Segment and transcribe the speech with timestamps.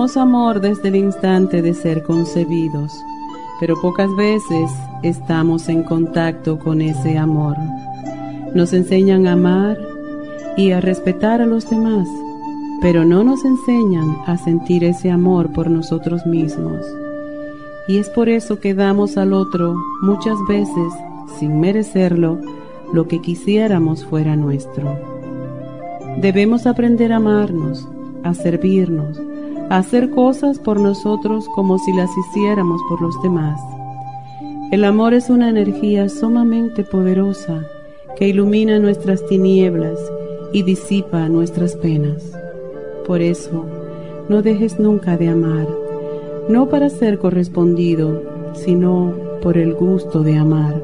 [0.00, 3.04] Amor desde el instante de ser concebidos,
[3.60, 4.70] pero pocas veces
[5.02, 7.54] estamos en contacto con ese amor.
[8.54, 9.78] Nos enseñan a amar
[10.56, 12.08] y a respetar a los demás,
[12.80, 16.80] pero no nos enseñan a sentir ese amor por nosotros mismos.
[17.86, 20.94] Y es por eso que damos al otro muchas veces,
[21.38, 22.40] sin merecerlo,
[22.94, 24.96] lo que quisiéramos fuera nuestro.
[26.16, 27.86] Debemos aprender a amarnos,
[28.22, 29.20] a servirnos,
[29.78, 33.60] hacer cosas por nosotros como si las hiciéramos por los demás.
[34.72, 37.64] El amor es una energía sumamente poderosa
[38.16, 39.98] que ilumina nuestras tinieblas
[40.52, 42.32] y disipa nuestras penas.
[43.06, 43.64] Por eso,
[44.28, 45.68] no dejes nunca de amar,
[46.48, 48.22] no para ser correspondido,
[48.54, 50.82] sino por el gusto de amar.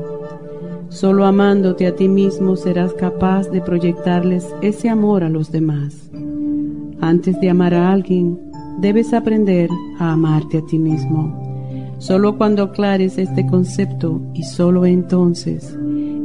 [0.90, 6.08] Solo amándote a ti mismo serás capaz de proyectarles ese amor a los demás.
[7.00, 8.45] Antes de amar a alguien,
[8.78, 11.46] debes aprender a amarte a ti mismo.
[11.98, 15.76] Solo cuando aclares este concepto y solo entonces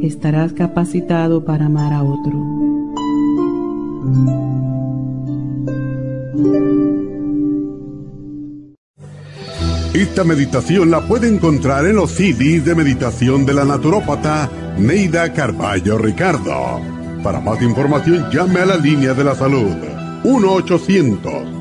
[0.01, 2.33] estarás capacitado para amar a otro.
[9.93, 15.97] Esta meditación la puede encontrar en los CDs de meditación de la naturópata Neida Carballo
[15.97, 16.81] Ricardo.
[17.23, 19.75] Para más información llame a la línea de la salud
[20.23, 21.60] 1 800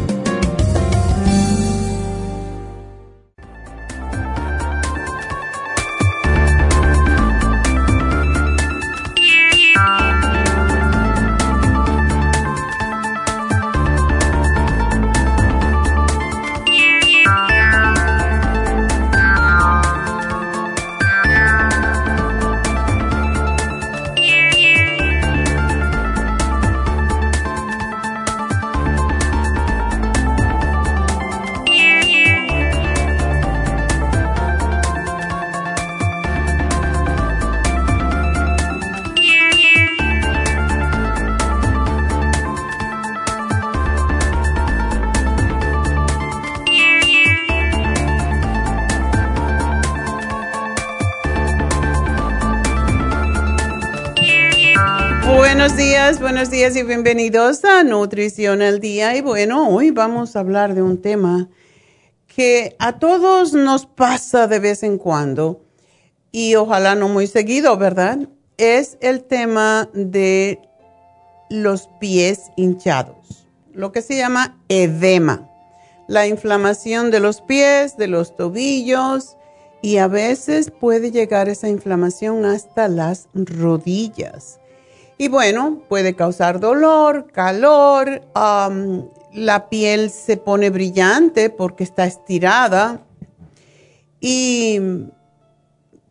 [56.41, 59.15] Buenos días y bienvenidos a Nutrición al Día.
[59.15, 61.49] Y bueno, hoy vamos a hablar de un tema
[62.25, 65.63] que a todos nos pasa de vez en cuando
[66.31, 68.27] y ojalá no muy seguido, ¿verdad?
[68.57, 70.59] Es el tema de
[71.51, 75.47] los pies hinchados, lo que se llama edema,
[76.07, 79.37] la inflamación de los pies, de los tobillos
[79.83, 84.60] y a veces puede llegar esa inflamación hasta las rodillas.
[85.21, 93.05] Y bueno, puede causar dolor, calor, la piel se pone brillante porque está estirada.
[94.19, 94.79] Y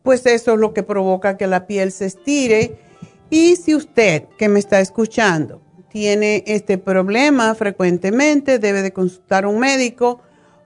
[0.05, 2.79] pues eso es lo que provoca que la piel se estire.
[3.31, 9.49] Y si usted que me está escuchando tiene este problema frecuentemente, debe de consultar a
[9.49, 10.21] un médico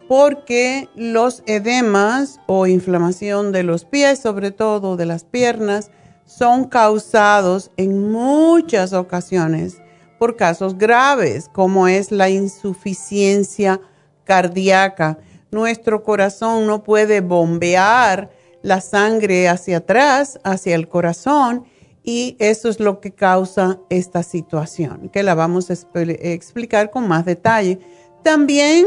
[0.07, 5.91] porque los edemas o inflamación de los pies, sobre todo de las piernas,
[6.27, 9.81] son causados en muchas ocasiones
[10.19, 13.81] por casos graves, como es la insuficiencia
[14.25, 15.19] cardíaca.
[15.51, 18.31] Nuestro corazón no puede bombear
[18.63, 21.65] la sangre hacia atrás, hacia el corazón,
[22.03, 27.25] y eso es lo que causa esta situación, que la vamos a explicar con más
[27.25, 27.79] detalle.
[28.23, 28.87] También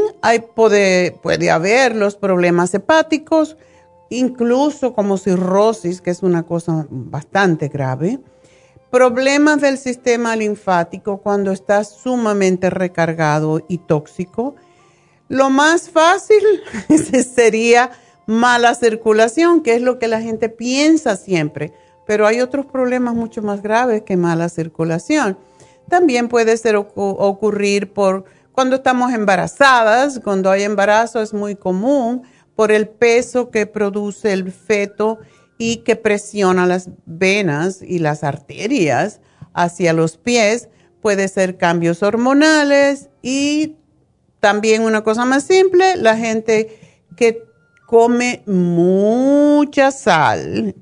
[0.54, 3.56] puede haber los problemas hepáticos,
[4.10, 8.20] incluso como cirrosis, que es una cosa bastante grave.
[8.90, 14.56] Problemas del sistema linfático cuando está sumamente recargado y tóxico.
[15.28, 16.42] Lo más fácil
[17.34, 17.90] sería
[18.26, 21.72] mala circulación, que es lo que la gente piensa siempre,
[22.06, 25.38] pero hay otros problemas mucho más graves que mala circulación.
[25.88, 32.22] También puede ser ocurrir por cuando estamos embarazadas, cuando hay embarazo es muy común
[32.58, 35.20] por el peso que produce el feto
[35.58, 39.20] y que presiona las venas y las arterias
[39.54, 40.68] hacia los pies.
[41.00, 43.76] Puede ser cambios hormonales y
[44.40, 46.76] también una cosa más simple, la gente
[47.16, 47.44] que
[47.86, 50.74] come mucha sal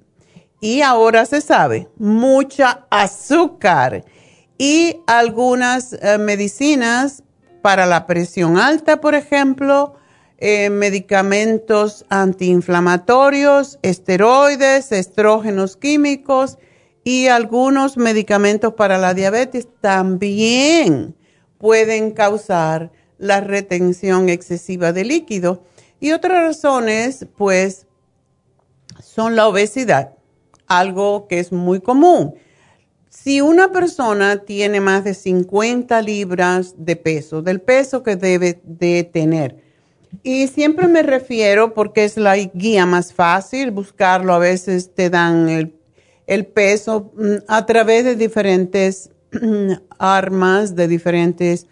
[0.63, 4.03] y ahora se sabe, mucha azúcar
[4.57, 7.23] y algunas eh, medicinas
[7.61, 9.97] para la presión alta, por ejemplo,
[10.39, 16.59] eh, medicamentos antiinflamatorios, esteroides, estrógenos químicos
[17.05, 21.15] y algunos medicamentos para la diabetes también
[21.59, 25.63] pueden causar la retención excesiva de líquido.
[26.01, 27.87] Y otras razones, pues,
[29.03, 30.13] son la obesidad,
[30.67, 32.35] algo que es muy común
[33.27, 39.05] si una persona tiene más de 50 libras de peso, del peso que debe de
[39.05, 39.57] tener,
[40.23, 45.49] y siempre me refiero porque es la guía más fácil, buscarlo, a veces te dan
[46.27, 49.11] el, peso mm, a través de diferentes
[49.99, 51.67] armas, de diferentes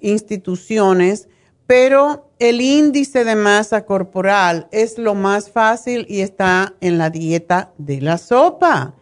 [0.00, 1.28] instituciones,
[1.66, 7.72] pero el índice de masa corporal es lo más fácil y está en la dieta
[7.78, 8.94] de la sopa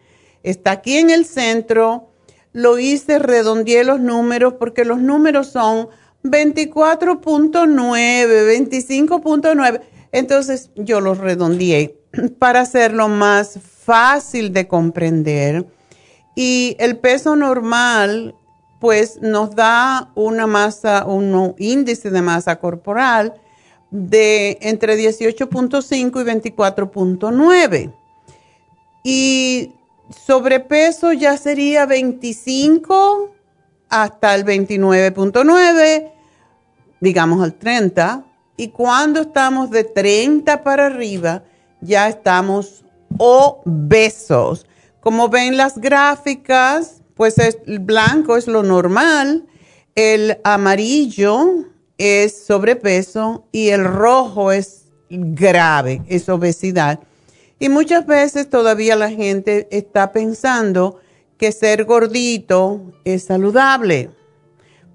[0.43, 2.09] está aquí en el centro.
[2.53, 5.89] Lo hice, redondeé los números porque los números son
[6.23, 9.81] 24.9, 25.9.
[10.11, 11.97] Entonces yo los redondeé
[12.39, 15.65] para hacerlo más fácil de comprender.
[16.35, 18.35] Y el peso normal,
[18.79, 23.33] pues nos da una masa, un índice de masa corporal
[23.89, 27.93] de entre 18.5 y 24.9.
[29.03, 29.73] Y
[30.25, 33.31] sobrepeso ya sería 25
[33.91, 36.11] hasta el 29.9,
[36.99, 38.23] digamos al 30.
[38.57, 41.43] Y cuando estamos de 30 para arriba,
[41.81, 42.83] ya estamos
[43.17, 44.65] obesos.
[45.01, 49.45] Como ven las gráficas, pues el blanco es lo normal,
[49.95, 51.65] el amarillo
[51.97, 56.99] es sobrepeso y el rojo es grave, es obesidad.
[57.59, 60.99] Y muchas veces todavía la gente está pensando
[61.41, 64.11] que ser gordito es saludable.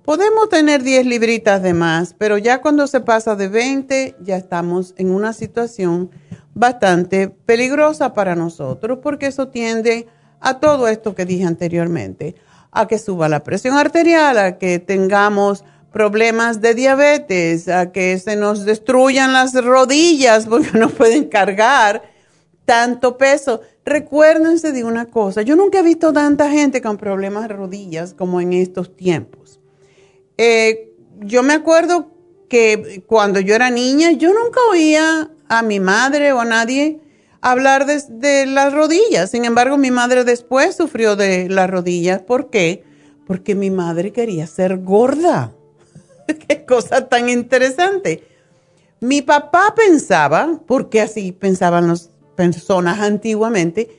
[0.05, 4.95] Podemos tener 10 libritas de más, pero ya cuando se pasa de 20 ya estamos
[4.97, 6.09] en una situación
[6.55, 10.07] bastante peligrosa para nosotros porque eso tiende
[10.39, 12.37] a todo esto que dije anteriormente,
[12.71, 18.37] a que suba la presión arterial, a que tengamos problemas de diabetes, a que se
[18.37, 22.03] nos destruyan las rodillas porque no pueden cargar
[22.67, 23.63] tanto peso.
[23.85, 28.41] Recuérdense de una cosa, yo nunca he visto tanta gente con problemas de rodillas como
[28.41, 29.61] en estos tiempos.
[30.37, 32.11] Eh, yo me acuerdo
[32.49, 37.01] que cuando yo era niña, yo nunca oía a mi madre o a nadie
[37.41, 39.31] hablar de, de, las rodillas.
[39.31, 42.21] Sin embargo, mi madre después sufrió de las rodillas.
[42.23, 42.85] ¿Por qué?
[43.27, 45.53] Porque mi madre quería ser gorda.
[46.49, 48.25] Qué cosa tan interesante.
[49.01, 53.91] Mi papá pensaba, porque así pensaban los personas antiguamente,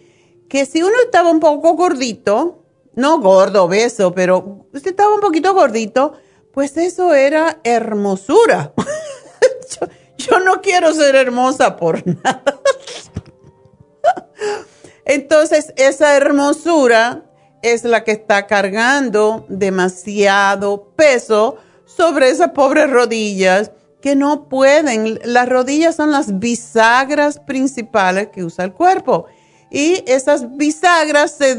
[0.48, 2.64] que si uno estaba un poco gordito,
[2.96, 6.14] no gordo, obeso, pero usted estaba un poquito gordito,
[6.54, 8.74] pues eso era hermosura.
[10.18, 12.60] yo, no quiero ser hermosa por nada.
[15.06, 17.24] Entonces, esa hermosura
[17.62, 25.20] es la que está cargando demasiado peso sobre esas pobres rodillas que no pueden.
[25.24, 29.26] Las rodillas son las bisagras principales que usa el cuerpo.
[29.70, 31.56] Y esas bisagras se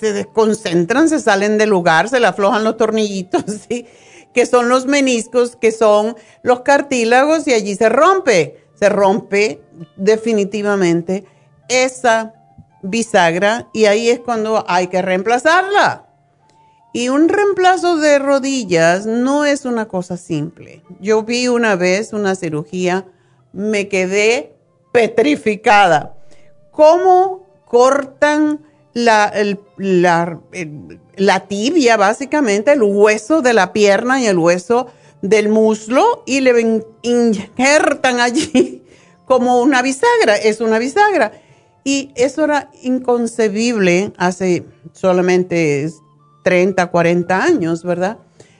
[0.00, 3.44] desconcentran, se salen del lugar, se le aflojan los tornillitos,
[4.34, 9.62] que son los meniscos, que son los cartílagos y allí se rompe, se rompe
[9.96, 11.24] definitivamente
[11.68, 12.34] esa
[12.82, 16.05] bisagra y ahí es cuando hay que reemplazarla.
[16.96, 20.82] Y un reemplazo de rodillas no es una cosa simple.
[20.98, 23.04] Yo vi una vez una cirugía,
[23.52, 24.54] me quedé
[24.92, 26.16] petrificada.
[26.70, 29.30] ¿Cómo cortan la,
[31.48, 34.86] tibia, básicamente, el hueso de la pierna y el hueso
[35.20, 38.84] del muslo y le injertan allí
[39.26, 40.34] como una bisagra?
[40.36, 41.32] Es una bisagra.
[41.84, 45.90] Y eso era inconcebible hace solamente
[46.46, 48.18] 30, 40 años, ¿verdad?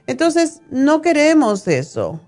[0.08, 2.18] Entonces, no queremos eso.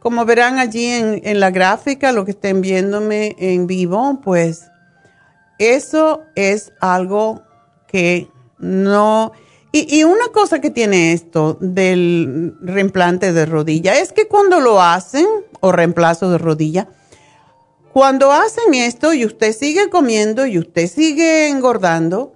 [0.00, 4.64] Como verán allí en, la gráfica, lo que estén viéndome en vivo, pues
[5.60, 7.42] eso es algo
[7.86, 8.28] que
[8.58, 9.30] no...
[9.70, 14.82] Y, y, una cosa que tiene esto del reimplante de rodilla es que cuando lo
[14.82, 15.26] hacen,
[15.60, 16.88] o reemplazo de rodilla,
[17.92, 22.33] cuando hacen esto y usted sigue comiendo y usted sigue engordando,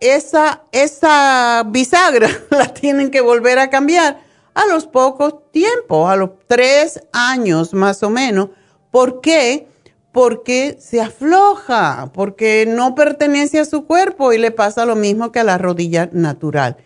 [0.00, 4.20] esa, esa bisagra la tienen que volver a cambiar
[4.54, 8.50] a los pocos tiempos, a los tres años más o menos.
[8.90, 9.68] ¿Por qué?
[10.12, 15.40] Porque se afloja, porque no pertenece a su cuerpo y le pasa lo mismo que
[15.40, 16.76] a la rodilla natural.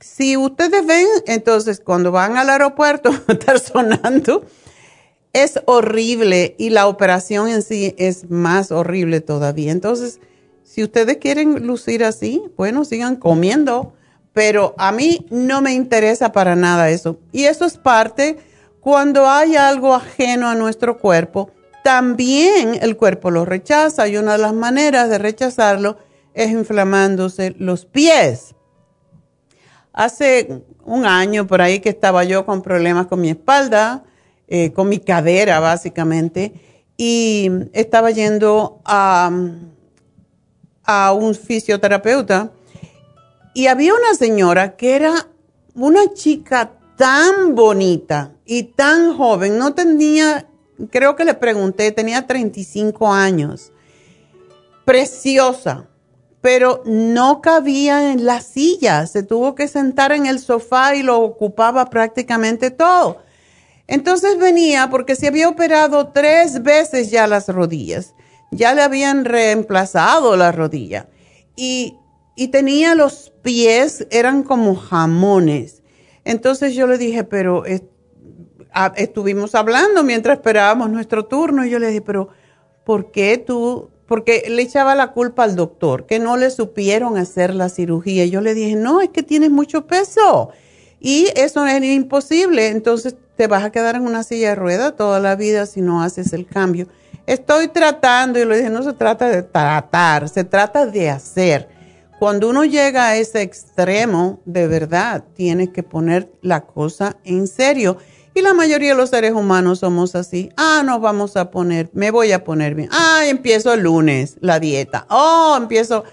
[0.00, 4.44] Si ustedes ven, entonces cuando van al aeropuerto, estar sonando,
[5.32, 9.72] es horrible y la operación en sí es más horrible todavía.
[9.72, 10.20] Entonces,
[10.68, 13.94] si ustedes quieren lucir así, bueno, sigan comiendo,
[14.34, 17.18] pero a mí no me interesa para nada eso.
[17.32, 18.36] Y eso es parte,
[18.78, 21.50] cuando hay algo ajeno a nuestro cuerpo,
[21.82, 25.96] también el cuerpo lo rechaza y una de las maneras de rechazarlo
[26.34, 28.54] es inflamándose los pies.
[29.94, 34.04] Hace un año por ahí que estaba yo con problemas con mi espalda,
[34.48, 36.52] eh, con mi cadera básicamente,
[36.98, 39.30] y estaba yendo a
[40.90, 42.50] a un fisioterapeuta
[43.52, 45.28] y había una señora que era
[45.74, 50.48] una chica tan bonita y tan joven, no tenía,
[50.90, 53.70] creo que le pregunté, tenía 35 años,
[54.86, 55.88] preciosa,
[56.40, 61.20] pero no cabía en la silla, se tuvo que sentar en el sofá y lo
[61.20, 63.18] ocupaba prácticamente todo.
[63.86, 68.14] Entonces venía porque se había operado tres veces ya las rodillas
[68.50, 71.08] ya le habían reemplazado la rodilla
[71.56, 71.94] y,
[72.52, 75.82] tenía los pies, eran como jamones.
[76.24, 77.64] Entonces yo le dije, pero
[78.94, 82.28] estuvimos hablando mientras esperábamos nuestro turno y yo le dije, pero
[82.84, 83.90] ¿por qué tú?
[84.06, 88.24] Porque le echaba la culpa al doctor, que no le supieron hacer la cirugía.
[88.24, 90.50] Y yo le dije, no, es que tienes mucho peso
[91.00, 92.68] y eso es imposible.
[92.68, 96.02] Entonces te vas a quedar en una silla de rueda toda la vida si no
[96.02, 96.88] haces el cambio.
[97.28, 101.68] Estoy tratando, y lo dije, no se trata de tratar, se trata de hacer.
[102.18, 107.98] Cuando uno llega a ese extremo, de verdad, tienes que poner la cosa en serio.
[108.34, 110.48] Y la mayoría de los seres humanos somos así.
[110.56, 112.88] Ah, nos vamos a poner, me voy a poner bien.
[112.92, 115.06] Ah, empiezo el lunes la dieta.
[115.10, 116.04] Oh, empiezo.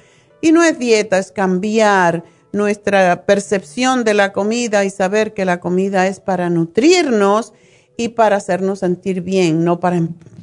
[0.41, 5.61] Y no es dieta, es cambiar nuestra percepción de la comida y saber que la
[5.61, 7.53] comida es para nutrirnos
[7.97, 10.01] y para hacernos sentir bien, no para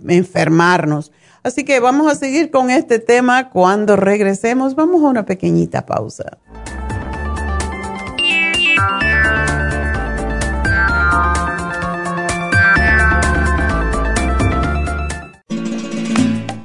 [0.08, 1.12] enfermarnos.
[1.42, 4.74] Así que vamos a seguir con este tema cuando regresemos.
[4.74, 6.38] Vamos a una pequeñita pausa.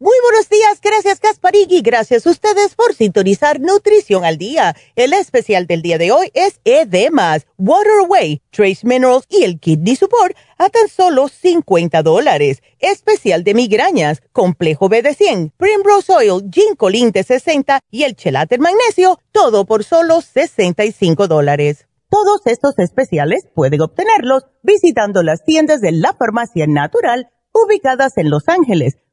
[0.00, 4.74] Muy buenos días, gracias Gasparigi, gracias a ustedes por sintonizar Nutrición al Día.
[4.96, 9.94] El especial del día de hoy es Edemas, Water Away, Trace Minerals y el Kidney
[9.94, 12.60] Support a tan solo 50 dólares.
[12.80, 18.58] Especial de migrañas, Complejo B de 100, Primrose Oil, Ginkolin de 60 y el Chelater
[18.58, 21.86] Magnesio, todo por solo 65 dólares.
[22.10, 28.48] Todos estos especiales pueden obtenerlos visitando las tiendas de la Farmacia Natural ubicadas en Los
[28.48, 28.96] Ángeles,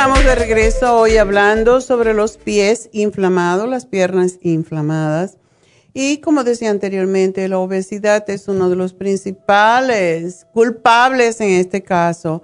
[0.00, 5.36] Estamos de regreso hoy hablando sobre los pies inflamados, las piernas inflamadas.
[5.92, 12.42] Y como decía anteriormente, la obesidad es uno de los principales culpables en este caso.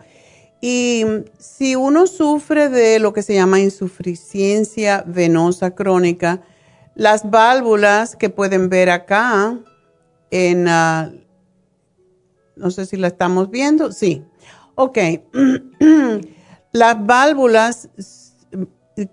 [0.61, 1.07] Y
[1.39, 6.43] si uno sufre de lo que se llama insuficiencia venosa crónica,
[6.95, 9.59] las válvulas que pueden ver acá,
[10.31, 11.11] en, no
[12.71, 14.23] sé si la estamos viendo, sí.
[14.75, 14.99] Ok,
[16.77, 17.89] las válvulas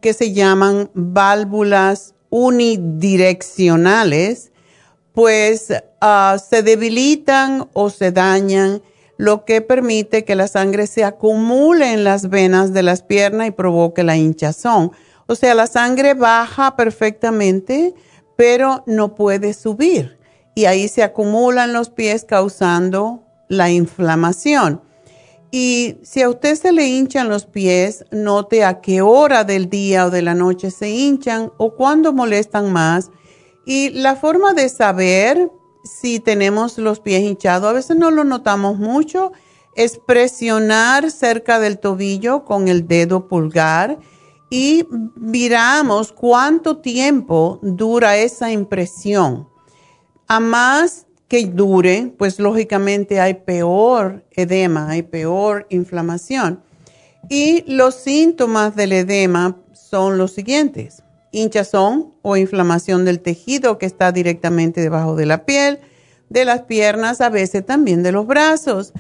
[0.01, 4.51] que se llaman válvulas unidireccionales,
[5.13, 8.81] pues ah, se debilitan o se dañan,
[9.17, 13.51] lo que permite que la sangre se acumule en las venas de las piernas y
[13.51, 14.91] provoque la hinchazón.
[15.27, 17.95] O sea, la sangre baja perfectamente,
[18.35, 20.19] pero no puede subir.
[20.55, 24.81] Y ahí se acumulan los pies causando la inflamación.
[25.55, 30.07] Y si a usted se le hinchan los pies, note a qué hora del día
[30.07, 33.11] o de la noche se hinchan o cuándo molestan más.
[33.63, 35.51] Y la forma de saber
[35.83, 39.31] si tenemos los pies hinchados, a veces no lo notamos mucho,
[39.75, 43.99] es presionar cerca del tobillo con el dedo pulgar
[44.49, 49.47] y miramos cuánto tiempo dura esa impresión.
[50.27, 56.61] A más que dure, pues lógicamente hay peor edema, hay peor inflamación.
[57.27, 61.01] Y los síntomas del edema son los siguientes.
[61.31, 65.79] Hinchazón o inflamación del tejido que está directamente debajo de la piel,
[66.29, 68.93] de las piernas, a veces también de los brazos.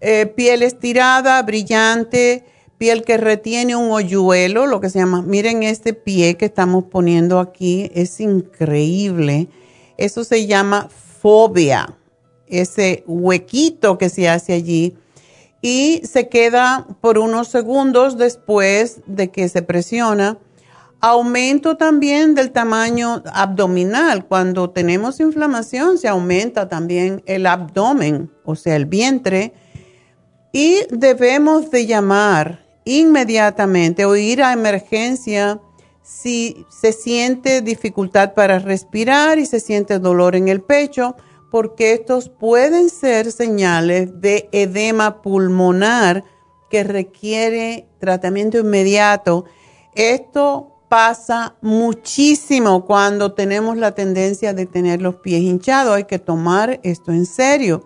[0.00, 2.44] Eh, piel estirada, brillante,
[2.78, 7.40] piel que retiene un hoyuelo, lo que se llama, miren este pie que estamos poniendo
[7.40, 9.48] aquí, es increíble.
[9.96, 10.88] Eso se llama
[11.20, 11.98] fobia,
[12.46, 14.96] ese huequito que se hace allí
[15.62, 20.38] y se queda por unos segundos después de que se presiona.
[21.02, 24.26] Aumento también del tamaño abdominal.
[24.26, 29.54] Cuando tenemos inflamación se aumenta también el abdomen, o sea, el vientre.
[30.52, 35.60] Y debemos de llamar inmediatamente o ir a emergencia
[36.02, 41.16] si se siente dificultad para respirar y se siente dolor en el pecho,
[41.50, 46.24] porque estos pueden ser señales de edema pulmonar
[46.70, 49.44] que requiere tratamiento inmediato.
[49.94, 55.94] Esto pasa muchísimo cuando tenemos la tendencia de tener los pies hinchados.
[55.94, 57.84] Hay que tomar esto en serio.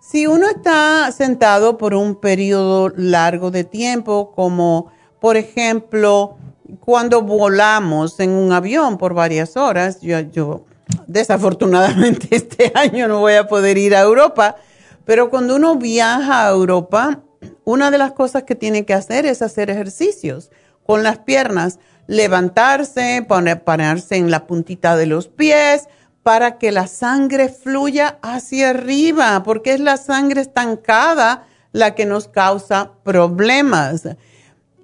[0.00, 6.38] Si uno está sentado por un periodo largo de tiempo, como por ejemplo
[6.80, 10.64] cuando volamos en un avión por varias horas, yo, yo
[11.06, 14.56] desafortunadamente este año no voy a poder ir a Europa,
[15.04, 17.22] pero cuando uno viaja a Europa,
[17.64, 20.50] una de las cosas que tiene que hacer es hacer ejercicios
[20.84, 25.88] con las piernas, levantarse, poner, ponerse en la puntita de los pies,
[26.22, 32.28] para que la sangre fluya hacia arriba, porque es la sangre estancada la que nos
[32.28, 34.02] causa problemas.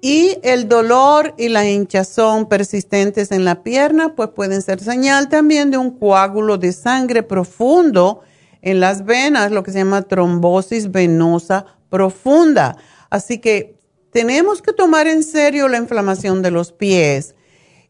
[0.07, 5.71] Y el dolor y la hinchazón persistentes en la pierna, pues pueden ser señal también
[5.71, 8.21] de un coágulo de sangre profundo
[8.61, 12.77] en las venas, lo que se llama trombosis venosa profunda.
[13.09, 13.79] Así que
[14.11, 17.33] tenemos que tomar en serio la inflamación de los pies.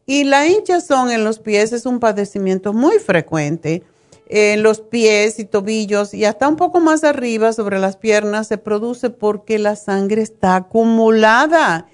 [0.06, 3.82] Y la hinchazón en los pies es un padecimiento muy frecuente.
[4.26, 8.56] En los pies y tobillos y hasta un poco más arriba sobre las piernas se
[8.56, 11.88] produce porque la sangre está acumulada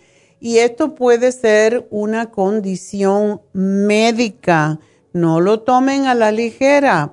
[0.44, 4.80] y esto puede ser una condición médica.
[5.12, 7.12] No lo tomen a la ligera.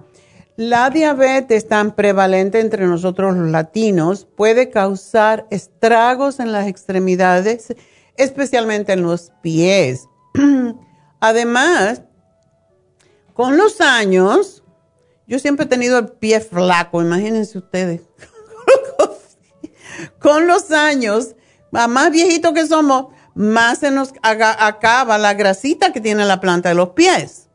[0.55, 7.75] La diabetes tan prevalente entre nosotros los latinos puede causar estragos en las extremidades,
[8.15, 10.07] especialmente en los pies.
[11.19, 12.01] Además,
[13.35, 14.63] con los años,
[15.27, 18.01] yo siempre he tenido el pie flaco, imagínense ustedes.
[20.19, 21.35] con los años,
[21.69, 26.75] más viejito que somos, más se nos acaba la grasita que tiene la planta de
[26.75, 27.47] los pies.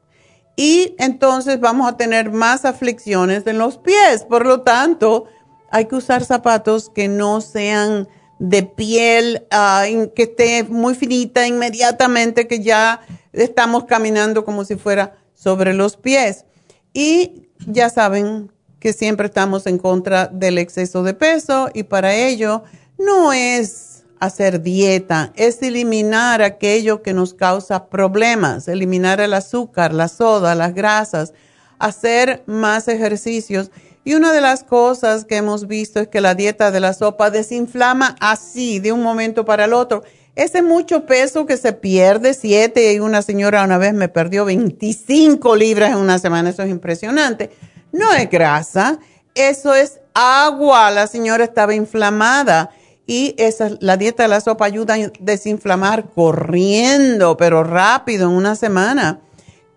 [0.57, 4.25] Y entonces vamos a tener más aflicciones en los pies.
[4.29, 5.27] Por lo tanto,
[5.71, 8.09] hay que usar zapatos que no sean
[8.39, 9.85] de piel, ah,
[10.15, 13.01] que esté muy finita inmediatamente, que ya
[13.33, 16.45] estamos caminando como si fuera sobre los pies.
[16.93, 22.63] Y ya saben que siempre estamos en contra del exceso de peso y para ello
[22.99, 23.94] no es
[24.25, 30.75] hacer dieta, es eliminar aquello que nos causa problemas, eliminar el azúcar, la soda, las
[30.75, 31.33] grasas,
[31.79, 33.71] hacer más ejercicios.
[34.05, 37.31] Y una de las cosas que hemos visto es que la dieta de la sopa
[37.31, 40.03] desinflama así, de un momento para el otro.
[40.37, 45.55] Ese mucho peso que se pierde, siete, y una señora una vez me perdió 25
[45.57, 47.51] libras en una semana, eso es impresionante.
[47.93, 48.99] No es grasa,
[49.35, 52.71] eso es agua, la señora estaba inflamada
[53.07, 58.57] y esa, la dieta de la sopa ayuda a desinflamar corriendo, pero rápido, en una
[58.57, 59.21] semana.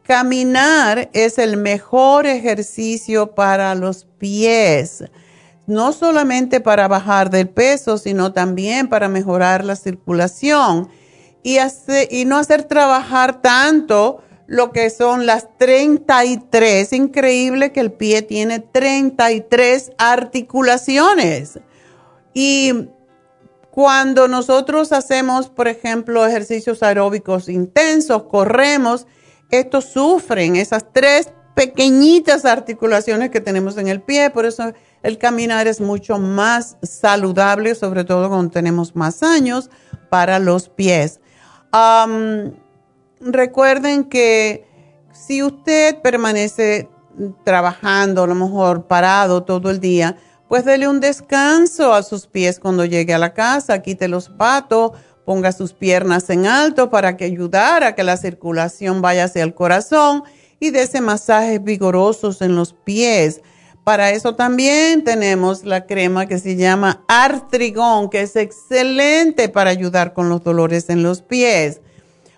[0.04, 5.04] Caminar es el mejor ejercicio para los pies,
[5.66, 10.88] no solamente para bajar del peso, sino también para mejorar la circulación
[11.44, 11.58] y,
[12.10, 16.94] y no hacer trabajar tanto lo que son las 33.
[16.94, 21.60] Increíble que el pie tiene 33 articulaciones.
[22.34, 22.88] Y
[23.78, 29.06] cuando nosotros hacemos, por ejemplo, ejercicios aeróbicos intensos, corremos,
[29.52, 35.68] estos sufren esas tres pequeñitas articulaciones que tenemos en el pie, por eso el caminar
[35.68, 39.70] es mucho más saludable, sobre todo cuando tenemos más años,
[40.10, 41.20] para los pies.
[43.22, 44.68] recuerden que
[45.12, 46.90] si usted permanece
[47.44, 52.60] trabajando, a lo mejor parado todo el día, pues dele un descanso a sus pies
[52.60, 54.92] cuando llegue a la casa, quite los patos,
[55.26, 59.54] ponga sus piernas en alto para que ayudar a que la circulación vaya hacia el
[59.54, 60.24] corazón
[60.60, 63.42] y ese masajes vigorosos en los pies.
[63.84, 70.14] Para eso también tenemos la crema que se llama Artrigón, que es excelente para ayudar
[70.14, 71.82] con los dolores en los pies.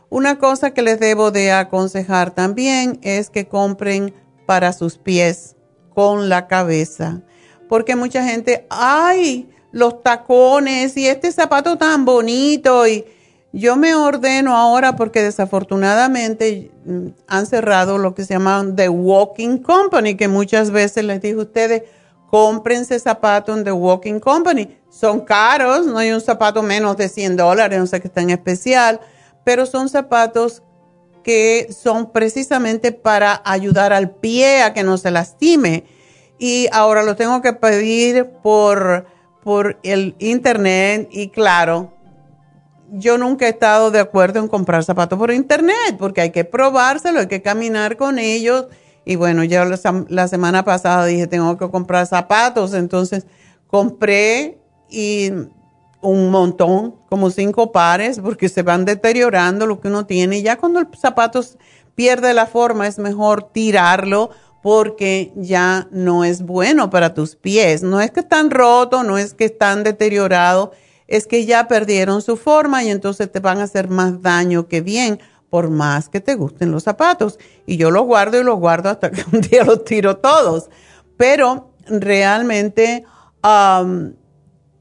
[0.09, 4.13] Una cosa que les debo de aconsejar también es que compren
[4.47, 5.55] para sus pies
[5.93, 7.21] con la cabeza
[7.69, 13.05] porque mucha gente, ay, los tacones y este zapato tan bonito y
[13.53, 19.59] yo me ordeno ahora porque desafortunadamente mm, han cerrado lo que se llama The Walking
[19.59, 21.83] Company, que muchas veces les digo a ustedes,
[22.27, 24.75] cómprense zapatos en The Walking Company.
[24.89, 28.31] Son caros, no hay un zapato menos de 100 dólares, no sé qué está en
[28.31, 28.99] especial,
[29.43, 30.63] pero son zapatos
[31.23, 35.85] que son precisamente para ayudar al pie a que no se lastime
[36.39, 39.05] y ahora lo tengo que pedir por,
[39.43, 41.93] por el internet y claro,
[42.91, 47.19] yo nunca he estado de acuerdo en comprar zapatos por internet porque hay que probárselo,
[47.19, 48.67] hay que caminar con ellos.
[49.05, 53.25] Y bueno, ya la, semana pasada dije, tengo que comprar zapatos, entonces
[53.67, 55.31] compré y
[56.01, 60.41] un montón, como cinco pares, porque se van deteriorando lo que uno tiene.
[60.41, 61.41] Ya cuando el zapato
[61.95, 64.29] pierde la forma, es mejor tirarlo
[64.61, 67.83] porque ya no es bueno para tus pies.
[67.83, 70.69] No es que están rotos, no es que están deteriorados,
[71.07, 74.81] es que ya perdieron su forma y entonces te van a hacer más daño que
[74.81, 75.19] bien,
[75.49, 77.39] por más que te gusten los zapatos.
[77.65, 80.69] Y yo los guardo y los guardo hasta que un día los tiro todos.
[81.17, 83.03] Pero realmente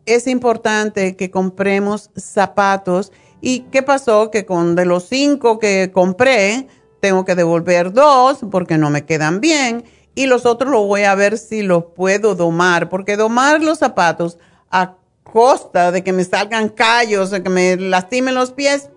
[0.04, 3.12] es importante que compremos zapatos.
[3.40, 4.30] ¿Y qué pasó?
[4.30, 6.66] Que con de los cinco que compré,
[7.00, 9.84] tengo que devolver dos porque no me quedan bien
[10.18, 14.36] y los otros los voy a ver si los puedo domar, porque domar los zapatos
[14.68, 18.90] a costa de que me salgan callos, de que me lastimen los pies,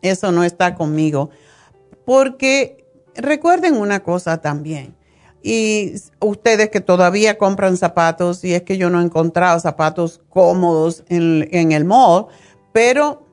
[0.00, 1.28] eso no está conmigo.
[2.06, 4.96] Porque recuerden una cosa también,
[5.42, 11.04] y ustedes que todavía compran zapatos, y es que yo no he encontrado zapatos cómodos
[11.10, 12.28] en, en el mall,
[12.72, 13.25] pero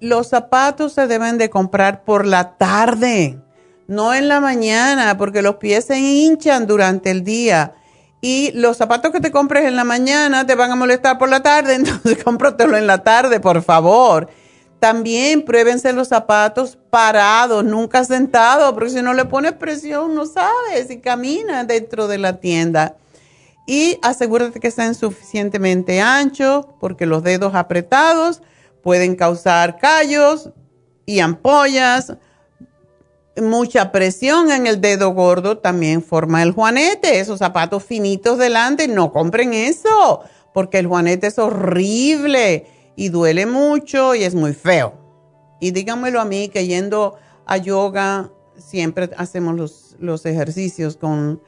[0.00, 3.38] los zapatos se deben de comprar por la tarde,
[3.86, 7.74] no en la mañana, porque los pies se hinchan durante el día.
[8.20, 11.42] Y los zapatos que te compres en la mañana te van a molestar por la
[11.42, 14.28] tarde, entonces cómpratelo en la tarde, por favor.
[14.80, 20.86] También pruébense los zapatos parados, nunca sentados, porque si no le pones presión no sabes
[20.86, 22.96] si camina dentro de la tienda.
[23.66, 28.40] Y asegúrate que sean suficientemente anchos, porque los dedos apretados
[28.88, 30.48] pueden causar callos
[31.04, 32.14] y ampollas.
[33.36, 37.20] Mucha presión en el dedo gordo también forma el juanete.
[37.20, 40.22] Esos zapatos finitos delante, no compren eso,
[40.54, 42.64] porque el juanete es horrible
[42.96, 44.94] y duele mucho y es muy feo.
[45.60, 51.42] Y díganmelo a mí que yendo a yoga siempre hacemos los, los ejercicios con,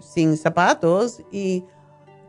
[0.00, 1.62] sin zapatos y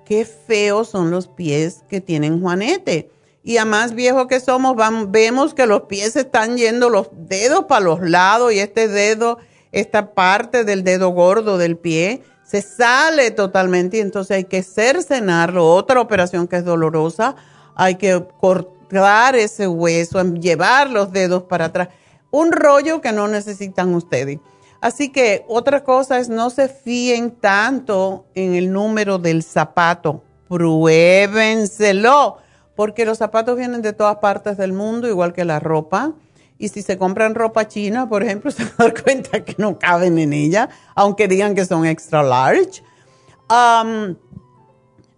[0.04, 3.12] qué feos son los pies que tienen juanete
[3.44, 4.76] y a más viejo que somos,
[5.08, 9.38] vemos que los pies están yendo los dedos para los lados y este dedo,
[9.72, 15.66] esta parte del dedo gordo del pie, se sale totalmente y entonces hay que cercenarlo.
[15.68, 17.36] Otra operación que es dolorosa,
[17.76, 21.90] hay que cortar ese hueso, llevar los dedos para atrás.
[22.32, 24.40] Un rollo que no necesitan ustedes.
[24.82, 30.24] Así que otra cosa es no se fíen tanto en el número del zapato.
[30.48, 32.38] Pruébenselo
[32.78, 36.14] porque los zapatos vienen de todas partes del mundo, igual que la ropa.
[36.60, 40.32] Y si se compran ropa china, por ejemplo, se dan cuenta que no caben en
[40.32, 42.84] ella, aunque digan que son extra large.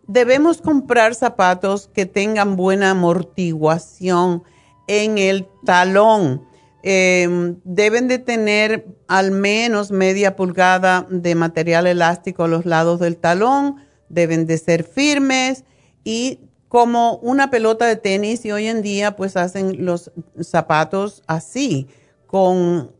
[0.07, 4.43] debemos comprar zapatos que tengan buena amortiguación
[4.87, 6.47] en el talón.
[6.81, 13.17] Em, deben de tener al menos media pulgada de material elástico a los lados del
[13.17, 13.75] talón,
[14.07, 15.65] deben de ser firmes
[16.05, 16.39] y
[16.69, 21.87] como una pelota de tenis y hoy en día pues hacen los zapatos así,
[22.27, 22.91] con,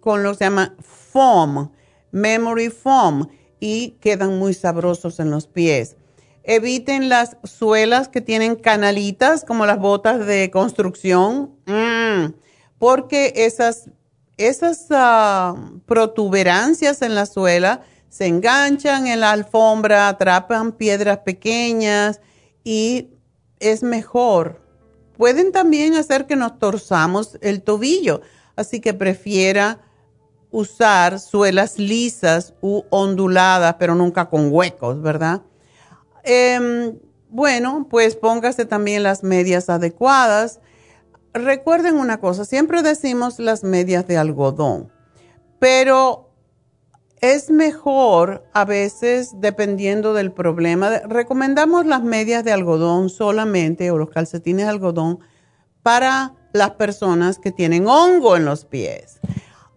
[0.00, 1.72] con lo que se llama foam,
[2.12, 3.26] memory foam,
[3.58, 5.96] y quedan muy sabrosos en los pies.
[6.44, 12.34] Eviten las suelas que tienen canalitas como las botas de construcción, mm,
[12.78, 13.90] porque esas,
[14.36, 15.54] esas ah,
[15.86, 22.20] protuberancias en la suela se enganchan en la alfombra, atrapan piedras pequeñas,
[22.64, 23.10] y
[23.58, 24.60] es mejor.
[25.16, 28.22] Pueden también hacer que nos torzamos el tobillo,
[28.56, 29.80] así que prefiera
[30.50, 35.42] usar suelas lisas u onduladas, pero nunca con huecos, ¿verdad?
[36.24, 40.60] Em, bueno, pues póngase también las medias adecuadas.
[41.32, 44.90] Recuerden una cosa, siempre decimos las medias de algodón,
[45.60, 46.29] pero
[47.20, 54.08] es mejor a veces, dependiendo del problema, recomendamos las medias de algodón solamente o los
[54.10, 55.18] calcetines de algodón
[55.82, 59.20] para las personas que tienen hongo en los pies.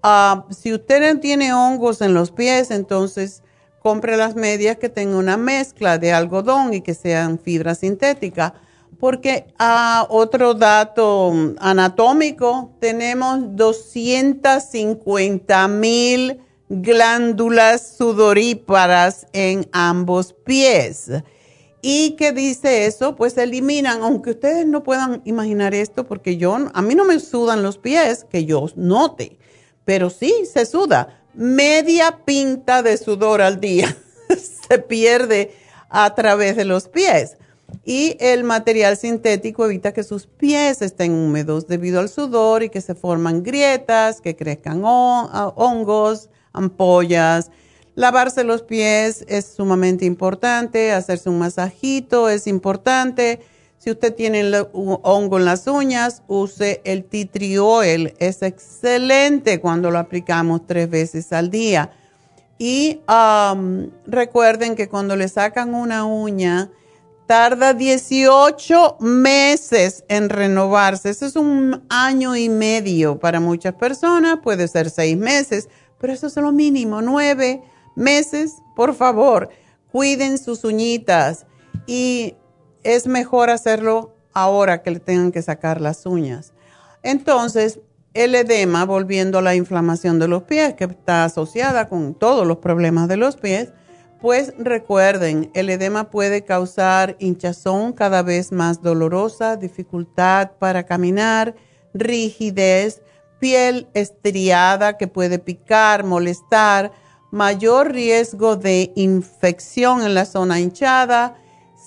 [0.02, 3.44] Ah, si usted tiene hongos en los pies, entonces
[3.80, 8.54] compre las medias que tengan una mezcla de algodón y que sean fibra sintética.
[9.00, 16.40] Porque ah, otro dato anatómico, tenemos 250 mil
[16.82, 21.12] glándulas sudoríparas en ambos pies.
[21.82, 23.16] ¿Y qué dice eso?
[23.16, 27.62] Pues eliminan, aunque ustedes no puedan imaginar esto, porque yo, a mí no me sudan
[27.62, 29.38] los pies, que yo note,
[29.84, 31.22] pero sí se suda.
[31.34, 33.98] Media pinta de sudor al día
[34.70, 35.54] se pierde
[35.90, 37.38] a través de los pies.
[37.84, 42.82] Y el material sintético evita que sus pies estén húmedos debido al sudor y que
[42.82, 47.52] se forman grietas, que crezcan hongos, ampollas.
[47.96, 53.42] Lavarse los pies es sumamente importante, hacerse un masajito es importante.
[53.78, 58.14] Si usted tiene hongo en las uñas, use el tea.
[58.18, 61.92] Es excelente cuando lo aplicamos tres veces al día.
[62.58, 63.02] Y
[64.08, 66.72] recuerden que cuando le sacan una uña,
[67.28, 71.10] tarda 18 meses en renovarse.
[71.10, 75.68] Eso es un año y medio para muchas personas, puede ser seis meses
[76.04, 77.64] pero eso es lo mínimo, nueve
[77.96, 79.48] meses, por favor,
[79.90, 81.46] cuiden sus uñitas
[81.88, 82.36] y
[82.84, 86.52] es mejor hacerlo ahora que le tengan que sacar las uñas.
[87.04, 87.80] Entonces,
[88.14, 92.58] el edema, volviendo a la inflamación de los pies, que está asociada con todos los
[92.58, 93.72] problemas de los pies,
[94.20, 101.56] pues recuerden, el edema puede causar hinchazón cada vez más dolorosa, dificultad para caminar,
[101.94, 103.02] rigidez,
[103.44, 106.94] piel estriada que puede picar, molestar,
[107.30, 111.36] mayor riesgo de infección en la zona hinchada,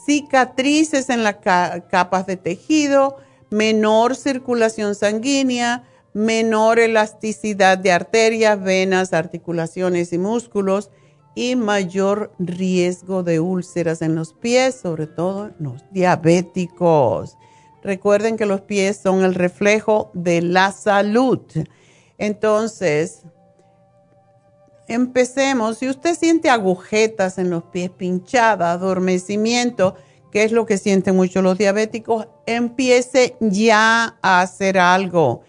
[0.04, 3.16] cicatrices en las capas de tejido,
[3.48, 10.90] menor circulación sanguínea, menor elasticidad de arterias, venas, articulaciones y músculos
[11.34, 17.38] y mayor riesgo de úlceras en los pies, sobre todo los diabéticos.
[17.86, 21.40] Recuerden que los pies son el reflejo de la salud.
[22.18, 23.22] Entonces,
[24.88, 25.78] empecemos.
[25.78, 29.94] Si usted siente agujetas en los pies, pinchada, adormecimiento,
[30.32, 35.42] que es lo que sienten mucho los diabéticos, empiece ya a hacer algo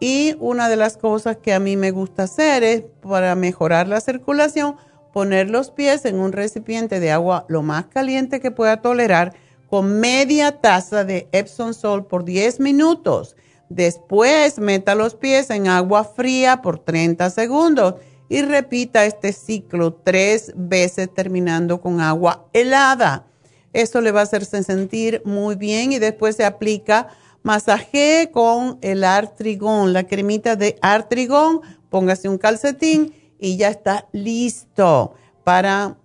[0.00, 4.00] y una de las cosas que a mí me gusta hacer es para mejorar la
[4.00, 4.76] circulación,
[5.12, 9.34] poner los pies en un recipiente de agua lo más caliente que pueda tolerar
[9.74, 13.34] con media taza de Epsom Salt por 10 minutos.
[13.68, 17.94] Después meta los pies en agua fría por 30 segundos
[18.28, 23.26] y repita este ciclo tres veces terminando con agua helada.
[23.72, 27.08] Eso le va a hacerse sentir muy bien y después se aplica
[27.42, 35.14] Masaje con el artrigón, la cremita de artrigón, póngase un calcetín y ya está listo
[35.42, 35.98] para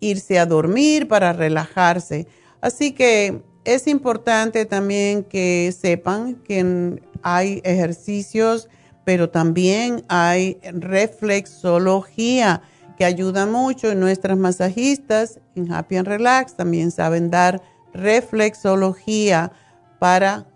[0.00, 2.26] irse a dormir, para relajarse.
[2.62, 8.68] Así que es importante también que sepan que hay ejercicios,
[9.04, 12.62] pero también hay reflexología
[12.96, 13.94] que ayuda mucho.
[13.94, 17.60] nuestras masajistas en Happy and Relax también saben dar
[17.92, 19.52] reflexología
[19.98, 20.46] para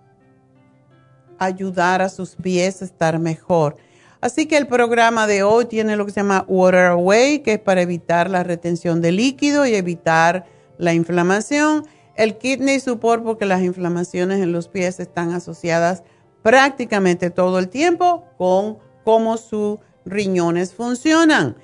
[1.38, 3.76] ayudar a sus pies a estar mejor.
[4.20, 7.58] Así que el programa de hoy tiene lo que se llama Water Away, que es
[7.58, 10.46] para evitar la retención de líquido y evitar
[10.78, 11.84] la inflamación.
[12.16, 16.02] El Kidney Support, porque las inflamaciones en los pies están asociadas
[16.42, 21.56] prácticamente todo el tiempo con cómo sus riñones funcionan.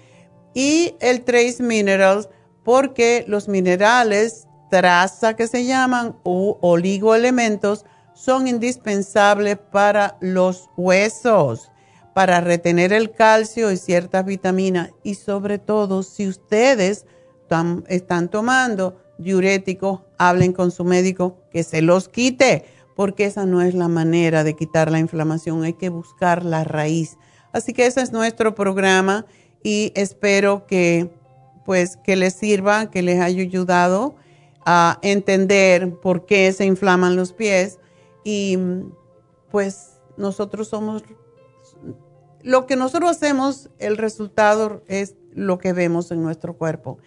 [0.55, 2.29] Y el Trace Minerals,
[2.65, 7.85] porque los minerales traza que se llaman o oligoelementos
[8.15, 11.71] son indispensables para los huesos,
[12.15, 17.07] para retener el calcio y ciertas vitaminas y sobre todo si ustedes
[17.89, 23.75] están tomando diuréticos, hablen con su médico que se los quite, porque esa no es
[23.75, 27.17] la manera de quitar la inflamación, hay que buscar la raíz.
[27.53, 29.27] Así que ese es nuestro programa
[29.63, 31.11] y espero que
[31.65, 34.17] pues que les sirva, que les haya ayudado
[34.65, 37.79] a entender por qué se inflaman los pies
[38.25, 38.59] y
[39.51, 41.03] pues nosotros somos,
[42.43, 46.99] lo que nosotros hacemos, el resultado es lo que vemos en nuestro cuerpo.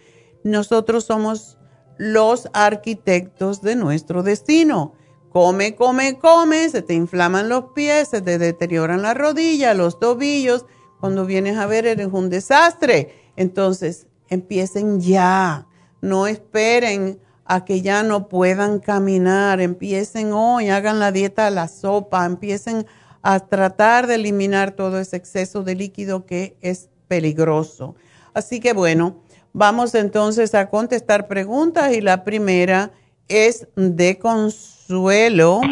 [0.44, 1.58] Nosotros somos
[1.98, 4.94] los arquitectos de nuestro destino.
[5.30, 10.64] Come, come, come, se te inflaman los pies, se te deterioran las rodillas, los tobillos.
[11.00, 13.12] Cuando vienes a ver eres un desastre.
[13.36, 15.66] Entonces, empiecen ya.
[16.00, 21.68] No esperen a que ya no puedan caminar, empiecen hoy, hagan la dieta de la
[21.68, 22.86] sopa, empiecen
[23.22, 27.94] a tratar de eliminar todo ese exceso de líquido que es peligroso.
[28.34, 29.16] Así que bueno,
[29.56, 32.90] vamos entonces a contestar preguntas y la primera
[33.26, 35.62] es de consuelo.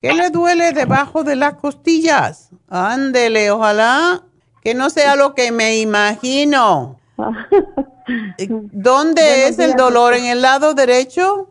[0.00, 2.50] ¿Qué le duele debajo de las costillas?
[2.68, 4.22] Ándele, ojalá
[4.62, 6.98] que no sea lo que me imagino.
[8.48, 10.14] ¿Dónde es el dolor?
[10.14, 11.46] ¿En el lado derecho?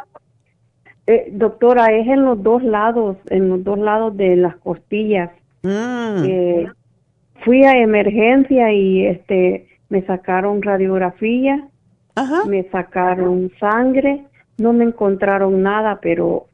[1.06, 5.30] Eh, doctora, es en los dos lados, en los dos lados de las costillas.
[5.62, 6.24] Mm.
[6.26, 6.68] Eh,
[7.46, 11.68] fui a emergencia y este me sacaron radiografía,
[12.48, 14.26] me sacaron sangre,
[14.58, 16.48] no me encontraron nada, pero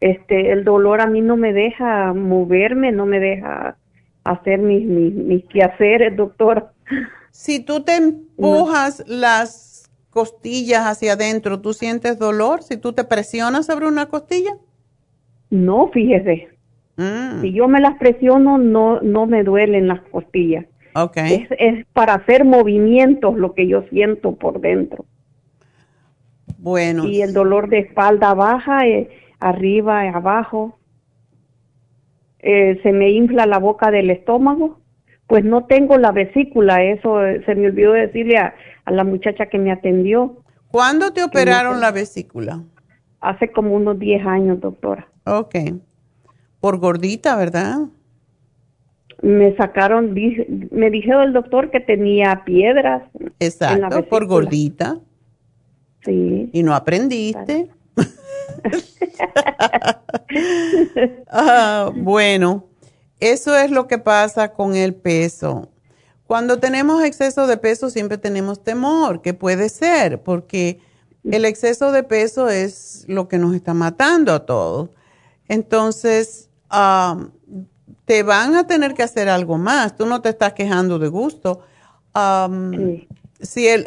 [0.00, 3.76] este el dolor a mí no me deja moverme, no me deja
[4.24, 6.72] hacer mis, mis, mis quehaceres, doctora.
[7.30, 12.62] Si tú te empujas las costillas hacia adentro, ¿tú sientes dolor?
[12.62, 14.52] Si tú te presionas sobre una costilla.
[15.50, 16.48] No, fíjese.
[16.96, 17.40] Mm.
[17.40, 20.66] Si yo me las presiono, no, no me duelen las costillas.
[20.94, 21.46] Okay.
[21.58, 25.04] Es, para hacer movimientos lo que yo siento por dentro.
[26.58, 27.04] Bueno.
[27.06, 30.78] Y el dolor de espalda baja, eh, arriba, abajo.
[32.40, 34.82] Eh, se me infla la boca del estómago
[35.32, 39.58] pues no tengo la vesícula, eso eh, se me olvidó decirle a, la muchacha que
[39.58, 40.42] me atendió.
[40.68, 42.60] ¿Cuándo te operaron la vesícula?
[43.22, 45.08] Hace como unos 10 años, doctora.
[45.24, 45.54] Ok.
[46.60, 47.78] Por gordita, ¿verdad?
[49.22, 53.04] Me sacaron, me dijeron el doctor que tenía piedras.
[53.38, 54.98] Exacto, por gordita.
[56.04, 56.50] Sí.
[56.52, 57.70] Y no aprendiste.
[61.28, 62.66] Ah, bueno,
[63.20, 65.70] eso es lo que pasa con el peso.
[66.26, 70.80] Cuando tenemos exceso de peso siempre tenemos temor, que puede ser, porque
[71.24, 74.90] el exceso de peso es lo que nos está matando a todos.
[75.48, 77.28] Entonces, ah,
[78.04, 79.96] te van a tener que hacer algo más.
[79.96, 81.60] Tú no te estás quejando de gusto.
[83.40, 83.86] Si el,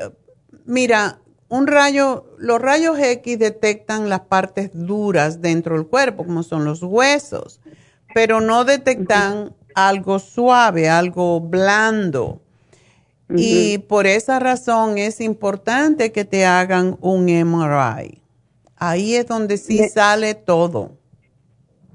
[0.66, 6.66] mira, un rayo, los rayos X detectan las partes duras dentro del cuerpo, como son
[6.66, 7.60] los huesos,
[8.14, 12.42] pero no detectan algo suave, algo blando.
[13.28, 18.22] Y por esa razón es importante que te hagan un MRI.
[18.78, 20.92] Ahí es donde sí sale todo.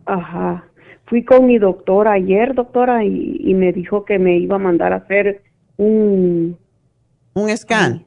[0.07, 0.70] Ajá
[1.11, 4.97] fui con mi doctora ayer, doctora, y, me dijo que me iba a mandar a
[4.99, 5.43] hacer
[5.77, 6.57] un...
[7.35, 8.07] ¿Un scan?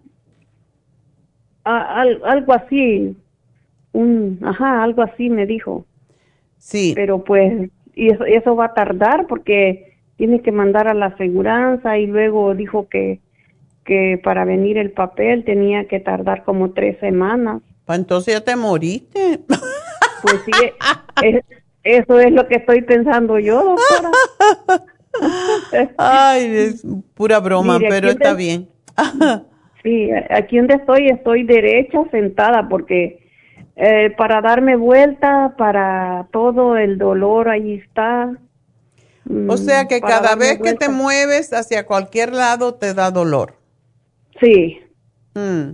[1.66, 3.16] algo así,
[3.91, 5.86] un, ajá, algo así me dijo.
[6.58, 6.93] Sí.
[6.95, 11.97] Pero pues, y eso, eso va a tardar porque tiene que mandar a la aseguranza
[11.97, 13.20] y luego dijo que,
[13.86, 17.62] que para venir el papel tenía que tardar como tres semanas.
[17.86, 19.41] Pues entonces ya te moriste.
[20.22, 20.51] Pues sí,
[21.22, 21.43] es,
[21.84, 24.11] eso es lo que estoy pensando yo, doctora.
[25.97, 28.69] Ay, es pura broma, pero está bien.
[29.84, 33.29] sí, aquí donde estoy, estoy derecha, sentada, porque
[33.75, 38.31] eh, para darme vuelta, para todo el dolor, ahí está.
[39.47, 43.55] O sea que cada vez que te mueves hacia cualquier lado te da dolor.
[44.39, 44.79] Sí.
[45.34, 45.71] Mm.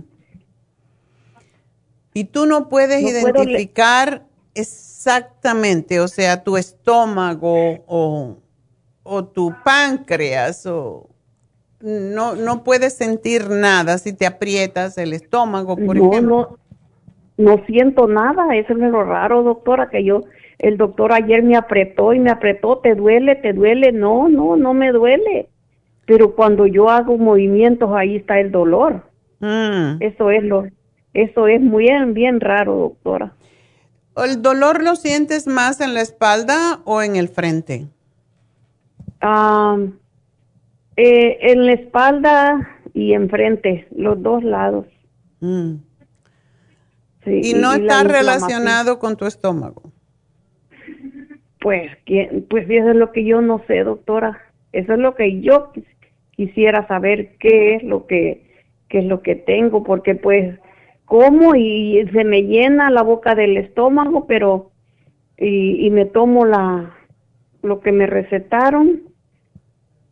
[2.14, 4.24] Y tú no puedes identificar
[5.00, 11.08] exactamente, o sea, tu estómago o, tu páncreas o
[11.80, 16.58] no, no puedes sentir nada si te aprietas el estómago, por ejemplo.
[17.38, 20.20] No, no siento nada, eso es lo raro, doctora, que yo,
[20.58, 23.36] el doctor ayer me apretó y me apretó, ¿te duele?
[23.36, 23.92] ¿Te duele?
[23.92, 25.48] No, no, no me duele.
[26.04, 29.04] Pero cuando yo hago movimientos, ahí está el dolor.
[29.38, 29.96] Mm.
[30.00, 30.66] Eso es lo,
[31.14, 33.32] eso es muy bien, bien raro, doctora.
[34.24, 37.86] ¿El dolor lo sientes más en la espalda o en el frente?
[40.96, 44.86] Eh, en la espalda y enfrente, los dos lados.
[45.40, 45.74] Mm.
[47.26, 49.82] ¿Y no está relacionado con tu estómago?
[51.60, 51.90] Pues,
[52.48, 54.40] pues eso es lo que yo no sé, doctora.
[54.72, 55.72] Eso es lo que yo
[56.30, 58.50] quisiera saber qué es lo que
[58.90, 60.58] qué es lo que tengo, porque pues
[61.10, 64.70] como y se me llena la boca del estómago, pero
[65.36, 66.94] y, me tomo la
[67.62, 69.00] lo que me recetaron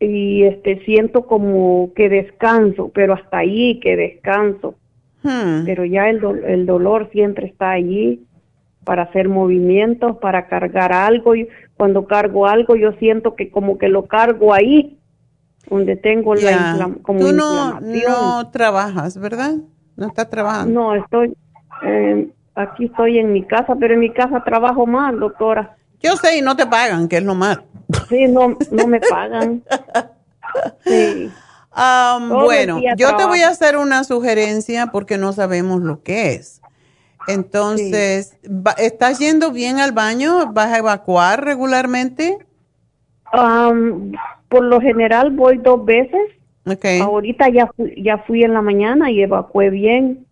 [0.01, 4.75] y este siento como que descanso, pero hasta ahí que descanso.
[5.23, 5.63] Hmm.
[5.63, 8.25] Pero ya el, el dolor siempre está allí
[8.83, 11.47] para hacer movimientos, para cargar algo y
[11.77, 14.97] cuando cargo algo yo siento que como que lo cargo ahí
[15.69, 19.59] donde tengo la como Tú no, no trabajas, ¿verdad?
[19.99, 20.79] ¿No está trabajando?
[20.79, 21.35] No, estoy,
[21.83, 25.75] eh, aquí estoy en mi casa, pero en mi casa trabajo más, doctora.
[26.01, 27.59] Yo sé y no te pagan, que es lo más.
[28.07, 29.61] Sí, no, no me pagan.
[30.83, 31.31] Sí.
[32.27, 36.59] bueno, yo te voy a hacer una sugerencia porque no sabemos lo que es.
[37.27, 38.35] Entonces,
[38.77, 40.51] ¿estás yendo bien al baño?
[40.51, 42.39] ¿Vas a evacuar regularmente?
[43.31, 46.19] por lo general voy dos veces
[47.01, 50.25] Ahorita ya fui, ya fui en la mañana y evacué bien,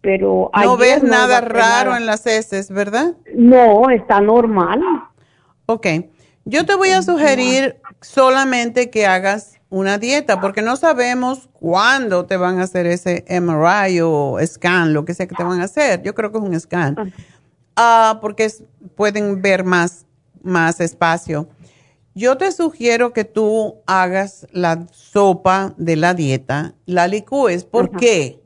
[0.00, 3.14] pero no ves nada raro en las heces, ¿verdad?
[3.34, 4.80] No, está normal.
[5.66, 5.86] Ok,
[6.44, 12.36] yo te voy a sugerir solamente que hagas una dieta, porque no sabemos cuándo te
[12.36, 16.02] van a hacer ese MRI o scan, lo que sea que te van a hacer.
[16.02, 17.06] Yo creo que es un scan, ah,
[17.76, 18.48] ah porque
[18.94, 20.06] pueden ver más,
[20.42, 21.48] más espacio.
[22.16, 27.66] Yo te sugiero que tú hagas la sopa de la dieta, la licúes.
[27.66, 28.40] ¿Por qué?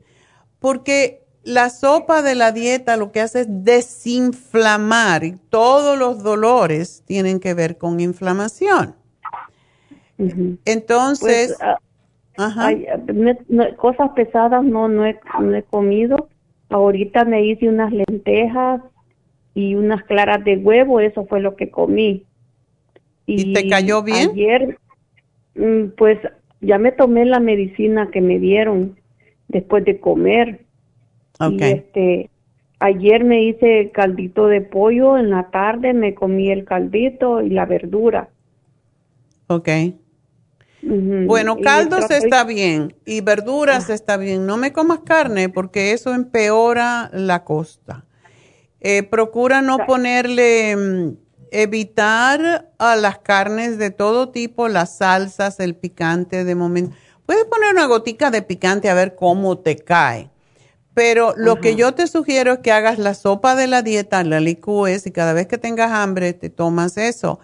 [0.59, 7.01] Porque la sopa de la dieta lo que hace es desinflamar y todos los dolores
[7.05, 8.93] tienen que ver con inflamación.
[10.65, 11.79] Entonces, pues,
[12.35, 12.73] ah,
[13.77, 16.27] cosas pesadas no, no he, no he comido.
[16.67, 18.81] Ahorita me hice unas lentejas
[19.53, 22.25] y unas claras de huevo, eso fue lo que comí
[23.25, 24.31] ¿Y, te cayó bien?
[24.31, 24.77] Ayer,
[25.55, 26.17] mm, pues
[26.59, 28.97] ya me tomé la medicina que me dieron
[29.47, 30.65] después de comer.
[31.39, 32.29] Y este,
[32.79, 37.65] ayer me hice caldito de pollo, en la tarde me comí el caldito y la
[37.65, 38.29] verdura.
[39.47, 39.69] Ok.
[40.83, 43.93] Bueno, caldos está bien y verduras ah.
[43.93, 44.45] está bien.
[44.45, 48.05] No me comas carne porque eso empeora la costa.
[48.79, 51.17] Eh, procura no ponerle, mm,
[51.51, 56.95] evitar a las carnes de todo tipo, las salsas, el picante de momento.
[57.25, 60.29] Puedes poner una gotica de picante a ver cómo te cae.
[60.93, 64.41] Pero lo que yo te sugiero es que hagas la sopa de la dieta, la
[64.41, 67.39] licúes y cada vez que tengas hambre te tomas eso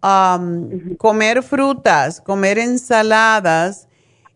[0.00, 3.88] comer frutas, comer ensaladas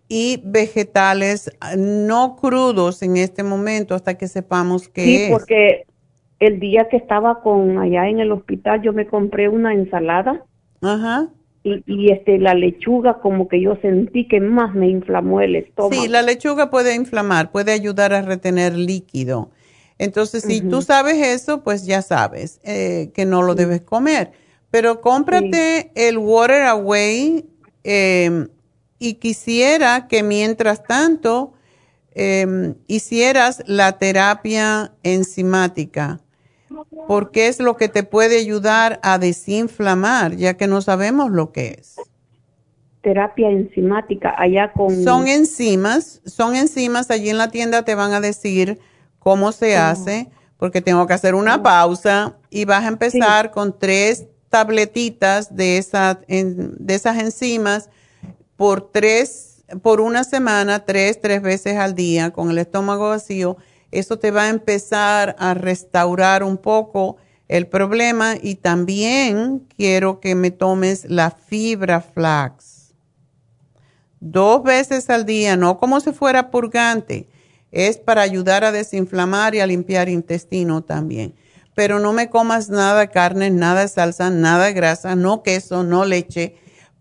[0.08, 5.86] y vegetales no crudos en este momento hasta que sepamos qué sí, porque
[6.46, 10.44] el día que estaba con allá en el hospital yo me compré una ensalada.
[10.80, 11.28] Ajá.
[11.64, 16.02] Y, y, este la lechuga como que yo sentí que más me inflamó el estómago.
[16.02, 19.50] Sí, la lechuga puede inflamar, puede ayudar a retener líquido.
[19.98, 24.32] Entonces, si tú sabes eso, pues ya sabes eh, que no lo debes comer.
[24.72, 27.44] Pero cómprate el Water Away
[27.84, 28.48] em,
[28.98, 31.52] y quisiera que mientras tanto
[32.16, 36.21] em, hicieras la terapia enzimática,
[37.06, 41.76] porque es lo que te puede ayudar a desinflamar, ya que no sabemos lo que
[41.78, 41.96] es.
[43.02, 45.02] Terapia enzimática, allá con...
[45.02, 48.78] Son enzimas, son enzimas, allí en la tienda te van a decir
[49.18, 54.26] cómo se hace, porque tengo que hacer una pausa y vas a empezar con tres
[54.48, 57.90] tabletitas de, esa, de esas enzimas
[58.56, 63.56] por tres, por una semana, tres, tres veces al día con el estómago vacío.
[63.92, 70.34] Eso te va a empezar a restaurar un poco el problema y también quiero que
[70.34, 72.94] me tomes la fibra flax.
[74.18, 77.28] Dos veces al día, no como si fuera purgante,
[77.70, 81.36] es para ayudar a desinflamar y a limpiar intestino también
[81.74, 85.82] pero no me comas nada de carne, nada de salsa, nada de grasa, no queso,
[85.82, 86.56] no leche,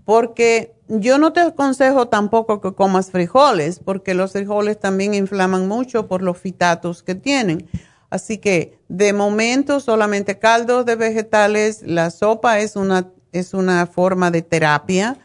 [0.06, 6.08] porque yo no te aconsejo tampoco que comas frijoles, porque los frijoles también inflaman mucho
[6.08, 7.70] por los fitatos que tienen.
[8.10, 14.32] Así que de momento solamente caldos de vegetales, la sopa es una, es una forma
[14.32, 15.18] de terapia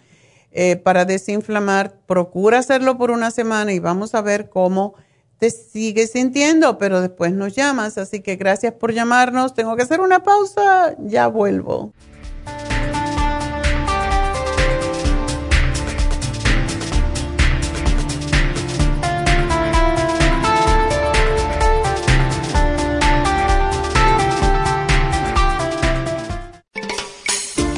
[0.53, 1.99] eh, para desinflamar.
[2.07, 4.95] Procura hacerlo por una semana y vamos a ver cómo
[5.39, 7.99] te sigues sintiendo, pero después nos llamas.
[7.99, 9.55] Así que gracias por llamarnos.
[9.55, 10.95] Tengo que hacer una pausa.
[11.01, 11.93] Ya vuelvo.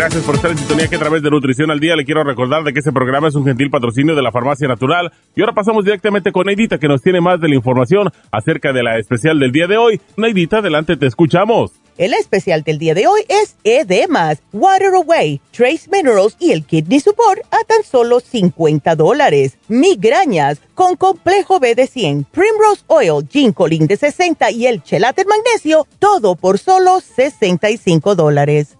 [0.00, 2.64] Gracias por estar en sintonía que a través de Nutrición al Día le quiero recordar
[2.64, 5.12] de que este programa es un gentil patrocinio de la Farmacia Natural.
[5.36, 8.82] Y ahora pasamos directamente con Neidita que nos tiene más de la información acerca de
[8.82, 10.00] la especial del día de hoy.
[10.16, 11.72] Neidita, adelante, te escuchamos.
[11.98, 17.00] El especial del día de hoy es Edemas, Water Away, Trace Minerals y el Kidney
[17.00, 19.58] Support a tan solo 50 dólares.
[19.68, 25.86] Migrañas con complejo B de 100, Primrose Oil, Ginkolin de 60 y el Chelater Magnesio,
[25.98, 28.78] todo por solo 65 dólares.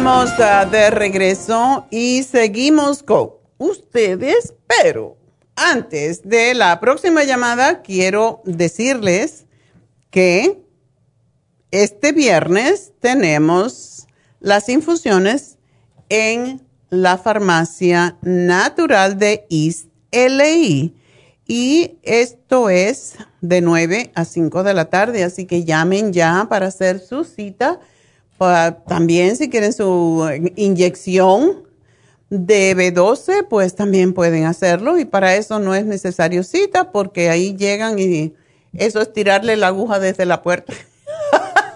[0.00, 5.18] Estamos ah, de regreso y seguimos con ustedes, pero
[5.54, 9.44] antes de la próxima llamada quiero decirles
[10.08, 10.64] que
[11.70, 14.06] este viernes tenemos
[14.40, 15.58] las infusiones
[16.08, 20.92] en la farmacia natural de East LA.
[21.46, 26.68] Y esto es de 9 a 5 de la tarde, así que llamen ya para
[26.68, 27.80] hacer su cita.
[28.86, 30.26] También si quieren su
[30.56, 31.64] inyección
[32.30, 37.54] de B12, pues también pueden hacerlo y para eso no es necesario cita porque ahí
[37.54, 38.32] llegan y
[38.72, 40.72] eso es tirarle la aguja desde la puerta.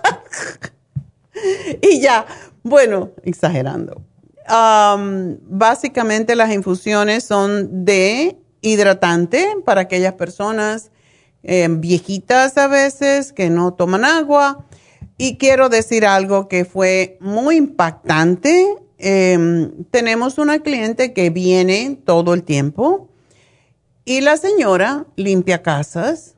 [1.82, 2.24] y ya,
[2.62, 4.00] bueno, exagerando.
[4.48, 10.90] básicamente las infusiones son de hidratante para aquellas personas
[11.42, 14.64] eh, viejitas a veces que no toman agua.
[15.24, 18.76] Y quiero decir algo que fue muy impactante.
[18.98, 23.08] Em, tenemos una cliente que viene todo el tiempo
[24.04, 26.34] y la señora limpia casas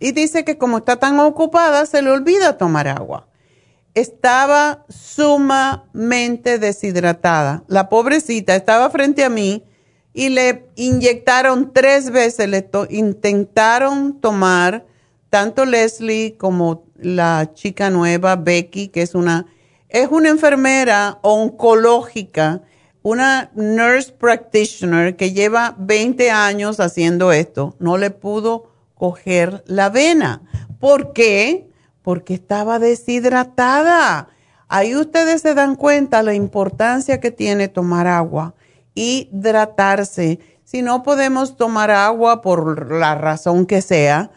[0.00, 3.28] y dice que como está tan ocupada se le olvida tomar agua.
[3.92, 7.64] Estaba sumamente deshidratada.
[7.66, 9.62] La pobrecita estaba frente a mí
[10.14, 14.86] y le inyectaron tres veces, le intentaron tomar
[15.30, 19.46] tanto Leslie como la chica nueva, Becky, que es una,
[19.88, 22.62] es una enfermera oncológica,
[23.02, 30.42] una nurse practitioner que lleva 20 años haciendo esto, no le pudo coger la vena.
[30.80, 31.70] ¿Por qué?
[32.02, 34.28] Porque estaba deshidratada.
[34.68, 38.54] Ahí ustedes se dan cuenta la importancia que tiene tomar agua
[38.96, 40.40] hidratarse.
[40.64, 44.32] Si no podemos tomar agua por la razón que sea,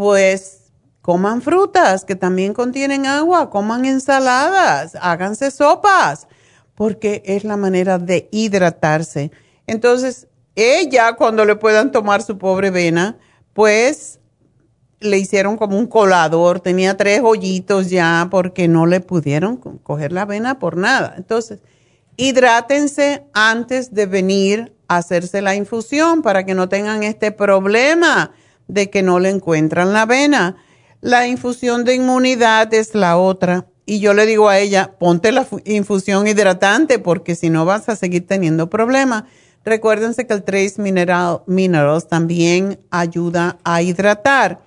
[0.00, 0.72] pues
[1.02, 6.26] coman frutas que también contienen agua, coman ensaladas, háganse sopas,
[6.74, 9.30] porque es la manera de hidratarse.
[9.66, 13.18] Entonces, ella cuando le puedan tomar su pobre vena,
[13.52, 14.20] pues
[15.00, 20.24] le hicieron como un colador, tenía tres hoyitos ya porque no le pudieron coger la
[20.24, 21.12] vena por nada.
[21.18, 21.60] Entonces,
[22.16, 28.32] hidrátense antes de venir a hacerse la infusión para que no tengan este problema
[28.72, 30.56] de que no le encuentran la vena.
[31.00, 33.66] La infusión de inmunidad es la otra.
[33.86, 37.96] Y yo le digo a ella, ponte la infusión hidratante porque si no vas a
[37.96, 39.24] seguir teniendo problemas.
[39.64, 44.60] Recuérdense que el Trace Mineral, Minerals también ayuda a hidratar.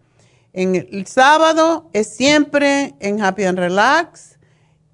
[0.53, 4.33] En el sábado es siempre en Happy and Relax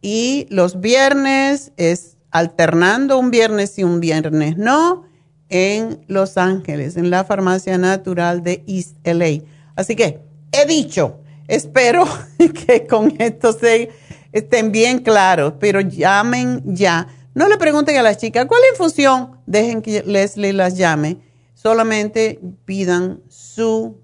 [0.01, 5.05] y los viernes es alternando un viernes y un viernes no
[5.49, 9.45] en Los Ángeles, en la farmacia natural de East LA.
[9.75, 10.21] Así que
[10.53, 12.07] he dicho, espero
[12.66, 13.91] que con esto se
[14.33, 17.09] estén bien claros, pero llamen ya.
[17.35, 19.39] No le pregunten a las chicas, ¿cuál infusión?
[19.47, 21.18] Dejen que Leslie las llame.
[21.55, 24.01] Solamente pidan su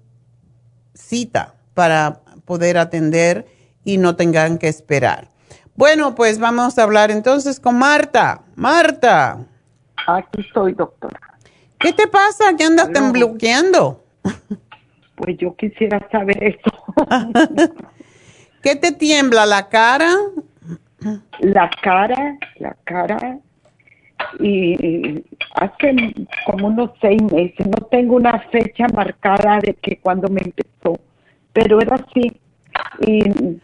[0.93, 3.45] cita para poder atender
[3.83, 5.29] y no tengan que esperar.
[5.75, 8.43] Bueno, pues vamos a hablar entonces con Marta.
[8.55, 9.45] Marta.
[10.07, 11.19] Aquí estoy, doctora.
[11.79, 12.55] ¿Qué te pasa?
[12.57, 14.03] ¿Qué andas bloqueando?
[15.15, 17.75] Pues yo quisiera saber eso.
[18.65, 20.09] ¿Qué te tiembla la cara?
[21.39, 23.37] La cara, la cara.
[24.39, 25.95] Y hace
[26.47, 30.99] como unos seis meses, no tengo una fecha marcada de que cuando me empezó,
[31.53, 32.41] pero era así.
[33.05, 33.61] Y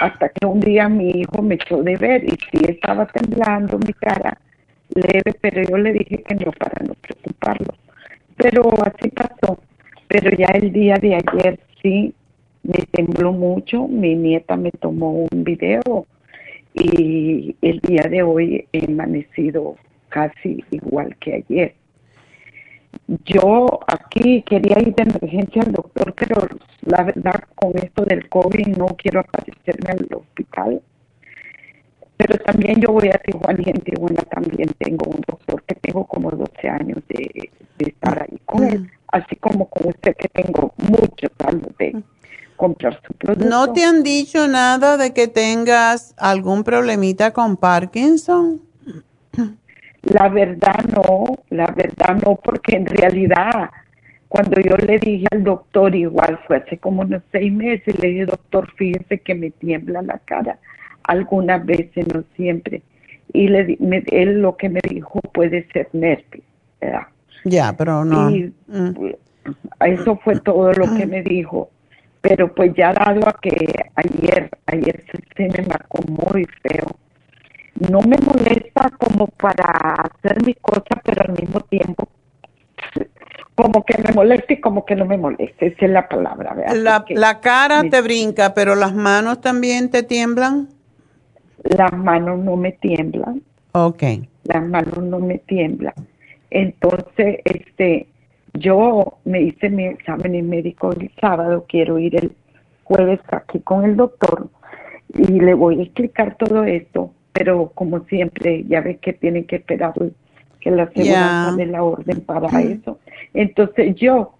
[0.00, 3.92] hasta que un día mi hijo me echó de ver y sí estaba temblando mi
[3.92, 4.38] cara
[4.94, 7.74] leve, pero yo le dije que no para no preocuparlo.
[8.38, 9.58] Pero así pasó
[10.12, 12.14] pero ya el día de ayer sí
[12.62, 16.06] me tembló mucho, mi nieta me tomó un video
[16.74, 19.76] y el día de hoy he amanecido
[20.08, 21.74] casi igual que ayer.
[23.24, 26.46] Yo aquí quería ir de emergencia al doctor, pero
[26.82, 30.82] la verdad, con esto del COVID no quiero aparecerme al hospital.
[32.16, 36.06] Pero también yo voy a Tijuana y en Tijuana también tengo un doctor que tengo
[36.06, 38.90] como 12 años de, estar ahí con él.
[39.08, 42.02] Así como con usted que tengo muchos años de
[42.62, 43.48] comprar su producto.
[43.48, 48.60] ¿No te han dicho nada de que tengas algún problemita con Parkinson?
[50.02, 53.68] La verdad no, la verdad no, porque en realidad
[54.28, 58.26] cuando yo le dije al doctor, igual fue hace como unos seis meses, le dije,
[58.26, 60.60] doctor, fíjese que me tiembla la cara,
[61.02, 62.82] algunas veces, no siempre.
[63.32, 63.76] Y le,
[64.12, 66.44] él lo que me dijo puede ser nervios,
[67.44, 68.30] Ya, pero no.
[68.30, 69.14] Y, mm.
[69.84, 71.71] Eso fue todo lo que me dijo.
[72.22, 73.50] Pero pues ya dado a que
[73.96, 75.04] ayer, ayer
[75.36, 76.96] se me marcó muy feo.
[77.90, 82.08] No me molesta como para hacer mi cosa, pero al mismo tiempo
[83.54, 86.54] como que me moleste y como que no me moleste, esa es la palabra.
[86.74, 90.68] La, la, cara te brinca, pero las manos también te tiemblan.
[91.64, 93.42] Las manos no me tiemblan.
[93.72, 94.02] Ok.
[94.44, 95.94] Las manos no me tiemblan.
[96.50, 98.08] Entonces, este,
[98.54, 102.32] yo me hice mi examen médico el sábado, quiero ir el
[102.84, 104.48] jueves aquí con el doctor
[105.14, 109.56] y le voy a explicar todo esto, pero como siempre, ya ves que tienen que
[109.56, 109.94] esperar
[110.60, 112.98] que la seguridad de la orden para eso.
[113.34, 114.34] Entonces yo,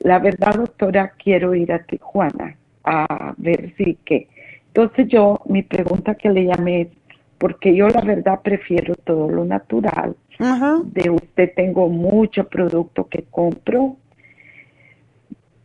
[0.00, 4.28] la verdad, doctora, quiero ir a Tijuana a ver si que.
[4.68, 6.88] Entonces yo, mi pregunta que le llamé es,
[7.38, 10.16] porque yo la verdad prefiero todo lo natural.
[10.84, 13.96] De usted tengo mucho producto que compro,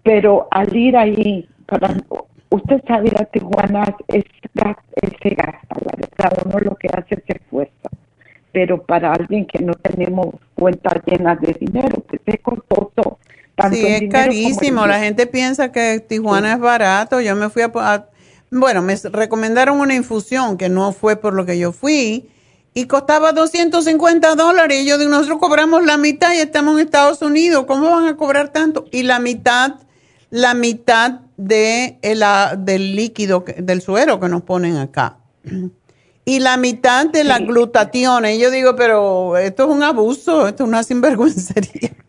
[0.01, 1.95] pero al ir ahí, para
[2.49, 7.15] usted sabe ir a Tijuana es, es, se gasta, la verdad, uno lo que hace
[7.15, 7.89] es esfuerzo
[8.53, 13.17] pero para alguien que no tenemos cuentas llenas de dinero, pues es costoso.
[13.71, 14.85] sí, es carísimo.
[14.85, 17.19] La gente piensa que Tijuana es barato.
[17.19, 18.05] Yo me fui a,
[18.51, 22.29] Bueno, me recomendaron una infusión que no fue por lo que yo fui
[22.73, 24.81] y costaba 250 dólares.
[24.81, 27.65] Y yo digo, nosotros cobramos la mitad y estamos en Estados Unidos.
[27.65, 28.85] ¿Cómo van a cobrar tanto?
[28.91, 29.75] Y la mitad,
[30.29, 31.97] la mitad de
[32.57, 35.17] del líquido, del suero que nos ponen acá
[36.25, 38.25] y la mitad de la glutatión.
[38.25, 41.91] Y yo digo, pero esto es un abuso, esto es una sinvergüencería.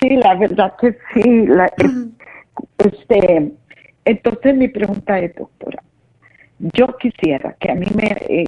[0.00, 1.46] Sí, la verdad que sí.
[2.78, 3.52] este,
[4.04, 5.82] entonces mi pregunta es, doctora,
[6.58, 8.44] yo quisiera que a mí me, eh,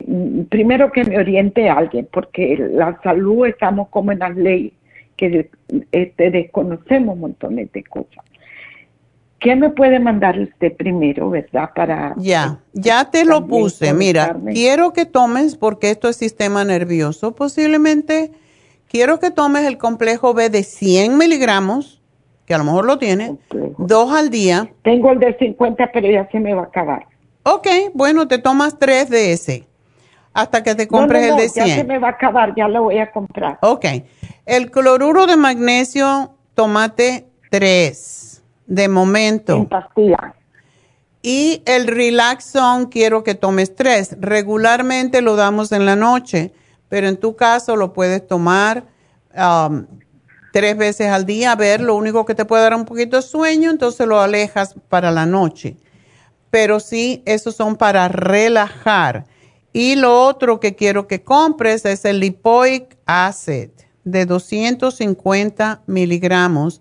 [0.49, 4.73] primero que me oriente alguien, porque la salud estamos como en la ley
[5.17, 5.51] que
[5.93, 8.25] este, desconocemos montón de cosas.
[9.41, 11.71] ¿Qué me puede mandar usted primero, verdad?
[11.75, 13.95] Para ya, ya te lo puse.
[13.95, 18.33] Mira, quiero que tomes, porque esto es sistema nervioso, posiblemente
[18.89, 22.03] quiero que tomes el complejo B de 100 miligramos,
[22.47, 23.33] que a lo mejor lo tienes,
[23.79, 24.71] dos al día.
[24.83, 27.07] Tengo el de 50, pero ya se me va a acabar.
[27.51, 29.67] Ok, bueno, te tomas tres de ese
[30.35, 31.67] hasta que te compres el de 100.
[31.67, 33.59] Ya se me va a acabar, ya lo voy a comprar.
[33.63, 33.87] Ok,
[34.47, 39.57] el cloruro de magnesio, tomate tres de momento.
[39.57, 40.35] En pastilla.
[41.23, 44.17] Y el Relaxon quiero que tomes tres.
[44.21, 46.53] Regularmente lo damos en la noche,
[46.89, 48.85] pero en tu caso lo puedes tomar
[49.35, 49.87] um,
[50.53, 51.53] tres veces al día.
[51.53, 54.77] A ver, lo único que te puede dar un poquito de sueño, entonces lo alejas
[54.89, 55.77] para la noche.
[56.51, 59.27] Pero sí, esos son para relajar.
[59.73, 63.71] Y lo otro que quiero que compres es el Lipoic Acid
[64.05, 66.81] de 250 miligramos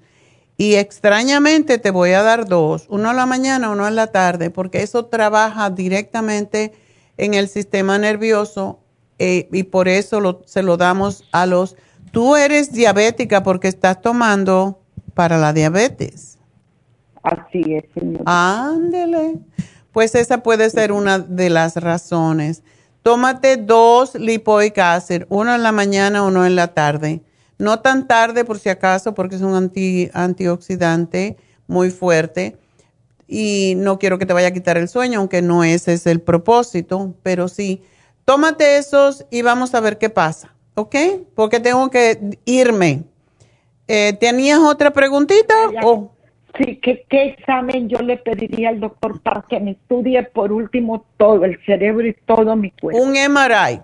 [0.57, 4.49] y extrañamente te voy a dar dos, uno en la mañana, uno en la tarde,
[4.49, 6.73] porque eso trabaja directamente
[7.17, 8.79] en el sistema nervioso
[9.19, 11.75] eh, y por eso se lo damos a los...
[12.11, 14.81] Tú eres diabética porque estás tomando
[15.13, 16.36] para la diabetes.
[17.31, 18.23] Así es, señor.
[18.25, 19.39] Ándele.
[19.91, 22.63] Pues esa puede ser una de las razones.
[23.01, 27.21] Tómate dos lipoic acid, uno en la mañana, uno en la tarde
[27.57, 32.57] no tan tarde por si acaso, porque es un anti, antioxidante muy fuerte
[33.27, 36.21] y no quiero que te vaya a quitar el sueño, aunque no ese es el
[36.21, 37.81] propósito, pero sí,
[38.25, 40.95] tómate esos y vamos a ver qué pasa, ¿ok?
[41.35, 43.03] Porque tengo que irme.
[43.87, 45.53] Eh, ¿Tenías otra preguntita?
[46.57, 51.05] Sí, ¿qué, ¿qué examen yo le pediría al doctor para que me estudie por último
[51.17, 53.01] todo el cerebro y todo mi cuerpo?
[53.01, 53.81] Un MRI.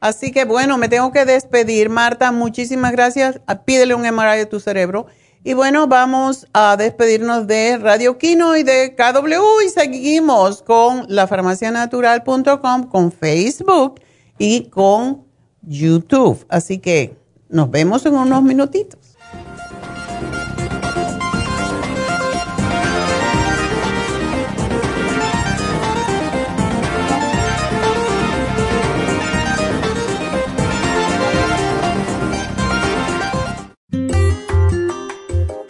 [0.00, 1.88] Así que bueno, me tengo que despedir.
[1.88, 3.40] Marta, muchísimas gracias.
[3.46, 5.06] Ah, pídele un MRI de tu cerebro.
[5.42, 12.88] Y bueno, vamos a despedirnos de Radio Kino y de KW y seguimos con lafarmacianatural.com,
[12.88, 14.00] con Facebook
[14.38, 15.24] y con
[15.62, 16.44] YouTube.
[16.48, 17.16] Así que
[17.48, 19.05] nos vemos en unos minutitos.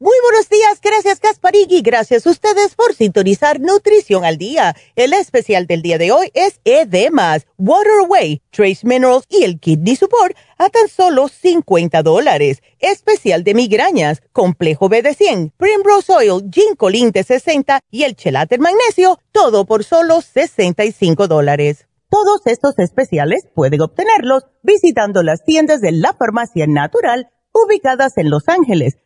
[0.00, 4.74] Muy buenos días, gracias Gasparigui, gracias a ustedes por sintonizar Nutrición al Día.
[4.96, 10.36] El especial del día de hoy es Edemas, Waterway, Trace Minerals y el Kidney Support
[10.58, 12.60] a tan solo 50 dólares.
[12.80, 18.58] Especial de migrañas, Complejo B de 100, Primrose Oil, Ginkolin de 60 y el Chelater
[18.58, 21.86] Magnesio, todo por solo 65 dólares.
[22.10, 28.48] Todos estos especiales pueden obtenerlos visitando las tiendas de la Farmacia Natural ubicadas en Los
[28.48, 28.96] Ángeles,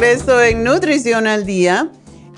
[0.00, 1.90] Regreso en Nutrición al Día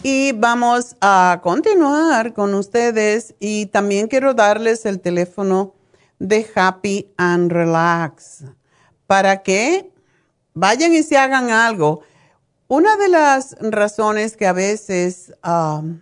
[0.02, 5.74] y vamos a continuar con ustedes y también quiero darles el teléfono
[6.18, 8.44] de Happy and Relax
[9.06, 9.92] para que
[10.54, 12.00] vayan y se hagan algo.
[12.66, 16.00] Una de las razones que a veces um,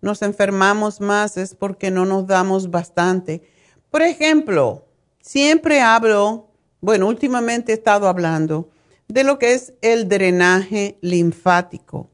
[0.00, 3.48] nos enfermamos más es porque no nos damos bastante.
[3.92, 4.86] Por ejemplo,
[5.20, 6.48] siempre hablo,
[6.80, 8.70] bueno, últimamente he estado hablando
[9.08, 12.10] de lo que es el drenaje linfático.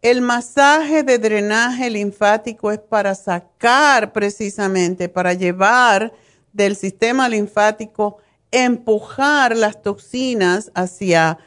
[0.00, 6.12] El masaje de drenaje linfático es para sacar precisamente, para llevar
[6.52, 8.18] del sistema linfático,
[8.50, 11.38] empujar las toxinas hacia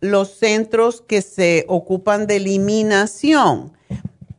[0.00, 3.72] los centros que se ocupan de eliminación.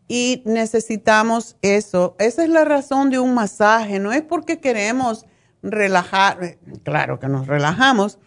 [0.07, 2.15] Y necesitamos eso.
[2.19, 3.99] Esa es la razón de un masaje.
[3.99, 5.25] No es porque queremos
[5.61, 8.19] relajar, claro que nos relajamos,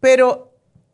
[0.00, 0.49] pero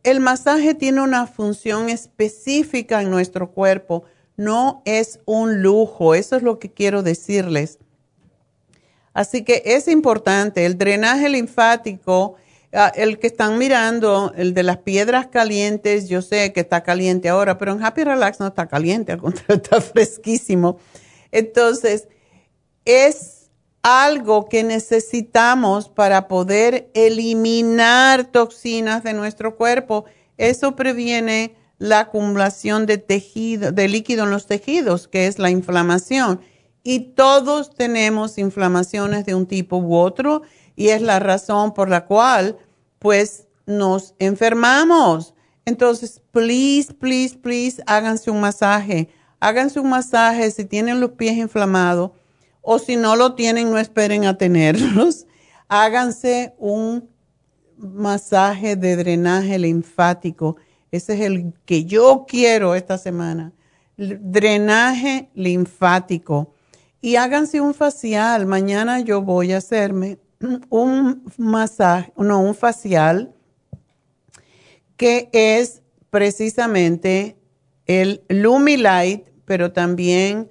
[0.07, 4.05] el masaje tiene una función específica en nuestro cuerpo,
[4.37, 7.79] no es un lujo, eso es lo que quiero decirles.
[9.13, 12.37] Así que es importante, el drenaje linfático,
[12.73, 17.29] ah, el que están mirando, el de las piedras calientes, yo sé que está caliente
[17.29, 20.79] ahora, pero en Happy Relax no está caliente, al contrario, está fresquísimo.
[21.33, 22.07] Entonces,
[22.85, 23.36] es
[23.89, 30.07] algo que necesitamos para poder eliminar toxinas de nuestro cuerpo.
[30.39, 36.41] Eso previene la acumulación de líquido en los tejidos, que es la inflamación.
[36.83, 40.43] Y todos tenemos inflamaciones de un tipo u otro
[40.75, 42.59] y es la razón por la cual
[42.99, 45.33] pues nos enfermamos.
[45.65, 49.11] Entonces, please, please, please, háganse un masaje.
[49.39, 52.11] Háganse un masaje si tienen los pies inflamados
[52.69, 55.27] o si no lo tienen, no esperen a tenerlos.
[55.69, 57.09] Háganse un
[57.79, 60.57] masaje de drenaje linfático.
[60.91, 63.53] Ese es el que yo quiero esta semana.
[63.97, 66.55] Drenaje linfático.
[67.01, 68.47] Y háganse un facial.
[68.47, 70.19] Mañana yo voy a hacerme
[70.69, 73.33] un masaje, no, un facial
[74.97, 77.37] que es precisamente
[77.87, 80.51] el Lumilight, pero también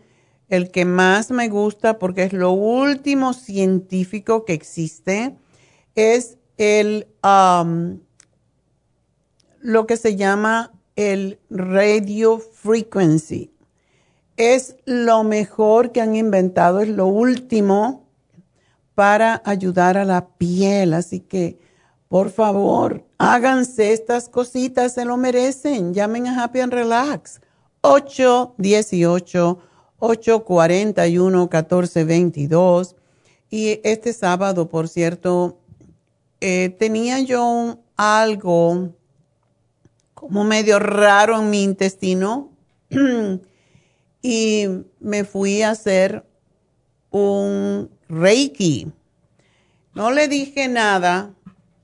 [0.49, 5.35] el que más me gusta porque es lo último científico que existe,
[5.95, 7.99] es el, um,
[9.59, 13.51] lo que se llama el radio frequency.
[14.37, 18.05] Es lo mejor que han inventado, es lo último
[18.95, 20.93] para ayudar a la piel.
[20.93, 21.57] Así que,
[22.09, 25.93] por favor, háganse estas cositas, se lo merecen.
[25.93, 27.39] Llamen a Happy and Relax.
[30.07, 32.95] 818-841-1422.
[33.49, 35.57] Y este sábado, por cierto,
[36.41, 38.93] eh, tenía yo algo
[40.13, 42.51] como medio raro en mi intestino
[44.21, 44.67] y
[44.99, 46.25] me fui a hacer
[47.11, 48.91] un Reiki.
[49.93, 51.33] No le dije nada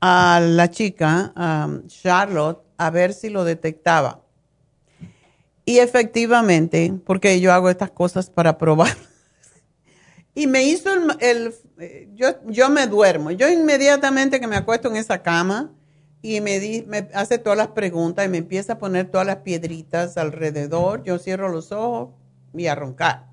[0.01, 4.20] a la chica, a Charlotte, a ver si lo detectaba.
[5.71, 8.93] Y efectivamente, porque yo hago estas cosas para probar.
[10.35, 10.89] y me hizo
[11.21, 11.55] el,
[12.13, 13.31] yo, yo me duermo.
[13.31, 15.71] Yo inmediatamente que me acuesto en esa cama
[16.21, 19.37] y me, di, me hace todas las preguntas y me empieza a poner todas las
[19.37, 22.09] piedritas alrededor, yo cierro los ojos
[22.53, 23.27] y a roncar.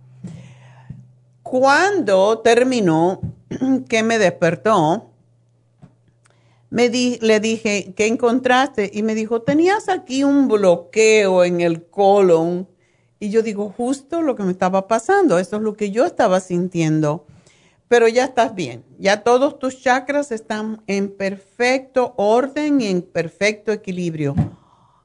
[1.43, 3.21] Cuando terminó,
[3.89, 5.11] que me despertó,
[6.71, 8.91] me di, le dije, ¿qué encontraste?
[8.93, 12.69] Y me dijo, tenías aquí un bloqueo en el colon.
[13.19, 16.41] Y yo digo, justo lo que me estaba pasando, eso es lo que yo estaba
[16.41, 17.27] sintiendo.
[17.89, 23.73] Pero ya estás bien, ya todos tus chakras están en perfecto orden y en perfecto
[23.73, 24.35] equilibrio.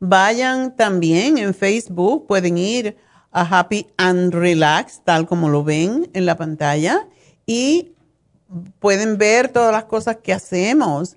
[0.01, 2.99] Vayan también en Facebook, pueden ir
[3.33, 7.09] a Happy and Relax, tal como lo ven en la pantalla,
[7.47, 7.93] y
[8.79, 11.17] pueden ver todas las cosas que hacemos.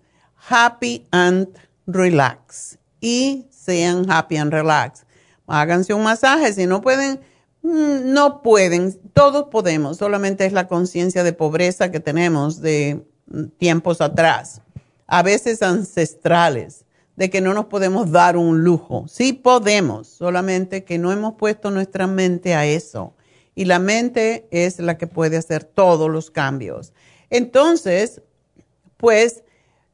[0.50, 1.50] Happy and
[1.86, 2.80] Relax.
[3.02, 5.06] Y sean Happy and Relax
[5.48, 6.54] háganse un masaje.
[6.54, 7.20] Si no pueden,
[7.68, 9.00] no pueden.
[9.14, 9.98] Todos podemos.
[9.98, 14.62] Solamente es la conciencia de pobreza que tenemos de mm, tiempos atrás.
[15.08, 19.06] A veces ancestrales, de que no nos podemos dar un lujo.
[19.08, 23.14] Sí podemos, solamente que no hemos puesto nuestra mente a eso.
[23.56, 26.94] Y la mente es la que puede hacer todos los cambios.
[27.30, 28.22] Entonces,
[28.98, 29.44] pues,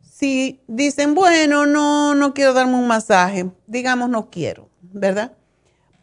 [0.01, 5.33] si dicen, bueno, no, no quiero darme un masaje, digamos, no quiero, ¿verdad?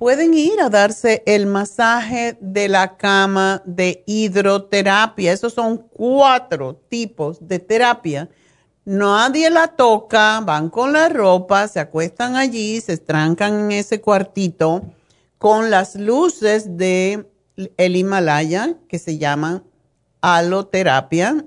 [0.01, 5.31] Pueden ir a darse el masaje de la cama de hidroterapia.
[5.31, 8.31] Esos son cuatro tipos de terapia.
[8.87, 14.87] Nadie la toca, van con la ropa, se acuestan allí, se estrancan en ese cuartito
[15.37, 17.29] con las luces de
[17.77, 19.63] el Himalaya que se llaman
[20.23, 21.45] aloterapia.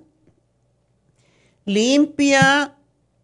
[1.65, 2.75] Limpia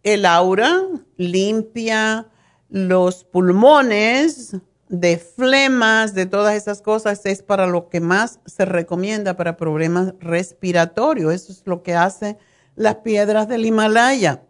[0.01, 2.25] el aura, limpia
[2.69, 4.55] los pulmones,
[4.89, 10.15] de flemas, de todas esas cosas, es para lo que más se recomienda para problemas
[10.19, 11.33] respiratorios.
[11.33, 12.37] Eso es lo que hace
[12.75, 14.43] las piedras del Himalaya.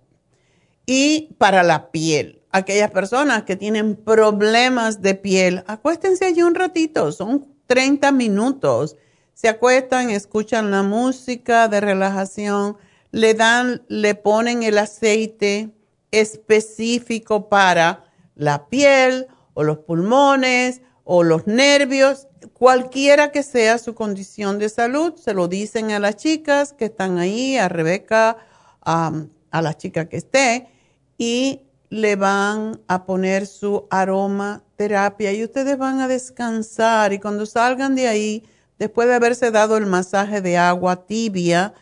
[0.85, 7.11] Y para la piel, aquellas personas que tienen problemas de piel, acuéstense allí un ratito,
[7.11, 8.95] son 30 minutos.
[9.33, 12.77] se acuestan, escuchan la música de relajación,
[13.11, 15.69] le dan, le ponen el aceite
[16.11, 19.27] específico para la piel
[19.59, 25.49] o los pulmones o los nervios, cualquiera que sea su condición de salud, se lo
[25.49, 28.37] dicen a las chicas que están ahí, a Rebeca,
[28.81, 29.11] a,
[29.51, 30.69] a la chica que esté,
[31.17, 35.33] y le van a poner su aromaterapia.
[35.33, 38.45] Y ustedes van a descansar y cuando salgan de ahí,
[38.77, 41.73] después de haberse dado el masaje de agua tibia,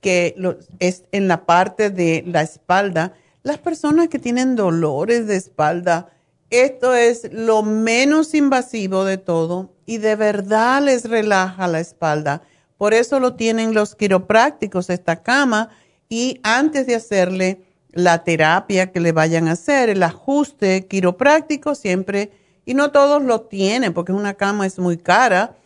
[0.00, 0.34] que
[0.80, 3.12] es en la parte de la espalda,
[3.44, 6.08] las personas que tienen dolores de espalda,
[6.52, 12.42] esto es lo menos invasivo de todo y de verdad les relaja la espalda.
[12.76, 15.70] Por eso lo tienen los quiroprácticos, esta cama,
[16.08, 22.32] y antes de hacerle la terapia que le vayan a hacer, el ajuste quiropráctico siempre,
[22.64, 25.56] y no todos lo tienen porque una cama es muy cara,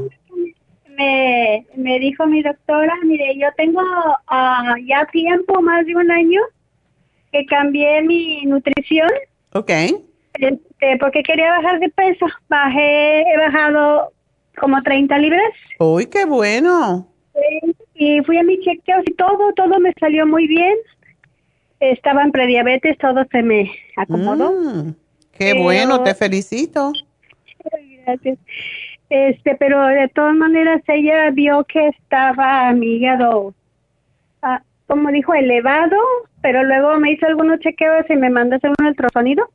[0.89, 6.43] Me, me dijo mi doctora, mire, yo tengo uh, ya tiempo, más de un año,
[7.33, 9.09] que cambié mi nutrición.
[9.55, 9.71] Ok.
[10.35, 12.27] Este, porque quería bajar de peso.
[12.51, 14.13] Bajé, he bajado
[14.61, 15.51] como 30 libras.
[15.79, 17.09] ¡Uy, qué bueno!
[17.95, 20.77] y fui a mi chequeo y todo, todo me salió muy bien.
[21.81, 24.53] Estaba en prediabetes, todo se me acomodó.
[24.53, 24.95] Mm,
[25.33, 26.93] qué bueno, te felicito.
[28.05, 28.39] Gracias.
[29.11, 33.55] Este, pero de todas maneras ella vio que estaba mi hígado,
[34.43, 35.97] ah, como dijo, elevado,
[36.43, 39.49] pero luego me hizo algunos chequeos y me mandó hacer un ultrasonido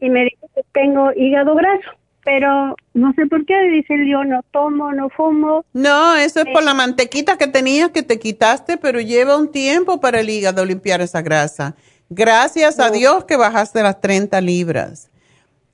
[0.00, 1.90] y me dijo que tengo hígado graso,
[2.28, 5.64] pero no sé por qué, dice yo no tomo, no fumo.
[5.72, 9.98] No, eso es por la mantequita que tenías que te quitaste, pero lleva un tiempo
[9.98, 11.74] para el hígado limpiar esa grasa.
[12.10, 15.10] Gracias a Dios que bajaste las 30 libras.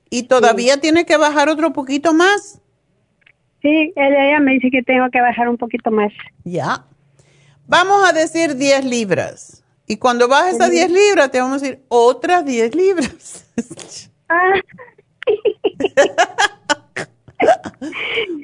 [0.09, 2.61] ¿Y todavía tiene que bajar otro poquito más?
[3.61, 6.13] Sí, ella me dice que tengo que bajar un poquito más.
[6.45, 6.85] Ya.
[7.67, 9.61] Vamos a decir 10 libras.
[9.87, 13.41] Y cuando bajes a 10 libras, te vamos a decir otras 10 libras.
[14.27, 14.53] Ah.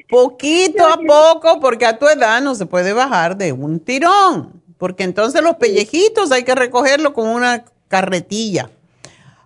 [0.08, 5.04] Poquito a poco, porque a tu edad no se puede bajar de un tirón, porque
[5.04, 8.68] entonces los pellejitos hay que recogerlo con una carretilla.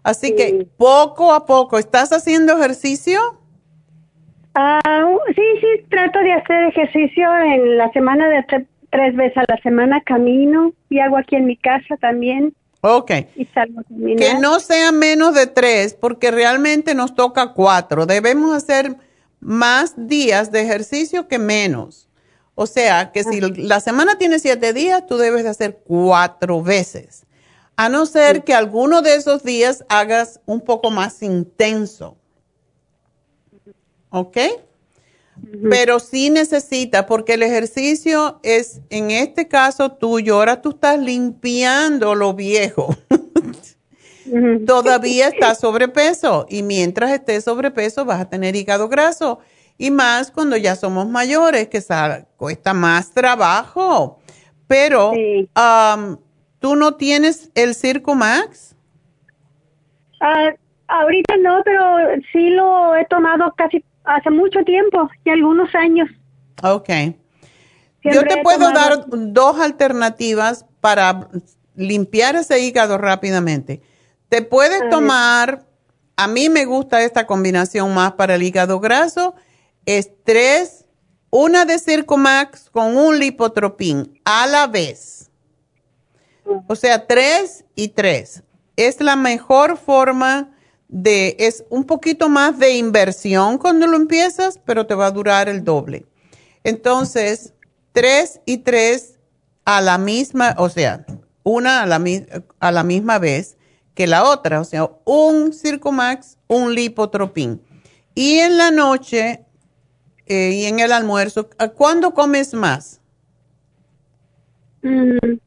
[0.02, 3.20] Así que poco a poco, ¿estás haciendo ejercicio?
[4.54, 4.80] Ah,
[5.34, 10.00] sí, sí, trato de hacer ejercicio en la semana de tres veces a la semana
[10.00, 12.54] camino y hago aquí en mi casa también.
[12.94, 13.10] Ok.
[14.16, 18.06] que no sea menos de tres, porque realmente nos toca cuatro.
[18.06, 18.96] Debemos hacer
[19.40, 22.08] más días de ejercicio que menos.
[22.54, 27.26] O sea, que si la semana tiene siete días, tú debes de hacer cuatro veces.
[27.76, 32.16] A no ser que alguno de esos días hagas un poco más intenso.
[34.10, 34.38] ¿Ok?
[35.70, 42.14] Pero sí necesita, porque el ejercicio es, en este caso tuyo, ahora tú estás limpiando
[42.14, 42.94] lo viejo.
[44.66, 49.38] Todavía estás sobrepeso y mientras estés sobrepeso vas a tener hígado graso.
[49.78, 51.82] Y más cuando ya somos mayores, que
[52.36, 54.18] cuesta más trabajo.
[54.66, 55.12] Pero,
[56.58, 58.74] ¿tú no tienes el Circo Max?
[60.20, 60.50] Ah,
[60.88, 61.82] ahorita no, pero
[62.32, 66.09] sí lo he tomado casi hace mucho tiempo y algunos años.
[66.62, 66.89] Ok.
[68.03, 71.28] Yo te puedo dar dos alternativas para
[71.74, 73.83] limpiar ese hígado rápidamente.
[74.28, 75.66] Te puedes tomar,
[76.16, 79.35] a mí me gusta esta combinación más para el hígado graso,
[79.87, 80.85] es tres,
[81.31, 85.31] una de Circomax con un lipotropín a la vez.
[86.69, 88.43] O sea, tres y tres.
[88.77, 90.56] Es la mejor forma
[90.88, 95.48] de, es un poquito más de inversión cuando lo empiezas, pero te va a durar
[95.48, 96.06] el doble.
[96.64, 97.54] Entonces,
[97.92, 99.18] tres y tres
[99.64, 101.04] a la misma, o sea,
[101.42, 102.02] una a la,
[102.60, 103.56] a la misma vez
[103.94, 107.60] que la otra, o sea, un Circumax, un Lipotropin.
[108.14, 109.46] Y en la noche
[110.26, 113.00] eh, y en el almuerzo, ¿cuándo comes más?
[114.82, 115.38] Mm,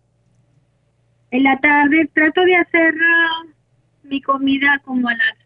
[1.31, 3.43] en la tarde trato de hacer ah,
[4.09, 5.37] mi comida como a las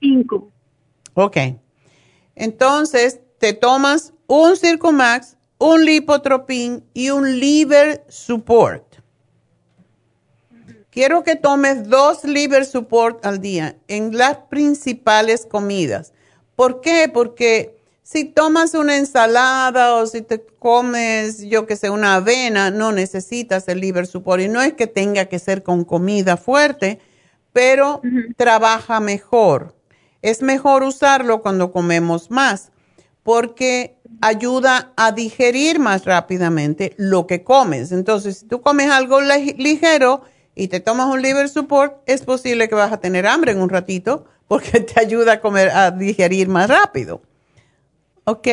[0.00, 0.50] 5.
[1.14, 1.36] Ok.
[2.34, 8.84] Entonces, te tomas un Circumax, un Lipotropin y un Liver Support.
[10.90, 16.12] Quiero que tomes dos Liver Support al día en las principales comidas.
[16.54, 17.10] ¿Por qué?
[17.12, 22.92] Porque si tomas una ensalada o si te comes, yo que sé, una avena, no
[22.92, 24.42] necesitas el liver support.
[24.42, 26.98] Y no es que tenga que ser con comida fuerte,
[27.52, 28.00] pero
[28.36, 29.74] trabaja mejor.
[30.22, 32.70] Es mejor usarlo cuando comemos más,
[33.22, 37.92] porque ayuda a digerir más rápidamente lo que comes.
[37.92, 40.22] Entonces, si tú comes algo ligero
[40.54, 43.68] y te tomas un liver support, es posible que vas a tener hambre en un
[43.68, 47.22] ratito, porque te ayuda a comer, a digerir más rápido.
[48.24, 48.48] ¿Ok?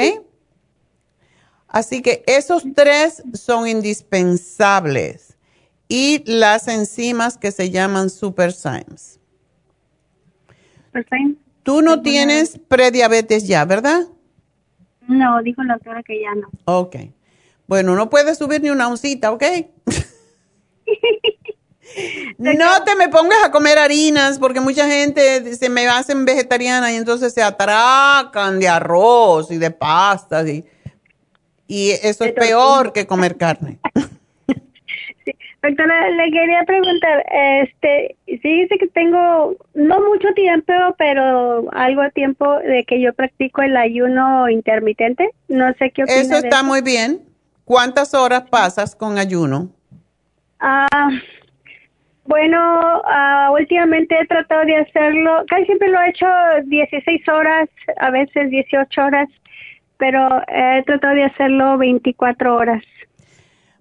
[1.67, 5.28] Así que esos tres son indispensables.
[5.89, 9.19] Y las enzimas que se llaman superzymes.
[10.85, 11.37] Superzymes.
[11.63, 14.07] Tú no tienes prediabetes ya, ¿verdad?
[15.07, 16.49] No, dijo la doctora que ya no.
[16.65, 16.95] Ok.
[17.67, 19.43] Bueno, no puedes subir ni una oncita, ¿ok?
[22.37, 26.95] No te me pongas a comer harinas porque mucha gente se me hacen vegetariana y
[26.95, 30.65] entonces se atracan de arroz y de pastas y,
[31.67, 33.79] y eso es peor que comer carne.
[35.61, 42.59] Doctora, le quería preguntar, este, dice que tengo no mucho tiempo, pero algo de tiempo
[42.59, 45.29] de que yo practico el ayuno intermitente.
[45.49, 47.21] No sé qué opina Eso está muy bien.
[47.65, 49.69] ¿Cuántas horas pasas con ayuno?
[50.61, 51.09] Ah,
[52.25, 56.27] bueno, uh, últimamente he tratado de hacerlo, casi siempre lo he hecho
[56.65, 57.67] 16 horas,
[57.97, 59.27] a veces 18 horas,
[59.97, 62.83] pero he tratado de hacerlo 24 horas.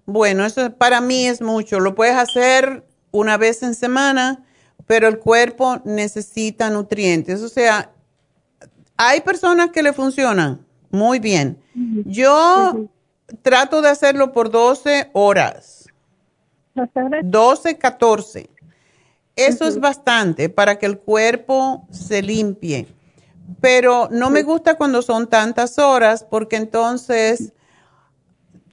[0.09, 1.79] Bueno, eso para mí es mucho.
[1.79, 4.43] Lo puedes hacer una vez en semana,
[4.85, 7.41] pero el cuerpo necesita nutrientes.
[7.41, 7.91] O sea,
[8.97, 11.59] hay personas que le funcionan muy bien.
[12.05, 12.89] Yo
[13.41, 15.79] trato de hacerlo por 12 horas
[17.23, 18.49] 12, 14.
[19.35, 22.87] Eso es bastante para que el cuerpo se limpie.
[23.61, 27.53] Pero no me gusta cuando son tantas horas porque entonces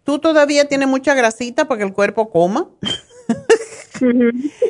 [0.07, 2.69] tú todavía tienes mucha grasita para que el cuerpo coma.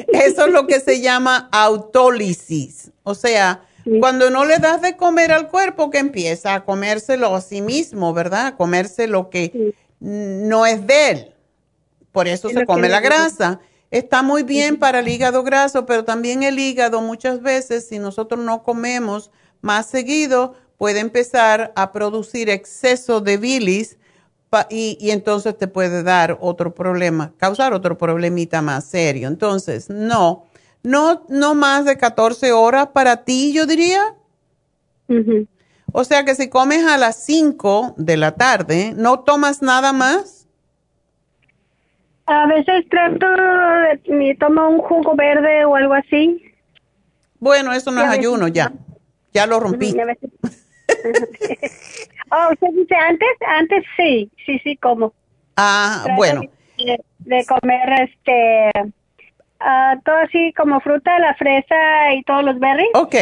[0.08, 2.90] Eso es lo que se llama autólisis.
[3.04, 3.62] O sea,
[4.00, 8.14] cuando no le das de comer al cuerpo, que empieza a comérselo a sí mismo,
[8.14, 8.46] ¿verdad?
[8.46, 11.34] A comerse lo que no es de él.
[12.12, 13.60] Por eso se come la grasa.
[13.90, 18.40] Está muy bien para el hígado graso, pero también el hígado muchas veces, si nosotros
[18.40, 19.30] no comemos
[19.60, 23.98] más seguido, puede empezar a producir exceso de bilis
[24.70, 29.28] y, y, entonces te puede dar otro problema, causar otro problemita más serio.
[29.28, 30.44] Entonces, no,
[30.82, 34.14] no, no más de 14 horas para ti, yo diría.
[35.92, 40.46] O sea que si comes a las 5 de la tarde, ¿no tomas nada más?
[42.26, 43.26] A veces trato,
[44.08, 46.42] me tomo un jugo verde o algo así.
[47.38, 48.72] Bueno, eso no es ayuno, ya.
[49.32, 49.94] Ya lo rompí.
[52.30, 55.12] oh, usted dice antes, antes sí, sí, sí, como.
[55.56, 56.42] Ah, bueno.
[57.18, 58.70] De, comer este,
[59.60, 62.90] uh, todo así como fruta, la fresa y todos los berries.
[62.94, 63.14] Ok,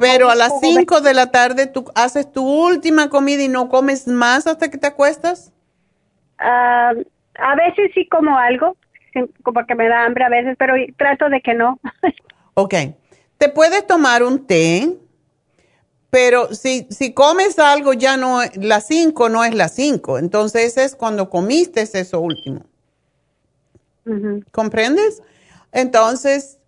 [0.00, 4.06] pero a las 5 de la tarde tú haces tu última comida y no comes
[4.06, 5.52] más hasta que te acuestas.
[6.38, 6.92] Ah
[7.40, 8.76] a veces sí como algo,
[9.42, 11.78] como que me da hambre a veces, pero trato de que no.
[12.54, 12.74] ok.
[13.38, 14.96] Te puedes tomar un té,
[16.10, 20.96] pero si, si comes algo ya no, las 5 no es las 5, entonces es
[20.96, 22.64] cuando comiste eso último.
[24.50, 25.22] ¿Comprendes?
[25.70, 26.58] Entonces,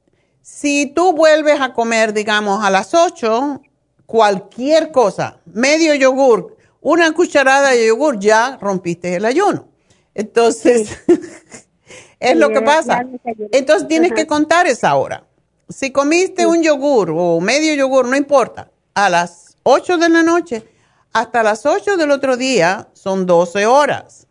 [0.42, 3.60] si tú vuelves a comer, digamos, a las 8,
[4.06, 9.66] cualquier cosa, medio yogur, una cucharada de yogur, ya rompiste el ayuno.
[10.14, 10.98] Entonces,
[12.20, 13.04] es lo que pasa.
[13.50, 15.26] Entonces tienes que contar esa hora.
[15.68, 20.64] Si comiste un yogur o medio yogur, no importa, a las 8 de la noche
[21.12, 24.26] hasta las 8 del otro día son 12 horas.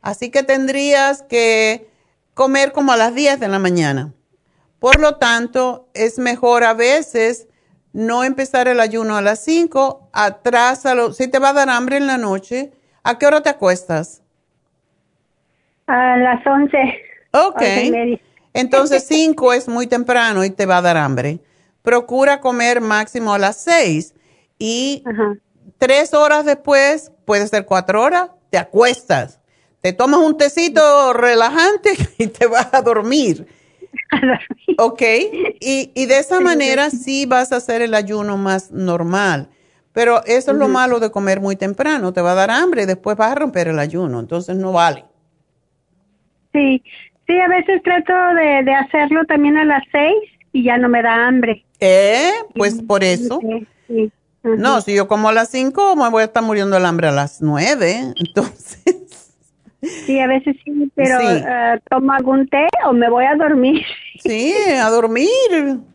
[0.00, 1.90] Así que tendrías que
[2.34, 4.12] comer como a las 10 de la mañana.
[4.78, 7.48] Por lo tanto, es mejor a veces
[7.92, 11.12] no empezar el ayuno a las 5, atrásalo.
[11.12, 12.70] Si te va a dar hambre en la noche,
[13.02, 14.22] ¿a qué hora te acuestas?
[15.88, 16.78] A las 11.
[17.32, 17.62] Ok.
[18.54, 21.40] Entonces 5 es muy temprano y te va a dar hambre.
[21.88, 24.14] Procura comer máximo a las 6
[24.58, 25.02] y
[25.78, 29.40] tres horas después, puede ser cuatro horas, te acuestas.
[29.80, 33.46] te tomas un tecito relajante y te vas a dormir.
[34.76, 35.00] ok,
[35.60, 39.48] y, y de esa manera sí vas a hacer el ayuno más normal.
[39.94, 42.86] Pero eso es lo malo de comer muy temprano, te va a dar hambre y
[42.86, 45.06] después vas a romper el ayuno, entonces no vale.
[46.52, 46.82] Sí,
[47.26, 50.18] sí, a veces trato de, de hacerlo también a las seis
[50.52, 51.64] y ya no me da hambre.
[51.80, 52.32] ¿Eh?
[52.54, 53.40] Pues por eso.
[53.86, 57.08] Sí, No, si yo como a las cinco me voy a estar muriendo el hambre
[57.08, 58.78] a las nueve, entonces...
[60.06, 63.84] Sí, a veces sí, pero eh, tomo algún té o me voy a dormir.
[64.20, 65.28] Sí, a dormir.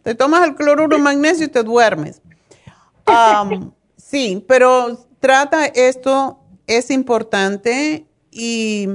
[0.02, 2.22] Te tomas el cloruro magnesio y te duermes.
[3.98, 8.88] sí, pero trata esto, es importante y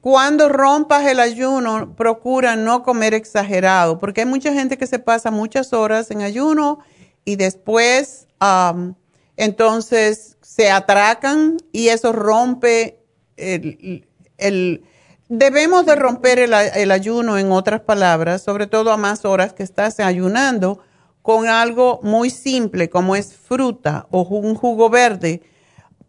[0.00, 5.30] cuando rompas el ayuno, procura no comer exagerado, porque hay mucha gente que se pasa
[5.30, 6.78] muchas horas en ayuno
[7.24, 8.26] y después
[9.36, 13.02] entonces se atracan y eso rompe
[13.36, 14.84] el,
[15.28, 20.00] debemos de romper el, ayuno, en otras palabras, sobre todo a más horas que estás
[20.00, 20.80] ayunando,
[21.20, 25.42] con algo muy simple como es fruta o un jugo verde,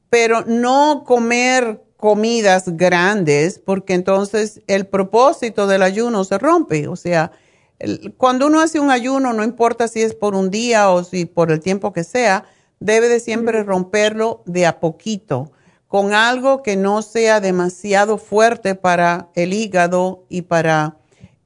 [0.09, 6.89] pero no comer comidas grandes porque entonces el propósito del ayuno se rompe.
[6.89, 7.31] O sea,
[8.17, 11.51] cuando uno hace un ayuno, no importa si es por un día o si por
[11.51, 12.43] el tiempo que sea,
[12.79, 15.51] debe de siempre romperlo de a poquito
[15.87, 20.97] con algo que no sea demasiado fuerte para el hígado y para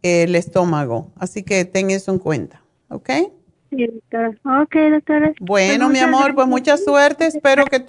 [0.03, 1.11] el estómago.
[1.17, 3.09] Así que ten eso en cuenta, ¿ok?
[3.71, 4.29] Sí, doctora.
[4.61, 5.33] Ok, doctora.
[5.41, 7.25] Bueno, mi amor, pues mucha suerte.
[7.25, 7.83] Espero que,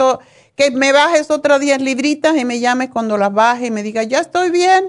[0.56, 4.02] que me bajes otras 10 libritas y me llames cuando las baje y me diga,
[4.02, 4.84] ya estoy bien.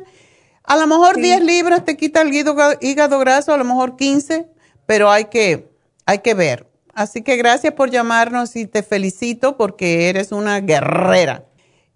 [0.63, 4.47] A lo mejor 10 libras te quita el hígado, graso, a lo mejor 15,
[4.85, 5.69] pero hay que,
[6.05, 6.67] hay que ver.
[6.93, 11.43] Así que gracias por llamarnos y te felicito porque eres una guerrera.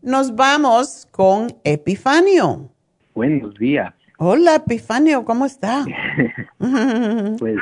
[0.02, 2.70] Nos vamos con Epifanio.
[3.16, 3.94] Buenos días.
[4.18, 5.86] Hola, Epifanio, ¿cómo está?
[7.40, 7.58] pues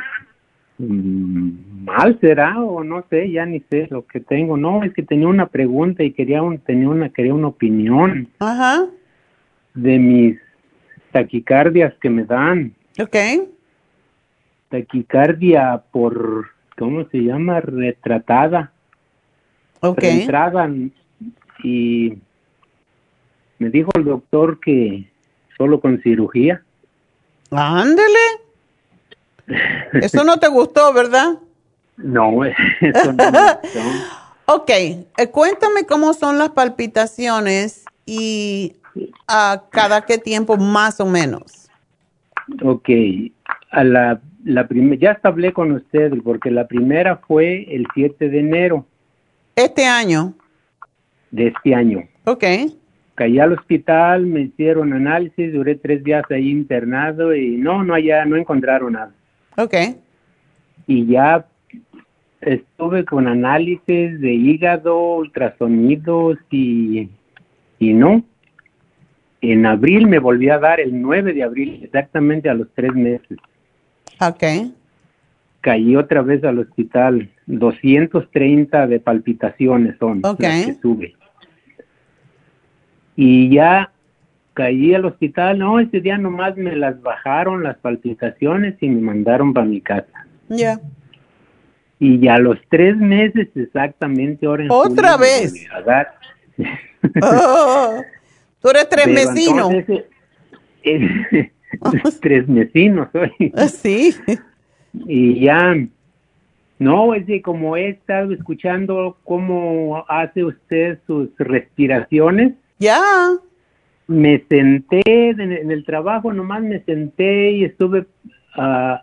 [0.78, 4.56] mm, mal será o no sé, ya ni sé lo que tengo.
[4.56, 8.28] No, es que tenía una pregunta y quería un, tenía una quería una opinión.
[8.38, 8.86] Ajá.
[9.74, 10.38] De mis
[11.12, 12.74] taquicardias que me dan.
[12.98, 13.16] Ok.
[14.68, 17.60] Taquicardia por ¿cómo se llama?
[17.60, 18.72] retratada.
[19.80, 20.02] Ok.
[21.62, 22.14] y
[23.58, 25.10] me dijo el doctor que
[25.56, 26.62] solo con cirugía.
[27.50, 28.18] Ándele.
[29.92, 31.38] Eso no te gustó, ¿verdad?
[32.02, 32.44] No,
[32.80, 33.24] eso no.
[34.54, 38.76] ok, eh, cuéntame cómo son las palpitaciones y
[39.28, 41.68] a cada qué tiempo más o menos.
[42.62, 42.88] Ok,
[43.70, 44.68] a la, la
[44.98, 48.86] ya hablé con usted porque la primera fue el 7 de enero.
[49.54, 50.34] ¿Este año?
[51.30, 52.08] De este año.
[52.24, 52.44] Ok
[53.20, 58.24] caí al hospital, me hicieron análisis, duré tres días ahí internado y no, no allá,
[58.24, 59.12] no encontraron nada.
[59.58, 59.74] Ok.
[60.86, 61.44] Y ya
[62.40, 67.08] estuve con análisis de hígado, ultrasonidos y,
[67.78, 68.22] y no.
[69.40, 73.38] En abril me volví a dar el 9 de abril, exactamente a los tres meses.
[74.20, 74.72] Ok.
[75.62, 80.48] Caí otra vez al hospital, 230 de palpitaciones son okay.
[80.48, 81.14] las que sube
[83.22, 83.92] y ya
[84.54, 89.52] caí al hospital, no, ese día nomás me las bajaron las palpitaciones y me mandaron
[89.52, 90.26] para mi casa.
[90.48, 90.80] Ya.
[92.02, 95.52] Y ya los tres meses exactamente ahora en ¿Otra vez?
[97.22, 98.02] oh,
[98.60, 99.68] tú eres tres mesino.
[102.20, 103.52] tres mesinos soy.
[103.54, 104.14] Ah, sí.
[105.06, 105.76] Y ya,
[106.78, 112.54] no, es de como he estado escuchando cómo hace usted sus respiraciones.
[112.78, 112.98] Ya.
[114.06, 118.06] Me senté en, el trabajo, nomás me senté y estuve
[118.56, 118.96] uh,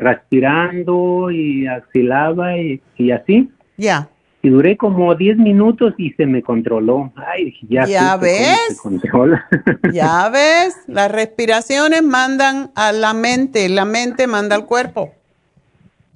[0.00, 2.80] respirando y axilaba y,
[3.10, 3.50] así.
[3.76, 4.08] Ya.
[4.42, 7.12] Y duré como 10 minutos y se me controló.
[7.16, 8.80] Ay, ya, ¿Ya ves.
[9.92, 15.12] ya ves, las respiraciones mandan a la mente, la mente manda al cuerpo.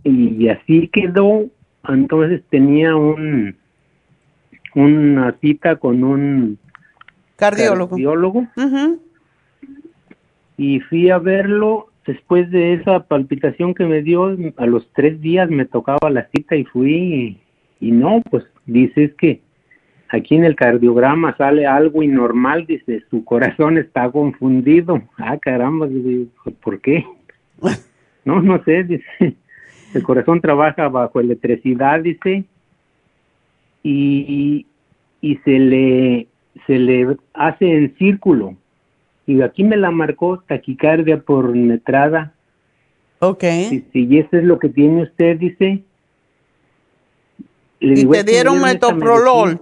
[0.05, 1.47] Y así quedó.
[1.89, 3.56] Entonces tenía un,
[4.74, 6.59] una cita con un
[7.36, 8.47] cardiólogo.
[10.56, 15.50] Y fui a verlo después de esa palpitación que me dio, a los tres días
[15.50, 17.38] me tocaba la cita y fui
[17.80, 19.40] y, no, pues dices que
[20.08, 25.02] aquí en el cardiograma sale algo inormal, dice, su corazón está confundido.
[25.18, 25.88] Ah, caramba,
[26.62, 27.04] ¿por qué?
[28.24, 29.36] no, no sé, dice,
[29.94, 32.44] el corazón trabaja bajo electricidad, dice,
[33.82, 34.66] y
[35.22, 36.26] y se le,
[36.66, 38.56] se le hace en círculo.
[39.27, 42.35] Y aquí me la marcó taquicardia por metrada.
[43.20, 43.44] Ok.
[43.44, 45.82] Y si eso es lo que tiene usted, dice.
[47.81, 49.61] y te dieron metoprolol.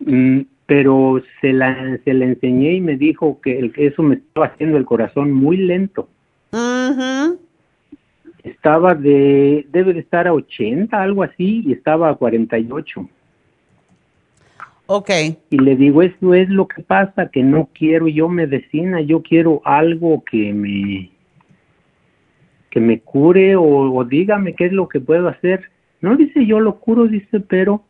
[0.00, 4.78] Mm, pero se la, se la enseñé y me dijo que eso me estaba haciendo
[4.78, 6.08] el corazón muy lento.
[8.42, 13.08] Estaba de, debe de estar a 80, algo así, y estaba a 48.
[14.92, 15.10] Ok.
[15.50, 19.62] Y le digo, eso es lo que pasa, que no quiero yo medicina, yo quiero
[19.64, 21.12] algo que me
[22.70, 25.70] que me cure o, dígame qué es lo que puedo hacer.
[26.00, 27.84] No dice yo lo curo, dice, pero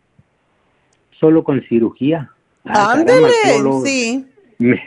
[1.19, 2.33] solo con cirugía.
[2.65, 3.31] Ándele,
[3.83, 4.27] sí.
[4.59, 4.79] Me,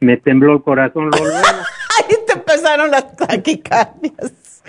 [0.00, 1.24] me, tembló el corazón luego.
[1.36, 4.64] Ahí te empezaron las taquicardias.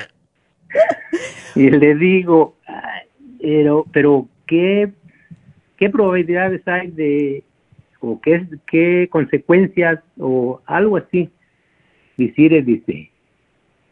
[1.56, 2.58] y le digo,
[3.42, 4.92] pero, pero ¿qué,
[5.82, 7.44] qué probabilidades hay de,
[8.02, 11.32] o qué, qué consecuencias, o algo así?
[12.18, 13.10] Y Cire dice,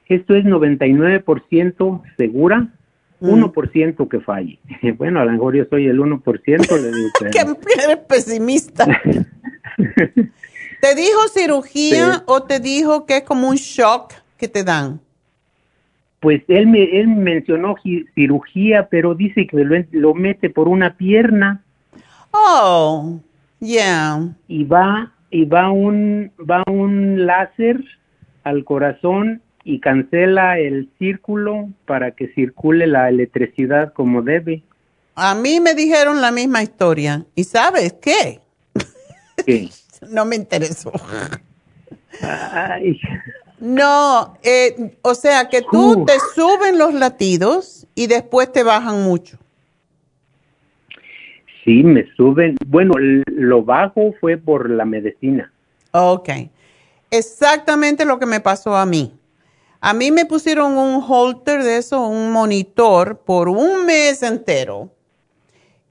[0.05, 2.67] esto es 99% segura,
[3.21, 4.07] 1% mm.
[4.07, 4.59] que falle.
[4.99, 7.09] Bueno, a lo mejor yo soy el 1%, le digo.
[7.31, 7.39] que
[7.83, 8.85] eres pesimista.
[9.75, 15.01] ¿Te dijo cirugía o te dijo que es como un shock que te dan?
[16.19, 17.77] Pues él me él mencionó
[18.13, 21.63] cirugía, pero dice que lo, lo mete por una pierna.
[22.31, 23.19] Oh,
[23.59, 24.35] yeah.
[24.47, 27.83] Y va y va un va un láser
[28.43, 34.63] al corazón y cancela el círculo para que circule la electricidad como debe.
[35.15, 37.25] A mí me dijeron la misma historia.
[37.35, 38.39] ¿Y sabes qué?
[39.45, 39.69] ¿Qué?
[40.09, 40.91] no me interesó.
[43.59, 49.37] No, eh, o sea que tú te suben los latidos y después te bajan mucho.
[51.63, 52.55] Sí, me suben.
[52.67, 52.93] Bueno,
[53.25, 55.51] lo bajo fue por la medicina.
[55.91, 56.29] Ok.
[57.11, 59.13] Exactamente lo que me pasó a mí.
[59.81, 64.91] A mí me pusieron un holter de eso, un monitor, por un mes entero.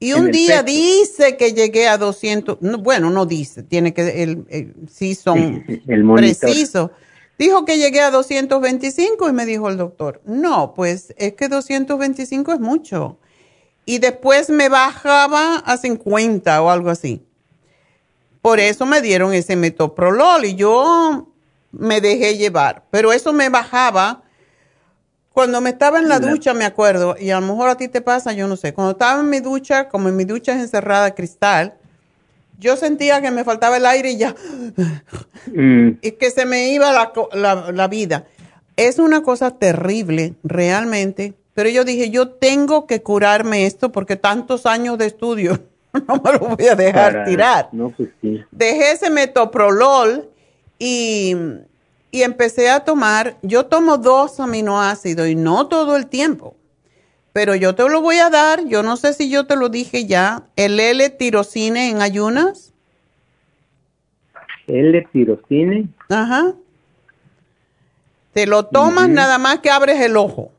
[0.00, 5.14] Y un día dice que llegué a 200, bueno, no dice, tiene que, el, sí
[5.16, 5.64] son
[6.16, 6.90] precisos.
[7.36, 12.52] Dijo que llegué a 225 y me dijo el doctor, no, pues es que 225
[12.52, 13.18] es mucho.
[13.88, 17.24] Y después me bajaba a 50 o algo así.
[18.42, 21.32] Por eso me dieron ese metoprolol y yo
[21.72, 22.84] me dejé llevar.
[22.90, 24.24] Pero eso me bajaba
[25.32, 28.02] cuando me estaba en la ducha, me acuerdo, y a lo mejor a ti te
[28.02, 28.74] pasa, yo no sé.
[28.74, 31.78] Cuando estaba en mi ducha, como en mi ducha es encerrada cristal,
[32.58, 34.34] yo sentía que me faltaba el aire y ya.
[35.46, 36.00] Mm.
[36.02, 38.26] Y que se me iba la, la vida.
[38.76, 41.37] Es una cosa terrible, realmente.
[41.58, 45.58] Pero yo dije, yo tengo que curarme esto porque tantos años de estudio
[46.06, 47.68] no me lo voy a dejar tirar.
[47.72, 48.44] No, pues sí.
[48.52, 50.28] Dejé ese metoprolol
[50.78, 51.34] y,
[52.12, 56.54] empecé a tomar, yo tomo dos aminoácidos y no todo el tiempo,
[57.32, 60.06] pero yo te lo voy a dar, yo no sé si yo te lo dije
[60.06, 62.72] ya, el L-tirocine en ayunas.
[64.68, 65.88] L-tirocine.
[66.08, 66.54] Ajá.
[68.32, 70.52] Te lo tomas nada más que abres el ojo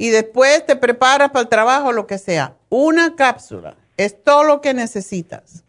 [0.00, 2.54] y después te preparas para el trabajo, lo que sea.
[2.70, 5.62] Una cápsula es todo lo que necesitas.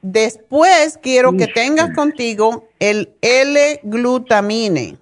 [0.00, 4.96] Después quiero que tengas contigo el L-glutamine,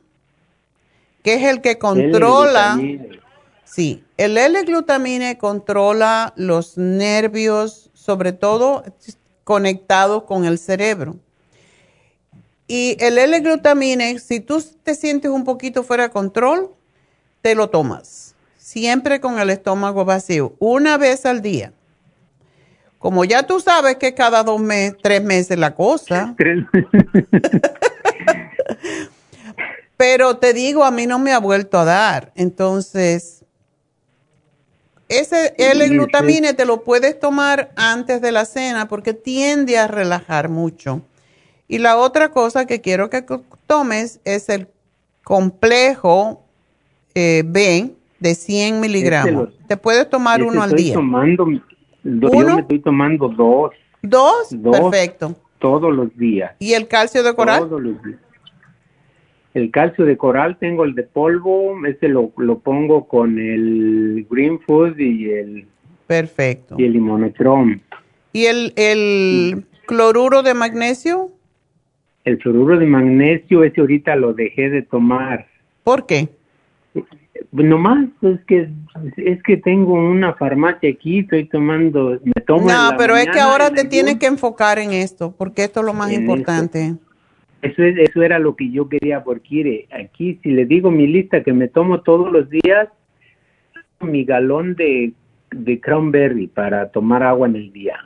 [1.22, 2.76] que es el que controla.
[3.62, 8.82] Sí, el L-glutamine controla los nervios, sobre todo
[9.44, 11.14] conectados con el cerebro.
[12.66, 16.72] Y el L-glutamine, si tú te sientes un poquito fuera de control,
[17.46, 18.34] te lo tomas.
[18.58, 21.72] Siempre con el estómago vacío, una vez al día.
[22.98, 26.34] Como ya tú sabes que cada dos meses, tres meses la cosa.
[29.96, 32.32] Pero te digo, a mí no me ha vuelto a dar.
[32.34, 33.44] Entonces,
[35.08, 41.00] ese L-glutamine te lo puedes tomar antes de la cena porque tiende a relajar mucho.
[41.68, 43.24] Y la otra cosa que quiero que
[43.68, 44.66] tomes es el
[45.22, 46.42] complejo
[47.16, 47.90] eh, B
[48.20, 49.48] de 100 miligramos.
[49.66, 50.94] te puedes tomar uno al día.
[50.94, 51.48] Tomando,
[52.04, 53.72] yo me estoy tomando dos.
[54.02, 54.54] ¿Dos?
[54.70, 55.34] Perfecto.
[55.58, 56.52] Todos los días.
[56.58, 57.60] ¿Y el calcio de coral?
[57.60, 58.20] Todos los días.
[59.54, 64.60] El calcio de coral tengo el de polvo, ese lo, lo pongo con el Green
[64.60, 65.66] Food y el...
[66.06, 66.74] Perfecto.
[66.78, 67.80] Y el limonotrom.
[68.34, 71.30] ¿Y el, el cloruro de magnesio?
[72.24, 75.46] El cloruro de magnesio, ese ahorita lo dejé de tomar.
[75.82, 76.28] ¿Por qué?
[77.52, 78.68] Nomás es que
[79.16, 82.68] es que tengo una farmacia aquí, estoy tomando, me tomo.
[82.68, 85.94] No, pero es que ahora te tienes que enfocar en esto, porque esto es lo
[85.94, 86.96] más importante.
[87.62, 91.42] Eso, es, eso era lo que yo quería, porque aquí si le digo mi lista
[91.42, 92.88] que me tomo todos los días,
[94.00, 95.12] mi galón de,
[95.50, 97.96] de cranberry para tomar agua en el día.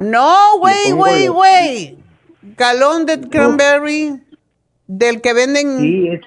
[0.00, 1.98] No, güey, güey, güey.
[2.56, 4.20] Galón de cranberry
[4.86, 5.78] del que venden.
[5.78, 6.20] Sí, es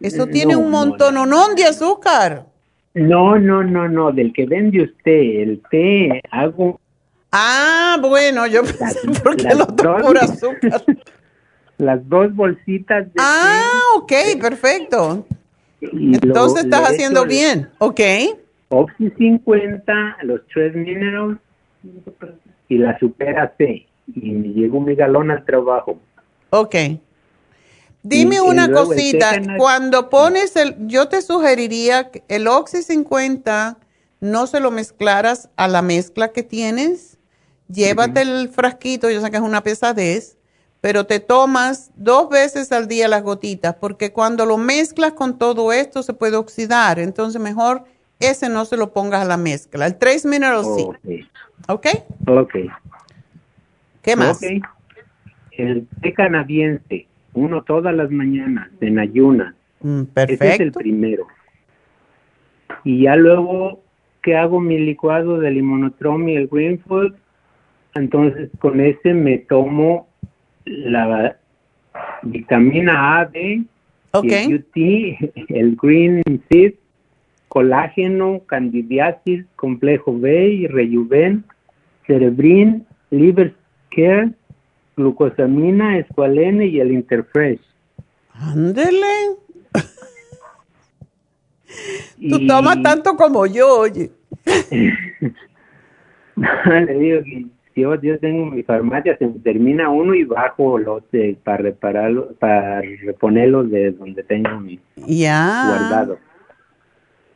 [0.00, 2.46] eso tiene un montón no, de azúcar.
[2.94, 6.80] No, no, no, no, del que vende usted, el té, hago.
[7.30, 10.84] Ah, bueno, yo pensé porque lo tomo por azúcar.
[11.78, 15.26] las dos bolsitas de Ah, ok, perfecto.
[15.80, 18.00] Entonces estás haciendo bien, ok.
[18.70, 21.38] Oxy 50, los tres minerals
[22.68, 23.86] y la supera C.
[24.14, 25.98] Y me llegó mi galón al trabajo.
[26.50, 26.74] Ok.
[28.02, 33.76] Dime una cosita, cuando pones el, yo te sugeriría que el Oxy 50
[34.20, 37.18] no se lo mezclaras a la mezcla que tienes,
[37.68, 40.38] llévate el frasquito, yo sé que es una pesadez,
[40.80, 45.72] pero te tomas dos veces al día las gotitas, porque cuando lo mezclas con todo
[45.72, 47.84] esto se puede oxidar, entonces mejor
[48.20, 49.86] ese no se lo pongas a la mezcla.
[49.86, 51.28] El Trace Mineral sí.
[51.68, 51.86] ¿Ok?
[52.26, 52.54] Ok.
[54.02, 54.40] ¿Qué más?
[55.52, 57.06] El té canadiense
[57.38, 59.54] uno todas las mañanas, en ayunas.
[59.80, 60.44] perfecto.
[60.44, 61.26] Mm, Ese es el primero.
[62.84, 63.80] Y ya luego
[64.22, 67.14] que hago mi licuado de limonotrom y el green food,
[67.94, 70.08] entonces con ese me tomo
[70.64, 71.36] la
[72.22, 73.64] vitamina A, D,
[74.22, 74.76] el UT,
[75.48, 76.74] el green seed,
[77.48, 81.44] colágeno, candidiasis, complejo B y rejuven,
[82.06, 83.54] cerebrin, liver
[83.90, 84.30] care,
[84.98, 87.60] glucosamina, escualene y el interfresh.
[88.34, 89.36] Ándele.
[92.28, 94.10] Tú tomas tanto como yo, oye.
[96.36, 97.46] Le digo que
[97.80, 101.04] yo, yo, tengo mi farmacia, se termina uno y bajo los
[101.44, 106.18] para repararlo, para reponerlos de donde tengo mi guardado.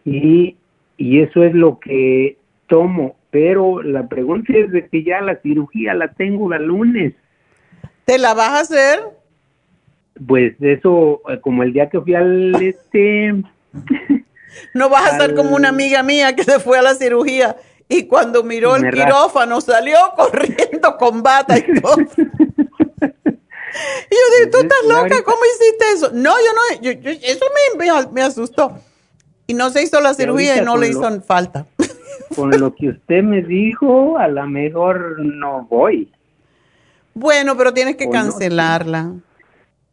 [0.05, 0.56] Y,
[0.97, 2.36] y eso es lo que
[2.66, 7.14] tomo, pero la pregunta es de que ya la cirugía la tengo el lunes.
[8.05, 9.01] ¿Te la vas a hacer?
[10.27, 13.35] Pues eso, eh, como el día que fui al este...
[14.74, 17.57] no vas a ser como una amiga mía que se fue a la cirugía
[17.89, 21.97] y cuando miró el quirófano salió corriendo con bata y todo.
[22.16, 22.27] y yo
[24.39, 25.23] digo, ¿tú estás loca?
[25.24, 26.11] ¿Cómo hiciste eso?
[26.12, 27.45] No, yo no, eso
[27.77, 28.79] me, me, asustó.
[29.47, 31.66] Y no se hizo la cirugía y no le hizo falta.
[32.35, 36.11] con lo que usted me dijo, a lo mejor no voy.
[37.14, 39.12] Bueno, pero tienes que cancelarla.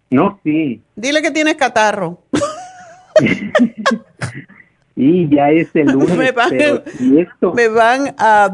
[0.10, 0.82] No, sí.
[0.96, 2.22] Dile que tienes catarro.
[4.96, 6.10] y ya es el lunes.
[6.18, 6.52] Me van,
[7.56, 8.54] me van a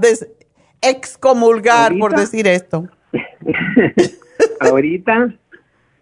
[0.81, 2.87] excomulgar por decir esto.
[4.59, 5.33] Ahorita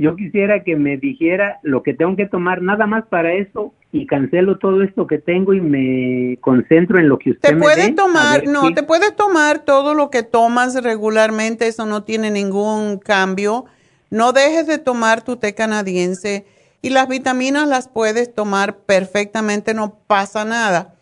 [0.03, 4.05] yo quisiera que me dijera lo que tengo que tomar nada más para eso y
[4.05, 7.95] cancelo todo esto que tengo y me concentro en lo que usted te me puedes
[7.95, 13.63] tomar no te puedes tomar todo lo que tomas regularmente eso no tiene ningún cambio.
[14.09, 16.45] No dejes de tomar tu té canadiense
[16.81, 20.95] y las vitaminas las puedes tomar perfectamente no pasa nada.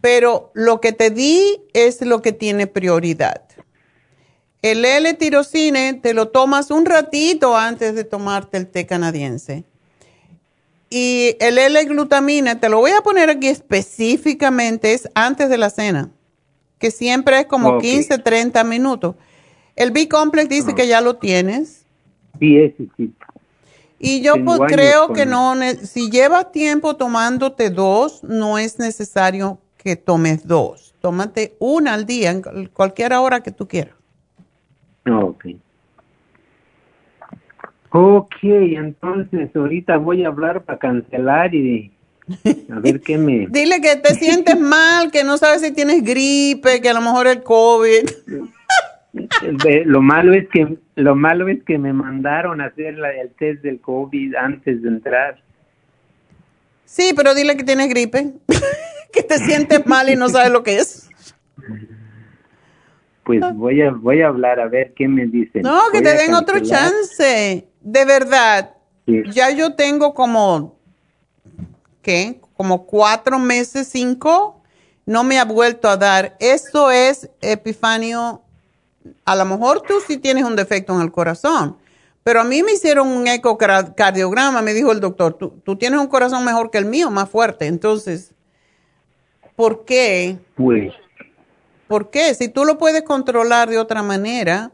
[0.00, 1.40] Pero lo que te di
[1.74, 3.47] es lo que tiene prioridad
[4.62, 9.64] el L-tirocine te lo tomas un ratito antes de tomarte el té canadiense.
[10.90, 16.10] Y el L-glutamina, te lo voy a poner aquí específicamente, es antes de la cena,
[16.78, 19.14] que siempre es como 15, 30 minutos.
[19.76, 21.84] El B-complex dice que ya lo tienes.
[22.38, 23.12] Sí, ese sí.
[24.00, 29.96] Y yo pues creo que no, si llevas tiempo tomándote dos, no es necesario que
[29.96, 30.94] tomes dos.
[31.00, 33.97] Tómate una al día, en cualquier hora que tú quieras.
[35.10, 35.46] Ok.
[37.90, 41.90] Ok, entonces ahorita voy a hablar para cancelar y
[42.70, 43.46] a ver qué me...
[43.50, 47.26] Dile que te sientes mal, que no sabes si tienes gripe, que a lo mejor
[47.26, 48.10] el COVID.
[49.86, 53.62] lo malo es que lo malo es que me mandaron a hacer la, el test
[53.62, 55.40] del COVID antes de entrar.
[56.84, 58.32] Sí, pero dile que tienes gripe,
[59.12, 61.08] que te sientes mal y no sabes lo que es
[63.28, 65.60] pues voy a, voy a hablar a ver qué me dicen.
[65.60, 67.68] No, que te den otro chance.
[67.82, 68.74] De verdad.
[69.06, 70.78] Ya yo tengo como,
[72.00, 72.40] ¿qué?
[72.56, 74.62] Como cuatro meses, cinco.
[75.04, 76.36] No me ha vuelto a dar.
[76.40, 78.40] Eso es epifanio.
[79.26, 81.76] A lo mejor tú sí tienes un defecto en el corazón,
[82.24, 86.08] Pero a mí me hicieron un ecocardiograma, me dijo el doctor, tú, tú tienes un
[86.08, 87.66] corazón mejor que el mío, más fuerte.
[87.66, 88.34] Entonces,
[89.54, 90.38] ¿por qué?
[90.54, 90.94] Pues.
[91.88, 92.34] ¿Por qué?
[92.34, 94.70] Si tú lo puedes controlar de otra manera.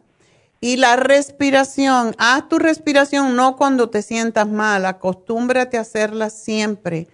[0.60, 7.06] Y la respiración, haz tu respiración no cuando te sientas mal, acostúmbrate a hacerla siempre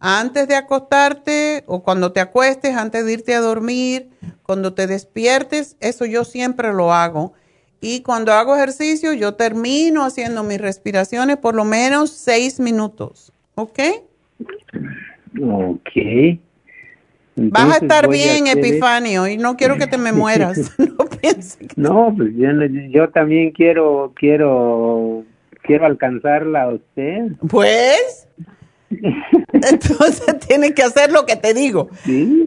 [0.00, 4.08] antes de acostarte o cuando te acuestes, antes de irte a dormir,
[4.44, 7.32] cuando te despiertes, eso yo siempre lo hago.
[7.80, 13.32] Y cuando hago ejercicio, yo termino haciendo mis respiraciones por lo menos seis minutos.
[13.54, 13.78] ¿Ok?
[15.40, 16.38] Ok.
[17.38, 20.72] Vas a estar bien, Epifanio, y no quiero que te me mueras.
[20.78, 21.58] no pienses.
[21.76, 22.48] No, pues yo,
[22.90, 25.24] yo también quiero, quiero,
[25.62, 27.32] quiero alcanzarla a usted.
[27.48, 28.28] Pues,
[29.52, 31.88] entonces tienes que hacer lo que te digo.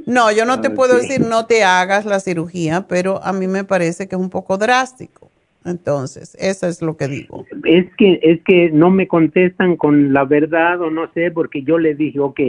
[0.06, 3.64] No, yo no te puedo decir no te hagas la cirugía, pero a mí me
[3.64, 5.30] parece que es un poco drástico.
[5.64, 7.46] Entonces, eso es lo que digo.
[7.66, 11.78] Es que es que no me contestan con la verdad o no sé, porque yo
[11.78, 12.40] le dije, ok,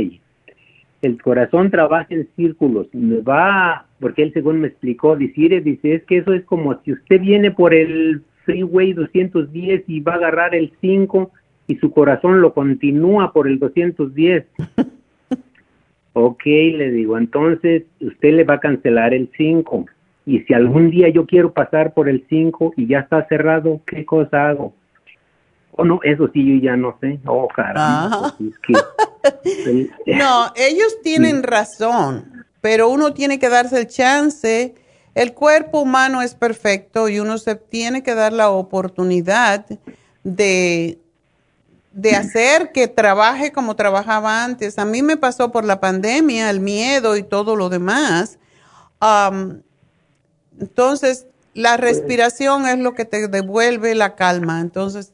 [1.03, 6.05] el corazón trabaja en círculos, me va, porque él según me explicó, dice, dice, es
[6.05, 10.55] que eso es como si usted viene por el freeway 210 y va a agarrar
[10.55, 11.31] el 5
[11.67, 14.45] y su corazón lo continúa por el 210.
[16.13, 19.87] ok, le digo, entonces usted le va a cancelar el 5.
[20.25, 24.05] Y si algún día yo quiero pasar por el 5 y ya está cerrado, ¿qué
[24.05, 24.73] cosa hago?
[25.73, 27.21] Oh, no, eso sí, yo ya no sé.
[27.27, 27.49] Oh,
[30.07, 34.75] no, ellos tienen razón, pero uno tiene que darse el chance.
[35.15, 39.67] El cuerpo humano es perfecto y uno se tiene que dar la oportunidad
[40.25, 41.03] de
[41.93, 44.79] de hacer que trabaje como trabajaba antes.
[44.79, 48.39] A mí me pasó por la pandemia, el miedo y todo lo demás.
[50.59, 54.61] entonces, la respiración es lo que te devuelve la calma.
[54.61, 55.13] Entonces,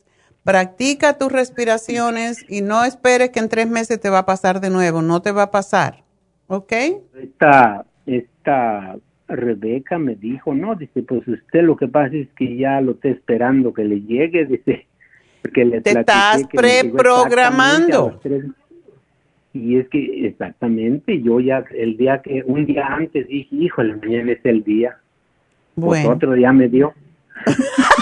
[0.48, 4.70] practica tus respiraciones y no esperes que en tres meses te va a pasar de
[4.70, 5.02] nuevo.
[5.02, 6.04] No te va a pasar.
[6.46, 6.72] ¿Ok?
[7.20, 8.96] Esta, esta
[9.28, 13.10] Rebeca me dijo, no, dice, pues usted lo que pasa es que ya lo está
[13.10, 14.86] esperando que le llegue, dice
[15.52, 18.18] te estás preprogramando.
[19.52, 24.32] Y es que exactamente, yo ya el día que, un día antes dije, híjole, mañana
[24.32, 24.96] es el día.
[25.74, 26.16] Pues bueno.
[26.16, 26.94] otro día me dio.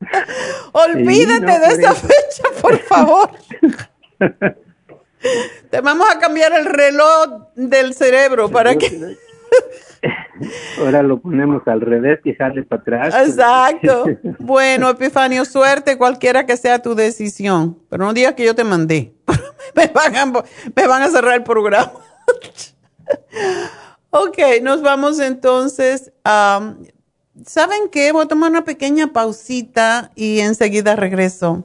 [0.72, 3.30] Olvídate de esa fecha, por favor.
[5.70, 9.16] Te vamos a cambiar el reloj del cerebro para que...
[10.78, 13.28] Ahora lo ponemos al revés y sale para atrás.
[13.28, 14.04] Exacto.
[14.38, 17.80] bueno, Epifanio, suerte cualquiera que sea tu decisión.
[17.90, 19.12] Pero no digas que yo te mandé.
[19.74, 21.90] me, van a, me van a cerrar el programa.
[24.10, 26.12] ok, nos vamos entonces.
[27.46, 28.12] ¿Saben qué?
[28.12, 31.64] Voy a tomar una pequeña pausita y enseguida regreso.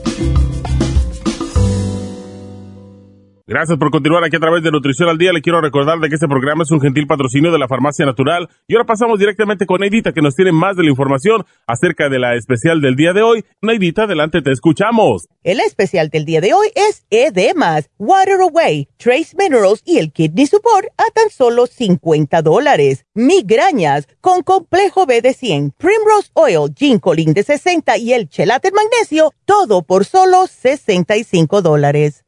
[3.51, 5.33] Gracias por continuar aquí a través de Nutrición al Día.
[5.33, 8.47] Le quiero recordar de que este programa es un gentil patrocinio de la Farmacia Natural.
[8.65, 12.17] Y ahora pasamos directamente con Neidita, que nos tiene más de la información acerca de
[12.17, 13.43] la especial del día de hoy.
[13.61, 15.27] Neidita, adelante, te escuchamos.
[15.43, 20.45] El especial del día de hoy es Edemas, Water Away, Trace Minerals y el Kidney
[20.45, 23.05] Support a tan solo 50 dólares.
[23.13, 29.33] Migrañas con complejo B de 100, Primrose Oil, Ginkolin de 60 y el Chelate Magnesio,
[29.43, 32.23] todo por solo 65 dólares.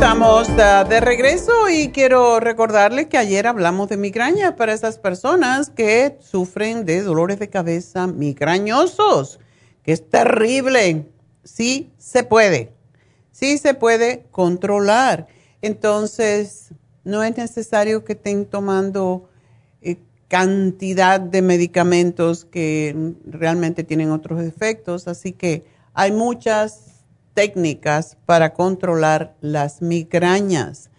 [0.00, 5.68] Estamos uh, de regreso y quiero recordarles que ayer hablamos de migraña para esas personas
[5.68, 9.40] que sufren de dolores de cabeza migrañosos,
[9.82, 11.06] que es terrible.
[11.44, 12.72] Sí se puede,
[13.30, 15.26] sí se puede controlar.
[15.60, 16.70] Entonces,
[17.04, 19.28] no es necesario que estén tomando
[19.82, 19.98] eh,
[20.28, 25.06] cantidad de medicamentos que realmente tienen otros efectos.
[25.08, 25.62] Así que
[25.92, 26.89] hay muchas
[27.34, 30.90] técnicas para controlar las migrañas.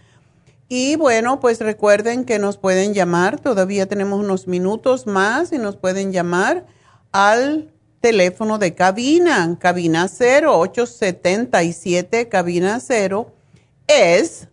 [0.68, 5.76] Y bueno, pues recuerden que nos pueden llamar, todavía tenemos unos minutos más y nos
[5.76, 6.66] pueden llamar
[7.12, 13.34] al teléfono de cabina, cabina 0, 877, cabina 0,
[13.88, 14.48] es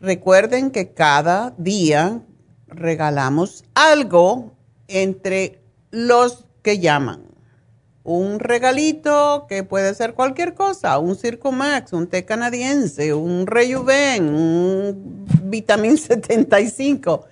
[0.00, 2.20] Recuerden que cada día
[2.74, 4.52] regalamos algo
[4.88, 7.22] entre los que llaman.
[8.04, 14.34] Un regalito que puede ser cualquier cosa, un Circo Max, un té canadiense, un Rejuven,
[14.34, 17.24] un Vitamin 75,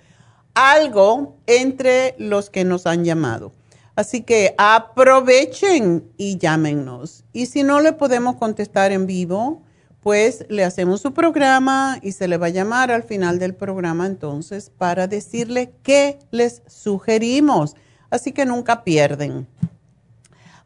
[0.54, 3.52] algo entre los que nos han llamado.
[3.96, 7.24] Así que aprovechen y llámenos.
[7.32, 9.62] Y si no le podemos contestar en vivo,
[10.02, 14.06] pues le hacemos su programa y se le va a llamar al final del programa
[14.06, 17.76] entonces para decirle qué les sugerimos.
[18.10, 19.46] Así que nunca pierden.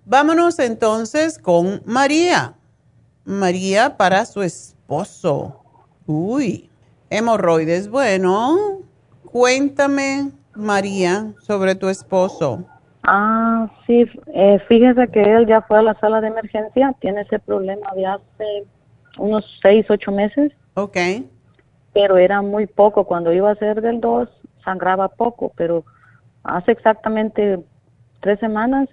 [0.05, 2.55] Vámonos entonces con María.
[3.25, 5.63] María para su esposo.
[6.07, 6.71] Uy,
[7.11, 7.89] hemorroides.
[7.89, 8.81] Bueno,
[9.25, 12.65] cuéntame, María, sobre tu esposo.
[13.03, 17.39] Ah, sí, eh, fíjese que él ya fue a la sala de emergencia, tiene ese
[17.39, 18.65] problema de hace
[19.19, 20.53] unos seis, ocho meses.
[20.75, 20.97] Ok.
[21.93, 23.05] Pero era muy poco.
[23.05, 24.29] Cuando iba a ser del 2,
[24.65, 25.85] sangraba poco, pero
[26.43, 27.61] hace exactamente
[28.21, 28.89] tres semanas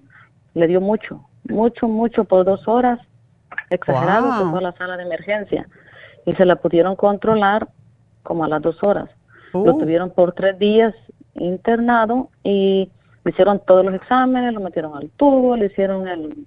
[0.53, 2.99] le dio mucho, mucho, mucho por dos horas.
[3.69, 5.67] Exagerado, se fue a la sala de emergencia
[6.25, 7.69] y se la pudieron controlar
[8.23, 9.09] como a las dos horas.
[9.53, 9.79] Lo uh.
[9.79, 10.93] tuvieron por tres días
[11.35, 12.89] internado y
[13.23, 16.45] le hicieron todos los exámenes, lo metieron al tubo, le hicieron el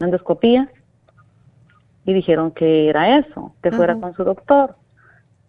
[0.00, 0.68] endoscopía
[2.04, 4.76] y dijeron que era eso, que fuera con su doctor.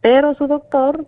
[0.02, 1.06] Pero su doctor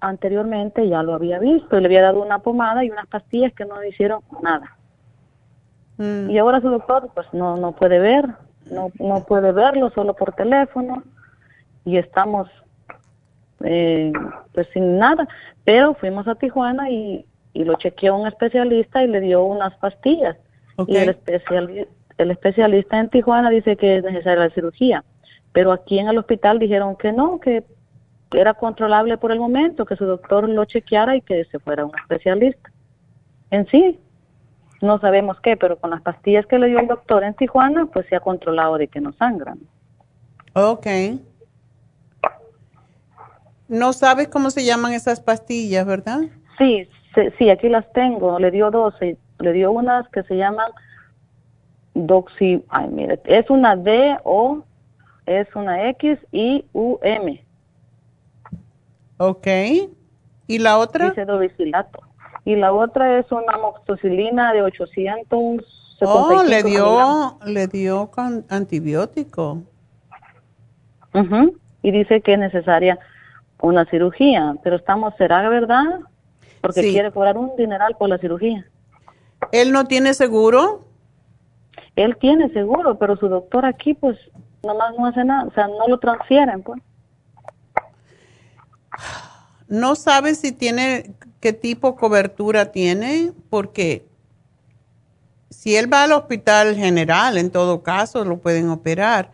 [0.00, 3.64] anteriormente ya lo había visto y le había dado una pomada y unas pastillas que
[3.64, 4.76] no le hicieron nada.
[5.96, 6.30] Mm.
[6.30, 8.26] Y ahora su doctor pues no, no puede ver,
[8.70, 11.02] no, no puede verlo solo por teléfono
[11.84, 12.48] y estamos
[13.64, 14.12] eh,
[14.52, 15.26] pues sin nada.
[15.64, 20.36] Pero fuimos a Tijuana y, y lo chequeó un especialista y le dio unas pastillas.
[20.86, 25.04] Y el especialista el especialista en Tijuana dice que es necesaria la cirugía,
[25.52, 27.64] pero aquí en el hospital dijeron que no, que
[28.32, 31.92] era controlable por el momento, que su doctor lo chequeara y que se fuera un
[31.98, 32.70] especialista.
[33.50, 33.98] En sí,
[34.80, 38.06] no sabemos qué, pero con las pastillas que le dio el doctor en Tijuana, pues
[38.08, 39.58] se ha controlado de que no sangran.
[40.54, 40.86] Ok.
[43.68, 46.20] No sabes cómo se llaman esas pastillas, ¿verdad?
[46.58, 46.88] Sí,
[47.38, 48.38] sí, aquí las tengo.
[48.38, 50.70] Le dio dos, le dio unas que se llaman
[51.94, 54.62] doxi, ay, mire, es una D o
[55.26, 57.42] es una X I U M.
[59.18, 59.46] Ok.
[60.46, 61.10] ¿Y la otra?
[61.10, 62.00] Dice dovicilato.
[62.44, 65.96] Y la otra es una moxicilina de 800.
[66.02, 69.62] Oh, le dio, le dio con antibiótico.
[71.82, 72.98] Y dice que es necesaria
[73.60, 76.00] una cirugía, pero estamos, ¿será verdad?
[76.60, 78.66] Porque quiere cobrar un dineral por la cirugía.
[79.52, 80.83] ¿Él no tiene seguro?
[81.96, 84.18] Él tiene seguro, pero su doctor aquí pues
[84.62, 86.80] nomás no hace nada, o sea, no lo transfieren pues.
[89.68, 94.06] No sabe si tiene, qué tipo de cobertura tiene, porque
[95.50, 99.32] si él va al hospital general, en todo caso, lo pueden operar.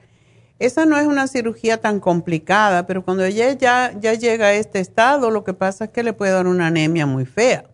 [0.58, 4.78] Esa no es una cirugía tan complicada, pero cuando ella ya, ya llega a este
[4.78, 7.69] estado, lo que pasa es que le puede dar una anemia muy fea.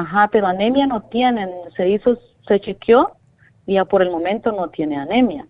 [0.00, 1.50] Ajá, pero anemia no tienen.
[1.76, 2.18] Se hizo,
[2.48, 3.12] se chequeó
[3.66, 5.46] y ya por el momento no tiene anemia.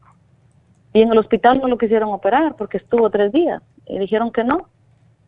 [0.93, 4.45] Y en el hospital no lo quisieron operar porque estuvo tres días y dijeron que
[4.45, 4.69] no,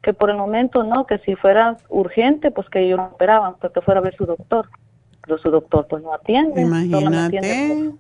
[0.03, 3.73] que por el momento no, que si fuera urgente, pues que ellos lo operaban, pero
[3.73, 4.69] que fuera a ver su doctor.
[5.23, 6.61] Pero su doctor pues no atiende.
[6.61, 7.93] Imagínate.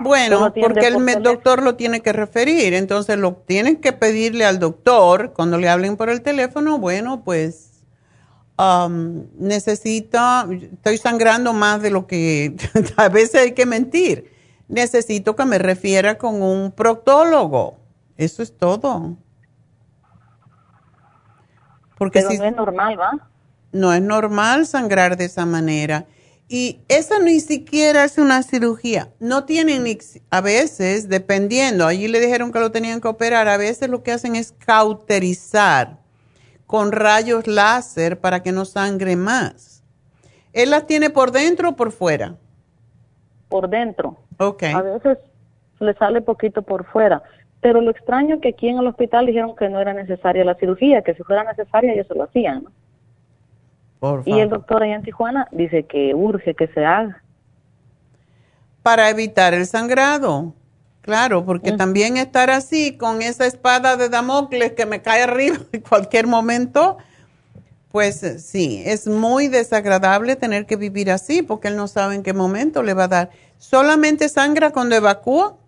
[0.00, 5.32] bueno, porque el doctor lo tiene que referir, entonces lo tienen que pedirle al doctor
[5.32, 7.73] cuando le hablen por el teléfono, bueno, pues
[8.58, 10.18] um, necesito,
[10.50, 12.54] estoy sangrando más de lo que
[12.96, 14.32] a veces hay que mentir.
[14.68, 17.78] Necesito que me refiera con un proctólogo.
[18.16, 19.16] Eso es todo.
[21.98, 23.28] Porque Pero no es normal, ¿va?
[23.72, 26.06] No es normal sangrar de esa manera.
[26.48, 29.12] Y esa ni siquiera es una cirugía.
[29.18, 29.98] No tienen,
[30.30, 34.12] a veces, dependiendo, allí le dijeron que lo tenían que operar, a veces lo que
[34.12, 36.03] hacen es cauterizar
[36.66, 39.82] con rayos láser para que no sangre más.
[40.52, 42.36] ¿Él las tiene por dentro o por fuera?
[43.48, 44.16] Por dentro.
[44.38, 44.62] Ok.
[44.74, 45.18] A veces
[45.80, 47.22] le sale poquito por fuera.
[47.60, 50.54] Pero lo extraño es que aquí en el hospital dijeron que no era necesaria la
[50.54, 52.66] cirugía, que si fuera necesaria ellos se lo hacían.
[54.26, 57.22] y el doctor allá en Tijuana dice que urge que se haga.
[58.82, 60.52] Para evitar el sangrado.
[61.04, 65.82] Claro, porque también estar así con esa espada de Damocles que me cae arriba en
[65.82, 66.96] cualquier momento,
[67.92, 72.32] pues sí, es muy desagradable tener que vivir así porque él no sabe en qué
[72.32, 73.30] momento le va a dar.
[73.58, 75.58] ¿Solamente sangra cuando evacúa?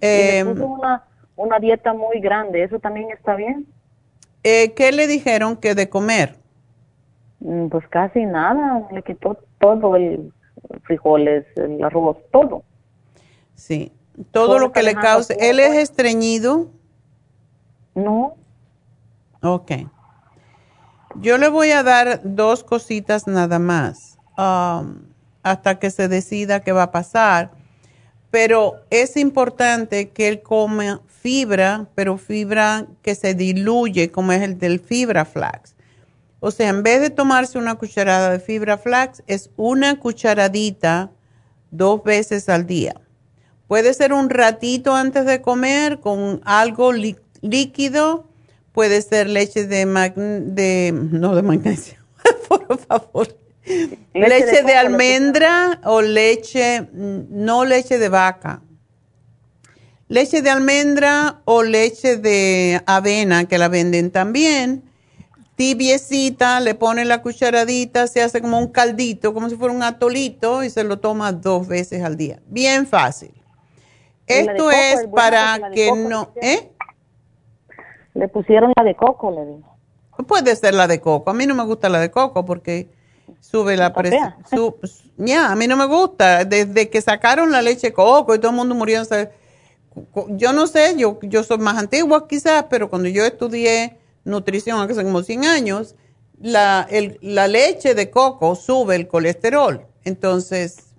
[0.00, 1.04] Eh, una,
[1.36, 3.66] una dieta muy grande, ¿eso también está bien?
[4.42, 6.39] Eh, ¿Qué le dijeron que de comer?
[7.40, 10.32] Mm, pues casi nada, le quitó todo el
[10.82, 12.62] frijoles, el arroz, todo.
[13.54, 13.92] Sí,
[14.30, 15.36] todo, lo que le cause.
[15.40, 16.68] ¿Él es estreñido?
[17.94, 18.34] No.
[19.42, 19.72] Ok.
[21.16, 25.02] Yo le voy a dar dos cositas nada más um,
[25.42, 27.50] hasta que se decida qué va a pasar.
[28.30, 34.58] Pero es importante que él coma fibra, pero fibra que se diluye, como es el
[34.58, 35.74] del fibra flax.
[36.40, 41.10] O sea, en vez de tomarse una cucharada de fibra flax, es una cucharadita
[41.70, 42.94] dos veces al día.
[43.68, 48.26] Puede ser un ratito antes de comer con algo líquido.
[48.72, 51.98] Puede ser leche de, de no de magnesio,
[52.48, 53.36] por favor.
[54.14, 58.62] Leche, de, almendra o leche, no leche de vaca.
[60.08, 64.89] Leche de almendra o leche de avena, que la venden también
[65.60, 70.64] tibiecita, le pone la cucharadita, se hace como un caldito, como si fuera un atolito
[70.64, 72.40] y se lo toma dos veces al día.
[72.46, 73.30] Bien fácil.
[74.26, 76.30] Esto es para que no...
[76.40, 76.72] ¿eh?
[78.14, 79.76] Le pusieron la de coco, le digo.
[80.26, 81.30] Puede ser la de coco.
[81.30, 82.88] A mí no me gusta la de coco porque
[83.40, 84.34] sube la presión.
[85.18, 86.46] ya, a mí no me gusta.
[86.46, 89.02] Desde que sacaron la leche de coco y todo el mundo murió.
[90.28, 95.02] Yo no sé, yo, yo soy más antigua quizás, pero cuando yo estudié nutrición hace
[95.02, 95.94] como 100 años,
[96.40, 96.88] la,
[97.20, 99.86] la leche de coco sube el colesterol.
[100.04, 100.94] Entonces,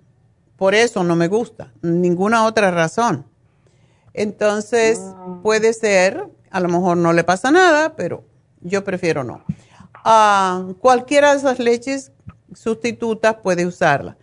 [0.56, 3.26] por eso no me gusta, ninguna otra razón.
[4.14, 5.40] Entonces, ah.
[5.42, 8.24] puede ser, a lo mejor no le pasa nada, pero
[8.60, 9.42] yo prefiero no.
[10.04, 12.12] Ah, cualquiera de esas leches
[12.54, 14.16] sustitutas puede usarla.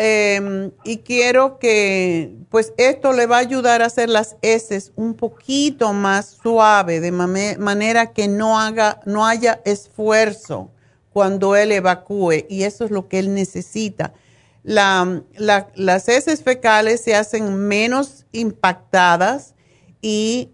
[0.00, 5.14] Em, y quiero que, pues esto le va a ayudar a hacer las heces un
[5.14, 10.70] poquito más suave, de manera que no, haga, no haya esfuerzo
[11.12, 14.12] cuando él evacúe, y eso es lo que él necesita.
[14.62, 19.56] las heces fecales se hacen menos impactadas
[20.00, 20.52] y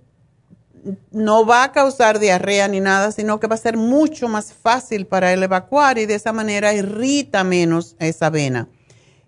[1.10, 5.06] no va a causar diarrea ni nada, sino que va a ser mucho más fácil
[5.06, 8.68] para él evacuar y de esa manera irrita menos esa vena.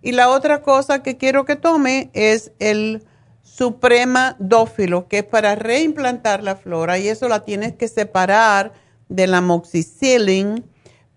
[0.07, 3.03] Y la otra cosa que quiero que tome es el
[3.43, 8.71] Suprema Dófilo, que es para reimplantar la flora y eso la tienes que separar
[9.09, 10.65] de la moxicillin,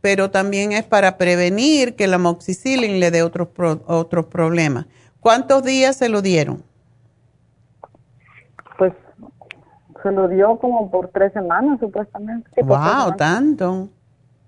[0.02, 3.49] pero también es para prevenir que la moxicillin le dé otros,
[3.86, 4.88] otros problemas.
[5.20, 6.64] ¿Cuántos días se lo dieron?
[8.80, 8.94] Pues
[10.02, 12.49] se lo dio como por tres semanas, supuestamente.
[12.64, 13.90] wow, tanto.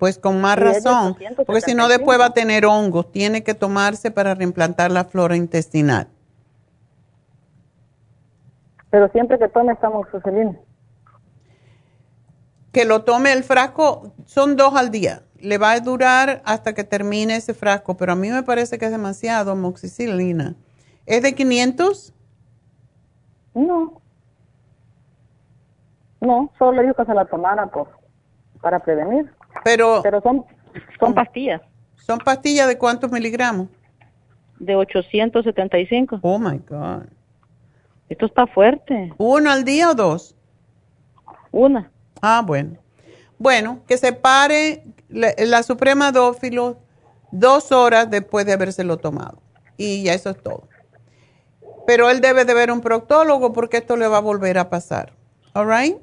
[0.02, 1.16] Pues con más razón,
[1.46, 5.36] porque si no después va a tener hongos, tiene que tomarse para reimplantar la flora
[5.36, 6.08] intestinal.
[8.90, 10.58] Pero siempre que tome esta moxicilina.
[12.72, 15.22] Que lo tome el frasco, son dos al día.
[15.38, 18.86] Le va a durar hasta que termine ese frasco, pero a mí me parece que
[18.86, 20.56] es demasiado moxicilina.
[21.06, 22.12] ¿Es de 500?
[23.54, 24.02] No.
[26.22, 27.88] No, solo le dijo que se la tomara por,
[28.62, 29.32] para prevenir.
[29.64, 30.46] Pero, Pero son,
[31.00, 31.62] son pastillas.
[31.96, 33.68] ¿Son pastillas de cuántos miligramos?
[34.60, 36.20] De 875.
[36.22, 37.04] Oh, my God.
[38.10, 39.14] Esto está fuerte.
[39.18, 40.36] ¿Uno al día o dos?
[41.52, 41.92] Una.
[42.22, 42.78] Ah, bueno.
[43.38, 46.78] Bueno, que se pare la, la Suprema Dófilo
[47.32, 49.42] dos horas después de habérselo tomado.
[49.78, 50.68] Y ya eso es todo.
[51.88, 55.14] Pero él debe de ver un proctólogo porque esto le va a volver a pasar.
[55.54, 55.98] ¿All right?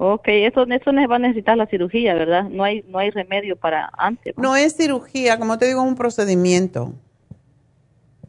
[0.00, 2.44] Ok, eso, eso va a necesitar la cirugía, ¿verdad?
[2.44, 4.32] No hay, no hay remedio para antes.
[4.36, 6.94] No es cirugía, como te digo, es un procedimiento.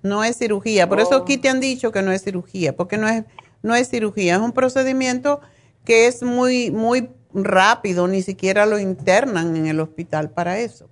[0.02, 0.90] No es cirugía.
[0.90, 3.24] Por eso aquí te han dicho que no es cirugía, porque no es,
[3.62, 5.42] no es cirugía, es un procedimiento
[5.86, 10.90] que es muy, muy rápido, ni siquiera lo internan en el hospital para eso.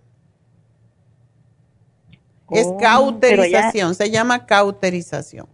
[2.52, 5.48] es Oh, cauterización, se llama cauterización.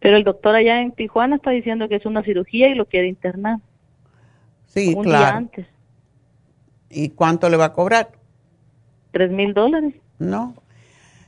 [0.00, 3.06] Pero el doctor allá en Tijuana está diciendo que es una cirugía y lo quiere
[3.06, 3.58] internar.
[4.66, 5.36] Sí, un día claro.
[5.36, 5.66] antes.
[6.88, 8.10] ¿Y cuánto le va a cobrar?
[9.12, 9.94] ¿Tres mil dólares?
[10.18, 10.54] No.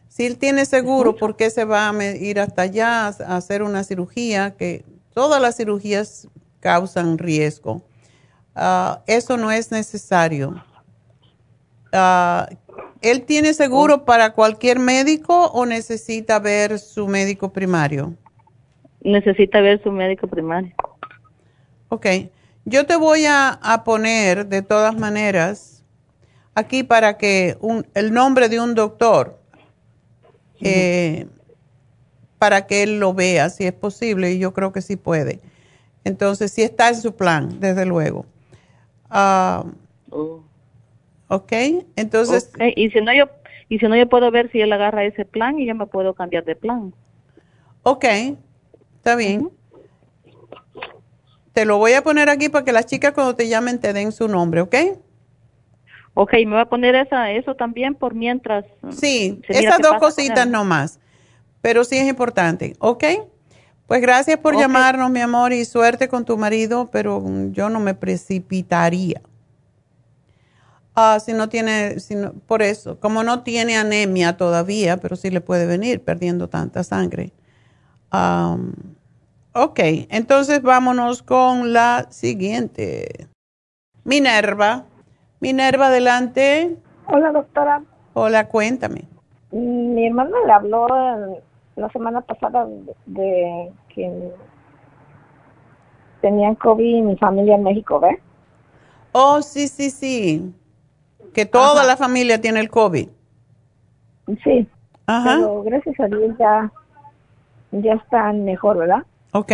[0.09, 3.85] Si él tiene seguro, ¿por qué se va a ir hasta allá a hacer una
[3.85, 4.57] cirugía?
[4.57, 4.85] Que
[5.15, 6.29] todas las cirugías
[6.61, 7.83] causan riesgo.
[8.55, 10.63] Ah, eso no es necesario.
[11.93, 12.49] Ah,
[13.01, 18.15] ¿Él tiene seguro para cualquier médico o necesita ver su médico primario?
[19.05, 20.73] Necesita ver su médico primario.
[21.89, 22.07] Ok,
[22.65, 25.85] yo te voy a, a poner de todas maneras
[26.55, 29.39] aquí para que un- el nombre de un doctor,
[30.61, 31.27] eh,
[32.39, 35.41] para que él lo vea si es posible, y yo creo que sí puede.
[36.05, 38.27] Entonces, sí está en su plan, desde luego.
[39.11, 39.65] Ah,
[41.29, 41.53] Ok,
[41.97, 43.25] entonces, Y si no yo
[43.71, 46.13] y si no yo puedo ver si él agarra ese plan y yo me puedo
[46.13, 46.93] cambiar de plan.
[47.85, 48.05] ok,
[49.03, 49.51] está bien.
[51.53, 54.13] Te lo voy a poner aquí para que las chicas cuando te llamen te den
[54.13, 54.77] su nombre, ¿ok?
[56.15, 58.65] Ok, me voy a poner esa, eso también por mientras.
[58.91, 60.53] Sí, se mira esas dos cositas él.
[60.53, 61.01] no más,
[61.61, 63.03] pero sí es importante, ¿ok?
[63.89, 67.81] Pues gracias por llamarnos, mi amor, y suerte con tu marido, pero mm, yo no
[67.81, 69.21] me precipitaría.
[70.95, 75.31] Ah, si no tiene, si no- por eso, como no tiene anemia todavía, pero sí
[75.31, 77.33] le puede venir perdiendo tanta sangre.
[78.13, 78.75] Am,
[79.55, 79.81] ok,
[80.11, 83.27] entonces vámonos con la siguiente.
[84.05, 84.85] Minerva.
[85.41, 86.77] Minerva, adelante.
[87.09, 87.83] Hola, doctora.
[88.13, 89.09] Hola, cuéntame.
[89.51, 90.87] Mi hermana le habló
[91.77, 94.33] la semana pasada de, de que
[96.21, 98.19] tenían COVID en mi familia en México, ¿ves?
[99.13, 100.55] Oh, sí, sí, sí.
[101.33, 103.09] Que toda la familia tiene el COVID.
[104.45, 104.69] Sí.
[105.07, 105.37] Ajá.
[105.37, 106.71] Pero gracias a Dios ya,
[107.73, 109.05] ya están mejor, ¿verdad?
[109.33, 109.53] Ok.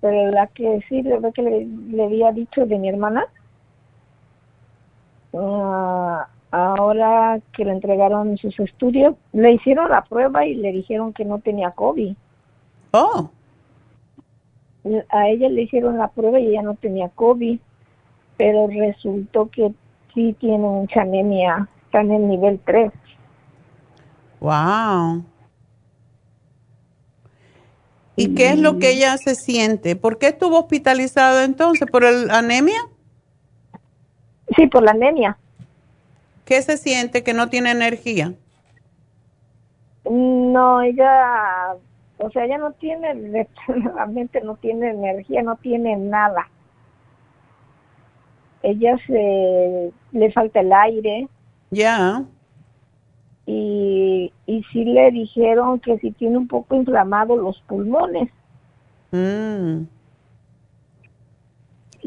[0.00, 3.24] Pero la que sí, ve que le, le había dicho de mi hermana,
[5.34, 11.24] ah, ahora que le entregaron sus estudios, le hicieron la prueba y le dijeron que
[11.24, 12.14] no tenía COVID.
[12.92, 13.30] Oh.
[15.10, 17.58] A ella le hicieron la prueba y ella no tenía COVID,
[18.36, 19.72] pero resultó que
[20.14, 22.92] sí tiene mucha anemia, está en el nivel 3.
[24.40, 25.24] Wow.
[28.16, 29.94] ¿Y qué es lo que ella se siente?
[29.94, 31.86] ¿Por qué estuvo hospitalizada entonces?
[31.90, 32.80] ¿Por el anemia?
[34.56, 35.36] Sí, por la anemia.
[36.46, 38.32] ¿Qué se siente que no tiene energía?
[40.08, 41.74] No, ella,
[42.18, 46.48] o sea, ella no tiene, realmente no tiene energía, no tiene nada.
[48.62, 51.28] Ella se, le falta el aire.
[51.70, 52.24] Ya.
[53.46, 58.28] Y, y sí le dijeron que si tiene un poco inflamado los pulmones.
[59.12, 59.82] Mm.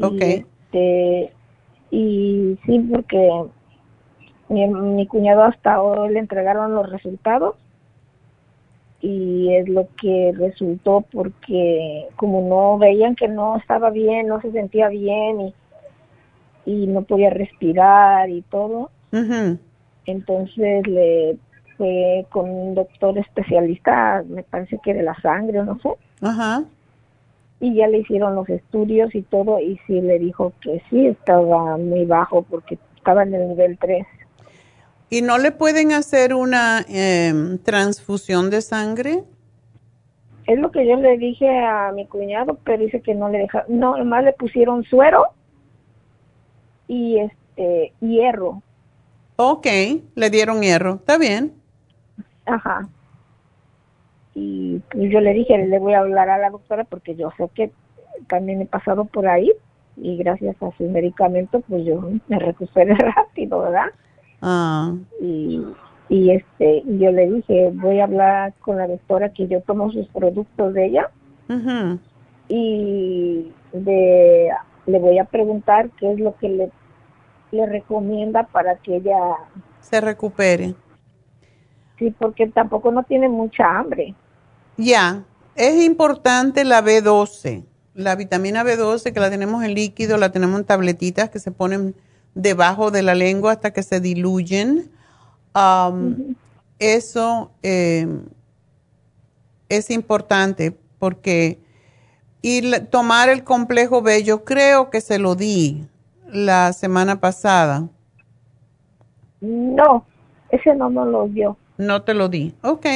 [0.02, 0.20] Ok.
[0.20, 1.32] Y, este,
[1.90, 3.44] y sí, porque
[4.48, 7.56] mi, mi cuñado hasta hoy le entregaron los resultados
[9.00, 14.52] y es lo que resultó porque como no veían que no estaba bien, no se
[14.52, 15.54] sentía bien y,
[16.66, 19.58] y no podía respirar y todo, Ujú.
[20.06, 21.36] Entonces le
[21.76, 25.88] fue con un doctor especialista, me parece que de la sangre o no sé,
[26.20, 26.64] Ajá.
[27.58, 31.78] y ya le hicieron los estudios y todo y sí le dijo que sí estaba
[31.78, 34.06] muy bajo porque estaba en el nivel 3.
[35.08, 39.24] ¿Y no le pueden hacer una em, transfusión de sangre?
[40.46, 43.64] Es lo que yo le dije a mi cuñado, pero dice que no le deja,
[43.68, 45.24] no, nomás le pusieron suero
[46.86, 48.62] y este hierro.
[49.42, 49.66] Ok,
[50.16, 50.96] le dieron hierro.
[50.96, 51.54] Está bien.
[52.44, 52.86] Ajá.
[54.34, 57.48] Y pues yo le dije, le voy a hablar a la doctora porque yo sé
[57.54, 57.72] que
[58.28, 59.50] también he pasado por ahí
[59.96, 63.86] y gracias a su medicamento pues yo me recuperé rápido, ¿verdad?
[64.42, 64.92] Ah,
[65.22, 65.62] Y,
[66.10, 70.06] y este yo le dije, voy a hablar con la doctora que yo tomo sus
[70.08, 71.10] productos de ella
[72.48, 74.50] y de,
[74.84, 76.70] le voy a preguntar qué es lo que le,
[77.52, 79.18] le recomienda para que ella,
[79.80, 80.74] se recupere.
[81.98, 84.14] sí, porque tampoco no tiene mucha hambre.
[84.76, 85.24] Ya,
[85.54, 87.64] es importante la B12.
[87.94, 91.94] La vitamina B12 que la tenemos en líquido, la tenemos en tabletitas que se ponen
[92.34, 94.90] debajo de la lengua hasta que se diluyen.
[95.52, 96.36] Am,
[96.78, 98.06] Eso eh,
[99.68, 101.58] es importante porque
[102.42, 105.86] y la- tomar el complejo B, yo creo que se lo di
[106.32, 107.88] la semana pasada.
[109.40, 110.04] No,
[110.50, 111.56] ese no nos lo dio.
[111.78, 112.54] No te lo di.
[112.62, 112.86] Ok.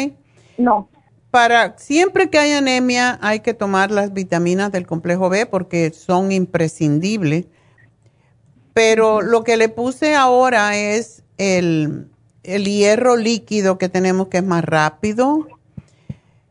[0.58, 0.88] No.
[1.30, 6.32] Para siempre que hay anemia hay que tomar las vitaminas del complejo B porque son
[6.32, 7.46] imprescindibles.
[8.72, 12.08] Pero lo que le puse ahora es el,
[12.42, 15.46] el hierro líquido que tenemos que es más rápido.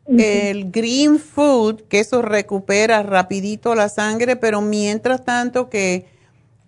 [0.06, 6.06] El green food, que eso recupera rapidito la sangre, pero mientras tanto que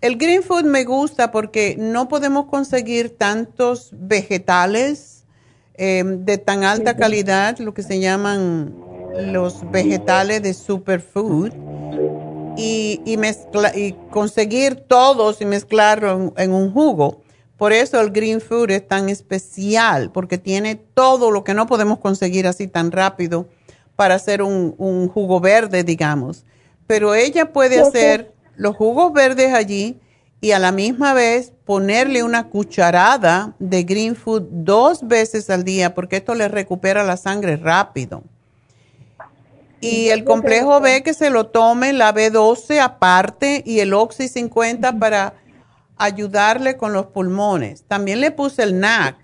[0.01, 5.25] el green food me gusta porque no podemos conseguir tantos vegetales
[5.75, 8.75] eh, de tan alta calidad, lo que se llaman
[9.33, 11.53] los vegetales de superfood,
[12.59, 17.21] y, y, mezcla- y conseguir todos y mezclarlo en, en un jugo.
[17.59, 21.99] Por eso el green food es tan especial, porque tiene todo lo que no podemos
[21.99, 23.49] conseguir así tan rápido
[23.95, 26.45] para hacer un, un jugo verde, digamos.
[26.87, 30.01] Pero ella puede hacer los jugos verdes allí
[30.41, 35.95] y a la misma vez ponerle una cucharada de green food dos veces al día,
[35.95, 38.23] porque esto le recupera la sangre rápido.
[39.81, 44.99] Y el complejo B que se lo tome, la B12 aparte y el Oxy 50
[44.99, 45.35] para
[45.97, 47.85] ayudarle con los pulmones.
[47.85, 49.17] También le puse el NAC.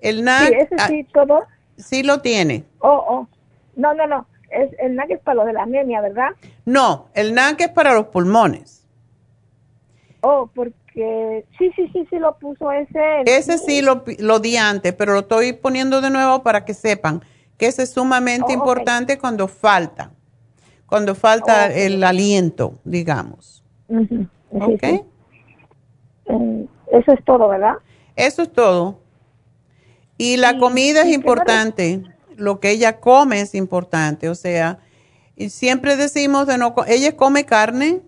[0.00, 1.40] El NAC Sí, ese sí, todo.
[1.76, 2.64] sí lo tiene.
[2.80, 3.28] Oh, oh.
[3.76, 4.26] No, no, no.
[4.56, 6.30] Es, el NAC es para lo de la anemia, ¿verdad?
[6.64, 8.84] No, el NAC es para los pulmones.
[10.22, 13.22] Oh, porque sí, sí, sí, sí lo puso ese.
[13.26, 17.22] Ese sí lo, lo di antes, pero lo estoy poniendo de nuevo para que sepan
[17.58, 20.10] que ese es sumamente Oh, importante cuando falta,
[20.86, 21.72] cuando falta Ok.
[21.76, 23.62] el aliento, digamos.
[23.88, 24.80] Sí, ¿Ok?
[24.82, 25.02] sí.
[26.28, 26.62] Mm,
[26.92, 27.74] Eso es todo, ¿verdad?
[28.16, 28.98] Eso es todo.
[30.18, 32.02] Y la Y- comida es importante,
[32.36, 34.78] lo que ella come es importante, o sea,
[35.36, 38.02] y siempre decimos de no, ella come carne,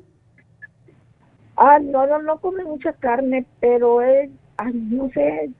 [1.56, 5.50] Ah, no, no, no come mucha carne, pero es, ay, no sé,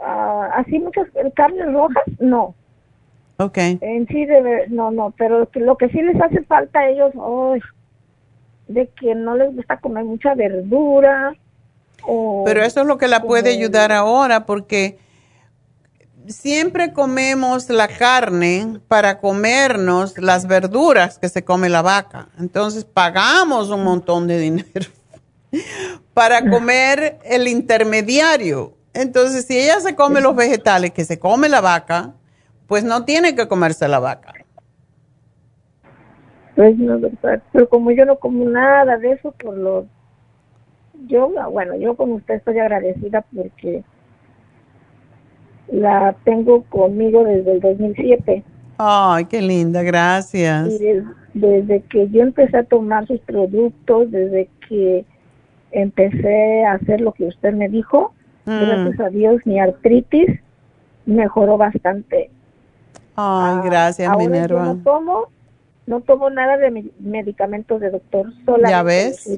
[0.00, 2.54] ah, así muchas carnes rojas, no.
[3.38, 4.26] ok, En sí,
[4.70, 7.12] no, no, pero lo que sí les hace falta a ellos,
[8.68, 11.34] de que no les gusta comer mucha verdura.
[12.04, 14.98] O, pero eso es lo que la puede ayudar ahora porque
[16.26, 22.28] siempre comemos la carne para comernos las verduras que se come la vaca.
[22.38, 24.86] Entonces pagamos un montón de dinero
[26.14, 28.74] para comer el intermediario.
[28.94, 32.12] Entonces, si ella se come los vegetales que se come la vaca,
[32.66, 34.34] pues no tiene que comerse la vaca.
[36.54, 37.42] Pues no, ¿verdad?
[37.52, 39.86] Pero como yo no como nada de eso, por lo.
[41.06, 43.82] Yo, bueno, yo con usted estoy agradecida porque
[45.70, 48.42] la tengo conmigo desde el 2007.
[48.78, 50.68] Ay, qué linda, gracias.
[50.68, 55.04] Y des- desde que yo empecé a tomar sus productos, desde que
[55.70, 58.12] empecé a hacer lo que usted me dijo,
[58.44, 58.60] Mm.
[58.60, 60.28] gracias a Dios mi artritis
[61.06, 62.30] mejoró bastante.
[63.16, 64.64] Ay, gracias, Ahora yo Minerva.
[64.64, 65.26] no tomo
[65.84, 69.28] no tomo nada de medicamentos de doctor, solamente ¿Ya ves?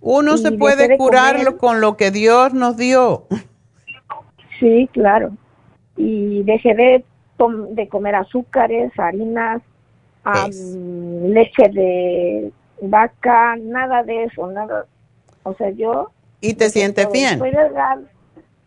[0.00, 3.26] Uno se puede curarlo con lo que Dios nos dio.
[4.64, 5.36] Sí, claro.
[5.94, 7.04] Y dejé de,
[7.72, 9.60] de comer azúcares, harinas,
[10.24, 12.50] leche de
[12.80, 14.86] vaca, nada de eso, nada.
[15.42, 16.12] O sea, yo...
[16.40, 17.34] ¿Y te sientes bien?
[17.34, 18.00] Estoy delgada,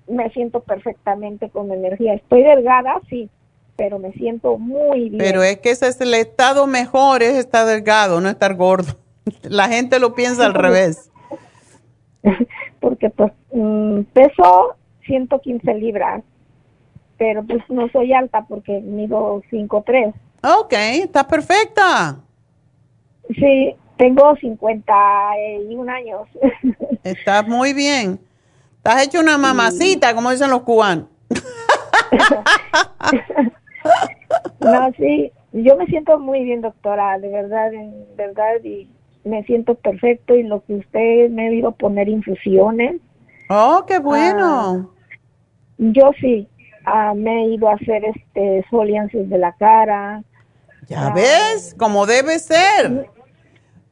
[0.07, 2.13] me siento perfectamente con energía.
[2.13, 3.27] Estoy delgada, sí,
[3.75, 5.17] pero me siento muy bien.
[5.17, 8.93] Pero es que ese es el estado mejor, es estar delgado, no estar gordo.
[9.41, 11.09] La gente lo piensa al revés.
[12.79, 14.75] porque pues mm, peso
[15.07, 16.23] 115 libras,
[17.17, 20.13] pero pues no soy alta porque mido 5'3".
[20.43, 22.19] Ok, está perfecta.
[23.35, 26.27] Sí, tengo 51 años.
[27.03, 28.19] Estás muy bien.
[28.77, 31.07] Estás hecho una mamacita, como dicen los cubanos.
[34.61, 38.87] no, sí, yo me siento muy bien, doctora, de verdad, de verdad, y
[39.25, 43.01] me siento perfecto y lo que usted me ha ido a poner infusiones.
[43.49, 44.91] Oh, qué bueno.
[44.93, 44.96] Ah,
[45.77, 46.47] yo sí,
[46.85, 50.23] ah, me he ido a hacer este soliances de la cara.
[50.87, 53.09] Ya ves, como debe ser.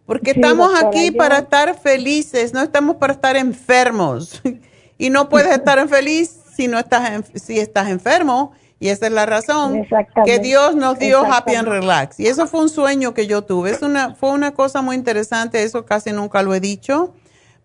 [0.06, 4.41] Porque estamos aquí para estar felices, no estamos para estar enfermos.
[4.98, 9.26] y no puedes estar feliz si no estás si estás enfermo y esa es la
[9.26, 9.86] razón
[10.26, 12.20] que Dios nos dio Happy and Relax.
[12.20, 13.72] Y eso fue un sueño que yo tuve.
[13.72, 17.14] Es una, fue una cosa muy interesante, eso casi nunca lo he dicho,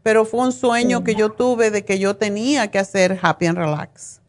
[0.02, 3.58] pero fue un sueño que yo tuve de que yo tenía que hacer Happy and
[3.58, 4.20] Relax.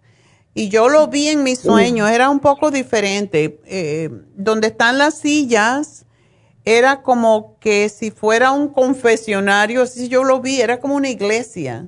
[0.53, 3.61] Y yo lo vi en mi sueño, era un poco diferente.
[3.65, 6.05] Eh, donde están las sillas,
[6.65, 11.87] era como que si fuera un confesionario, así yo lo vi, era como una iglesia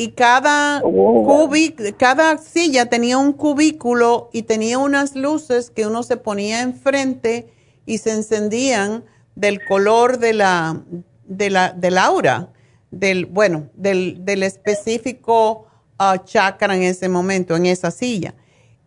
[0.00, 1.50] y cada, oh.
[1.98, 7.52] cada silla tenía un cubículo y tenía unas luces que uno se ponía enfrente
[7.84, 9.04] y se encendían
[9.34, 10.80] del color de la,
[11.26, 12.48] de la, del aura,
[12.90, 15.66] del, bueno, del, del específico
[15.98, 18.34] uh, chakra en ese momento, en esa silla.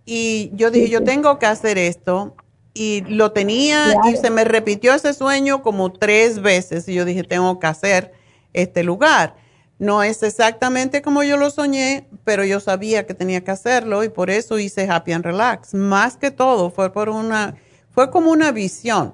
[0.06, 2.36] Y yo dije, yo tengo que hacer esto.
[2.76, 6.88] Y lo tenía y se me repitió ese sueño como tres veces.
[6.90, 8.14] Y yo dije, tengo que hacer
[8.52, 9.36] este lugar.
[9.78, 14.10] No es exactamente como yo lo soñé, pero yo sabía que tenía que hacerlo y
[14.10, 15.76] por eso hice Happy and Relax.
[15.76, 17.56] Más que todo fue por una,
[17.92, 19.14] fue como una visión.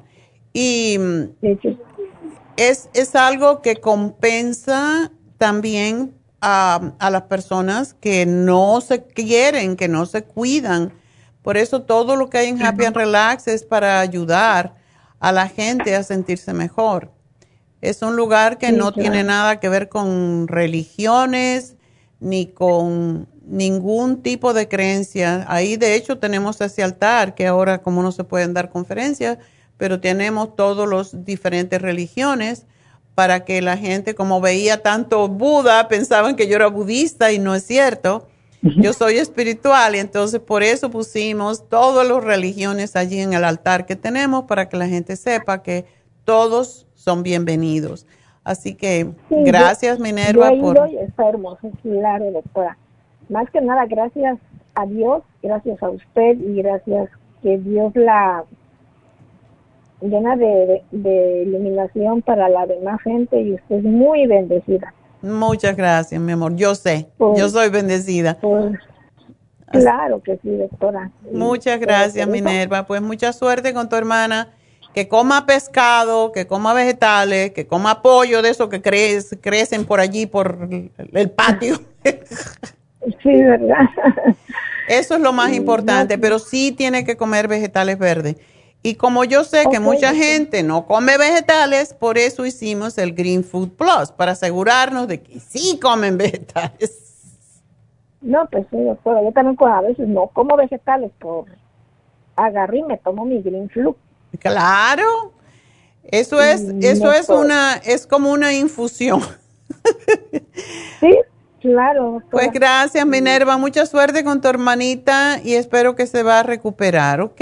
[0.53, 0.97] Y
[2.59, 9.87] es, es algo que compensa también a, a, las personas que no se quieren, que
[9.87, 10.91] no se cuidan.
[11.41, 14.75] Por eso todo lo que hay en Happy and Relax es para ayudar
[15.21, 17.13] a la gente a sentirse mejor.
[17.79, 21.77] Es un lugar que no tiene nada que ver con religiones
[22.19, 25.45] ni con ningún tipo de creencia.
[25.47, 29.37] Ahí de hecho tenemos ese altar que ahora como no se pueden dar conferencias,
[29.79, 32.67] pero tenemos todos los diferentes religiones
[33.15, 37.55] para que la gente como veía tanto Buda pensaban que yo era budista y no
[37.55, 38.27] es cierto.
[38.61, 43.85] Yo soy espiritual y entonces por eso pusimos todas las religiones allí en el altar
[43.85, 45.85] que tenemos para que la gente sepa que
[46.25, 48.05] todos son bienvenidos.
[48.43, 50.51] Así que gracias, Minerva.
[50.59, 50.77] por...
[50.89, 52.77] está hermoso, claro, doctora.
[53.29, 54.39] Más que nada, gracias
[54.75, 57.09] a Dios, gracias a usted y gracias
[57.41, 58.43] que Dios la
[60.01, 64.93] llena de, iluminación para la demás gente y usted es muy bendecida.
[65.21, 66.55] Muchas gracias, mi amor.
[66.55, 68.37] Yo sé, yo soy bendecida.
[69.71, 71.11] claro que sí, doctora.
[71.31, 72.85] Muchas gracias, Minerva.
[72.85, 74.49] Pues mucha suerte con tu hermana
[74.93, 80.25] que coma pescado, que coma vegetales, que coma pollo de esos que crecen por allí,
[80.25, 80.69] por
[81.13, 81.79] el patio.
[83.23, 83.89] Sí, ¿verdad?
[84.89, 88.35] Eso es lo más importante, pero sí tiene que comer vegetales verdes.
[88.81, 93.43] Y como yo sé que mucha gente no come vegetales, por eso hicimos el Green
[93.43, 97.61] Food Plus, para asegurarnos de que sí comen vegetales.
[98.21, 101.45] No, pues sí, doctora, yo también a veces no como vegetales por
[102.35, 103.95] agarré y me tomo mi Green Food
[104.39, 105.33] Claro.
[106.03, 109.21] Eso es, eso es una, es como una infusión.
[110.99, 111.19] sí,
[111.59, 112.21] claro.
[112.31, 113.57] Pues gracias, Minerva.
[113.57, 117.41] Mucha suerte con tu hermanita y espero que se va a recuperar, ¿ok?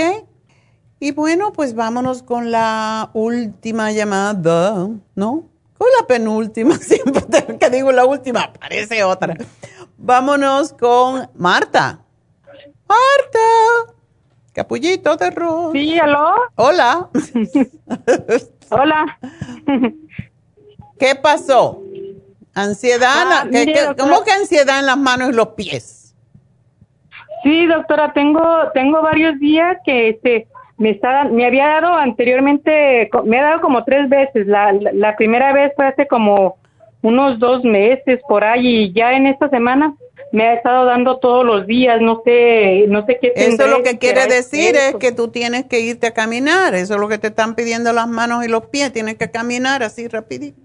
[0.99, 5.43] Y bueno, pues vámonos con la última llamada, ¿no?
[5.77, 7.23] Con la penúltima, siempre
[7.59, 9.35] que digo la última, aparece otra.
[9.97, 11.99] Vámonos con Marta.
[12.87, 13.93] Marta.
[14.53, 15.71] Capullito de arroz.
[15.73, 16.33] Sí, ¿aló?
[16.55, 17.09] Hola.
[18.69, 19.19] Hola.
[20.97, 21.83] ¿Qué pasó?
[22.55, 23.47] Ansiedad, ah,
[23.99, 26.15] ¿cómo que ansiedad en las manos y los pies?
[27.43, 28.41] Sí, doctora, tengo
[28.73, 30.47] tengo varios días que este
[30.77, 34.45] me está, me había dado anteriormente, me ha dado como tres veces.
[34.47, 36.57] La, la, primera vez fue hace como
[37.01, 39.95] unos dos meses por ahí y ya en esta semana
[40.31, 43.33] me ha estado dando todos los días, no sé, no sé qué.
[43.35, 46.99] Eso lo que quiere decir es que tú tienes que irte a caminar, eso es
[46.99, 50.61] lo que te están pidiendo las manos y los pies, tienes que caminar así rapidito.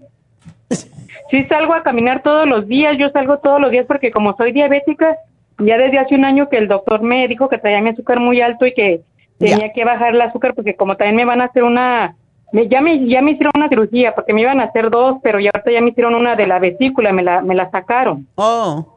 [1.31, 4.51] Sí, salgo a caminar todos los días, yo salgo todos los días porque como soy
[4.51, 5.17] diabética,
[5.59, 8.41] ya desde hace un año que el doctor me dijo que traía mi azúcar muy
[8.41, 9.01] alto y que
[9.49, 12.15] tenía que bajar el azúcar porque como también me van a hacer una,
[12.51, 15.51] ya me ya me hicieron una cirugía porque me iban a hacer dos, pero ya
[15.53, 18.27] ahorita ya me hicieron una de la vesícula, me la me la sacaron.
[18.35, 18.87] Oh.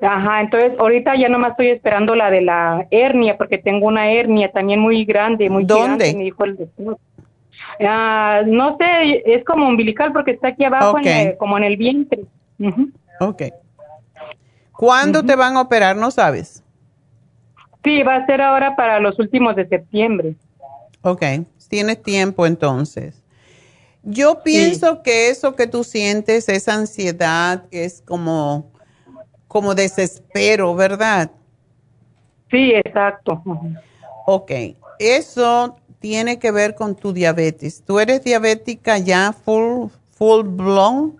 [0.00, 4.50] Ajá, entonces ahorita ya nomás estoy esperando la de la hernia porque tengo una hernia
[4.52, 6.14] también muy grande, muy ¿Dónde?
[6.14, 6.98] me dijo el doctor.
[7.80, 10.96] Ah, no sé, es como umbilical porque está aquí abajo,
[11.38, 12.22] como en el vientre.
[13.20, 13.42] Ok.
[14.72, 15.96] ¿Cuándo te van a operar?
[15.96, 16.62] No sabes.
[17.84, 20.34] Sí, va a ser ahora para los últimos de septiembre.
[21.02, 21.22] Ok,
[21.68, 23.22] tienes tiempo entonces.
[24.02, 28.70] Yo pienso que eso que tú sientes, esa ansiedad, es como,
[29.46, 31.30] como desespero, ¿verdad?
[32.50, 33.42] Sí, exacto.
[34.26, 34.50] Ok,
[34.98, 37.82] eso tiene que ver con tu diabetes.
[37.84, 41.16] ¿Tú eres diabética ya full, full blown?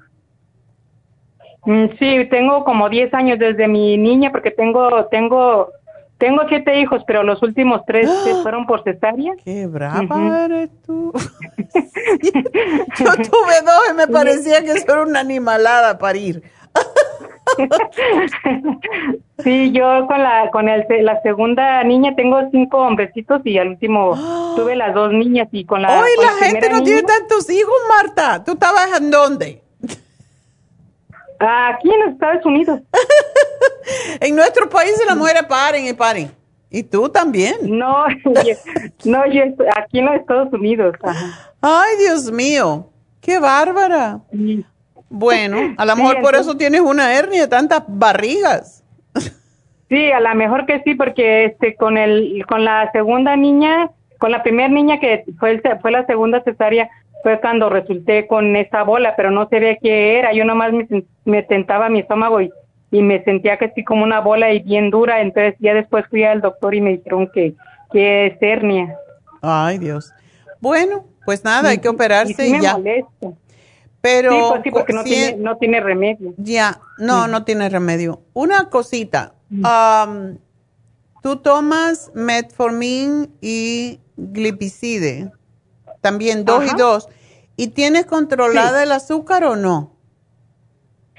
[1.67, 5.71] Mm, sí, tengo como 10 años desde mi niña porque tengo, tengo
[6.19, 8.11] tengo siete hijos, pero los últimos tres
[8.43, 9.35] fueron por cesárea.
[9.45, 11.13] ¡Qué brava eres tú!
[12.99, 16.43] Yo tuve dos y me parecía que eso era una animalada parir.
[19.43, 24.15] sí, yo con la con el, la segunda niña tengo cinco hombrecitos y al último
[24.55, 26.01] tuve las dos niñas y con la.
[26.01, 28.45] ¡Hoy la gente no tiene tantos hijos, Marta!
[28.45, 29.63] ¿Tú estabas en dónde?
[31.41, 32.81] Aquí en Estados Unidos.
[34.21, 36.31] en nuestro país las mujeres paren y paren.
[36.71, 37.57] ¿Y tú también?
[37.63, 38.07] No,
[39.05, 39.43] no, yo
[39.77, 40.97] aquí en los Estados Unidos.
[41.61, 42.91] Ay, Dios mío,
[43.21, 44.21] qué bárbara.
[45.09, 48.85] Bueno, a lo mejor por eso tienes una hernia, tantas barrigas.
[49.89, 54.31] Sí, a lo mejor que sí, porque este con el con la segunda niña, con
[54.31, 56.91] la primera niña que fue fue la segunda cesárea,
[57.23, 60.33] fue cuando resulté con esa bola, pero no sabía qué era.
[60.33, 60.87] Yo nomás me,
[61.25, 62.51] me tentaba mi estómago y,
[62.91, 65.21] y, me sentía que así como una bola y bien dura.
[65.21, 67.55] Entonces ya después fui al doctor y me dijeron que,
[67.93, 68.95] que es hernia.
[69.43, 70.13] Ay, Dios.
[70.61, 72.79] Bueno, pues nada, hay que operarse y, ya.
[74.01, 76.35] Pero sí, pues sí, porque no, tiene, no tiene remedio.
[76.37, 78.23] Ya, no, no tiene remedio.
[78.33, 80.39] Una cosita, um,
[81.23, 85.33] tú tomas metformin y glipicide
[86.01, 87.09] también dos y dos.
[87.57, 89.93] ¿Y tienes controlada el azúcar o no?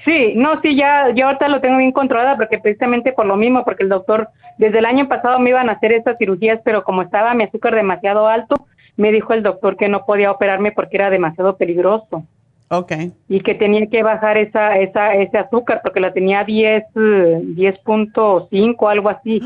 [0.04, 3.64] Sí, no, sí, ya, yo ahorita lo tengo bien controlada porque precisamente por lo mismo,
[3.64, 7.02] porque el doctor, desde el año pasado me iban a hacer estas cirugías, pero como
[7.02, 8.66] estaba mi azúcar demasiado alto,
[8.96, 12.24] me dijo el doctor que no podía operarme porque era demasiado peligroso.
[12.68, 12.92] Ok.
[13.28, 18.76] Y que tenía que bajar esa, esa, ese azúcar porque la tenía 10, 10.5, eh,
[18.88, 19.42] algo así.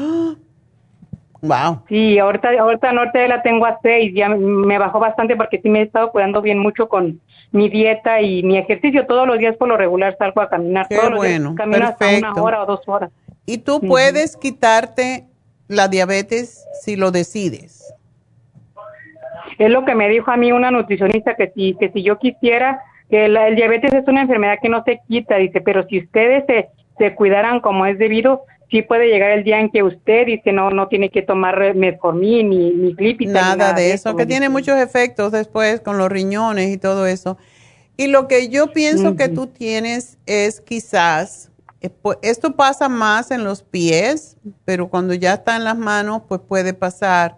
[1.45, 1.83] Wow.
[1.89, 5.81] Sí, ahorita, ahorita norte la tengo a seis, ya me bajó bastante porque sí me
[5.81, 7.21] he estado cuidando bien mucho con
[7.53, 9.07] mi dieta y mi ejercicio.
[9.07, 10.87] Todos los días por lo regular salgo a caminar.
[10.89, 13.11] Qué todos bueno, los días camino una hora o dos horas.
[13.45, 15.27] ¿Y tú puedes quitarte
[15.69, 17.95] la diabetes si lo decides?
[19.59, 22.81] Es lo que me dijo a mí una nutricionista que si, que si yo quisiera,
[23.11, 26.69] que el diabetes es una enfermedad que no se quita, dice, pero si ustedes se,
[26.97, 28.45] se cuidaran como es debido,
[28.75, 32.51] sí puede llegar el día en que usted dice no no tiene que tomar metformin
[32.51, 32.93] ni, ni
[33.27, 37.39] Nada, nada de eso, que tiene muchos efectos después con los riñones y todo eso.
[37.97, 41.91] Y lo que yo pienso que tú tienes es quizás, eh,
[42.23, 46.75] esto pasa más en los pies, pero cuando ya está en las manos, pues puede
[46.75, 47.37] pasar,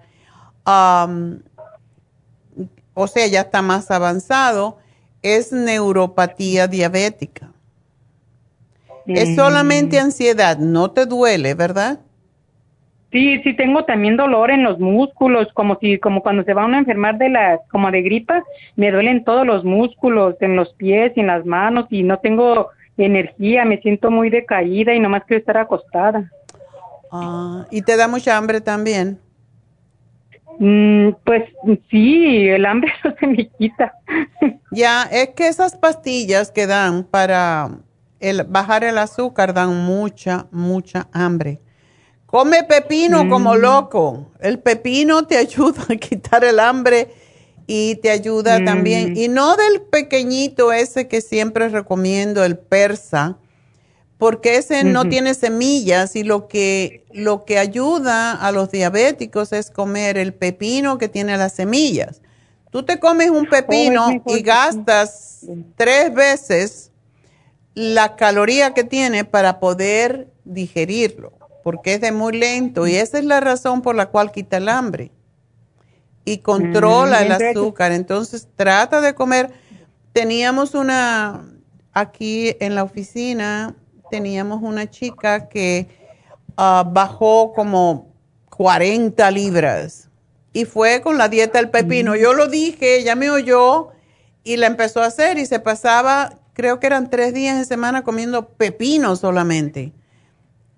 [2.94, 4.78] o sea, ya está más avanzado,
[5.20, 7.52] es neuropatía diabética.
[9.06, 12.00] Es solamente ansiedad, no te duele, ¿verdad?
[13.12, 16.76] Sí, sí tengo también dolor en los músculos, como si como cuando se va uno
[16.76, 18.42] a enfermar de la como de gripa,
[18.74, 22.68] me duelen todos los músculos en los pies y en las manos y no tengo
[22.98, 26.30] energía, me siento muy decaída y nomás quiero estar acostada.
[27.12, 29.20] Ah, ¿y te da mucha hambre también?
[30.58, 31.44] Mm, pues
[31.90, 33.94] sí, el hambre no se me quita.
[34.72, 37.70] ya, es que esas pastillas que dan para
[38.26, 41.60] el bajar el azúcar dan mucha, mucha hambre.
[42.26, 43.58] Come pepino como mm.
[43.58, 44.32] loco.
[44.40, 47.08] El pepino te ayuda a quitar el hambre
[47.66, 49.12] y te ayuda también.
[49.12, 49.16] Mm.
[49.16, 53.38] Y no del pequeñito ese que siempre recomiendo, el persa,
[54.18, 59.70] porque ese no tiene semillas y lo que, lo que ayuda a los diabéticos es
[59.70, 62.22] comer el pepino que tiene las semillas.
[62.70, 65.46] Tú te comes un pepino y gastas
[65.76, 66.90] tres veces
[67.76, 73.24] la caloría que tiene para poder digerirlo, porque es de muy lento y esa es
[73.24, 75.12] la razón por la cual quita el hambre
[76.24, 77.92] y controla el azúcar.
[77.92, 79.50] Entonces trata de comer.
[80.14, 81.44] Teníamos una,
[81.92, 83.74] aquí en la oficina,
[84.10, 85.86] teníamos una chica que
[86.56, 88.08] ah, bajó como
[88.56, 90.08] 40 libras
[90.54, 92.16] y fue con la dieta del pepino.
[92.16, 93.90] Yo lo dije, ella me oyó
[94.44, 98.02] y la empezó a hacer y se pasaba, creo que eran tres días en semana
[98.02, 99.92] comiendo pepino solamente.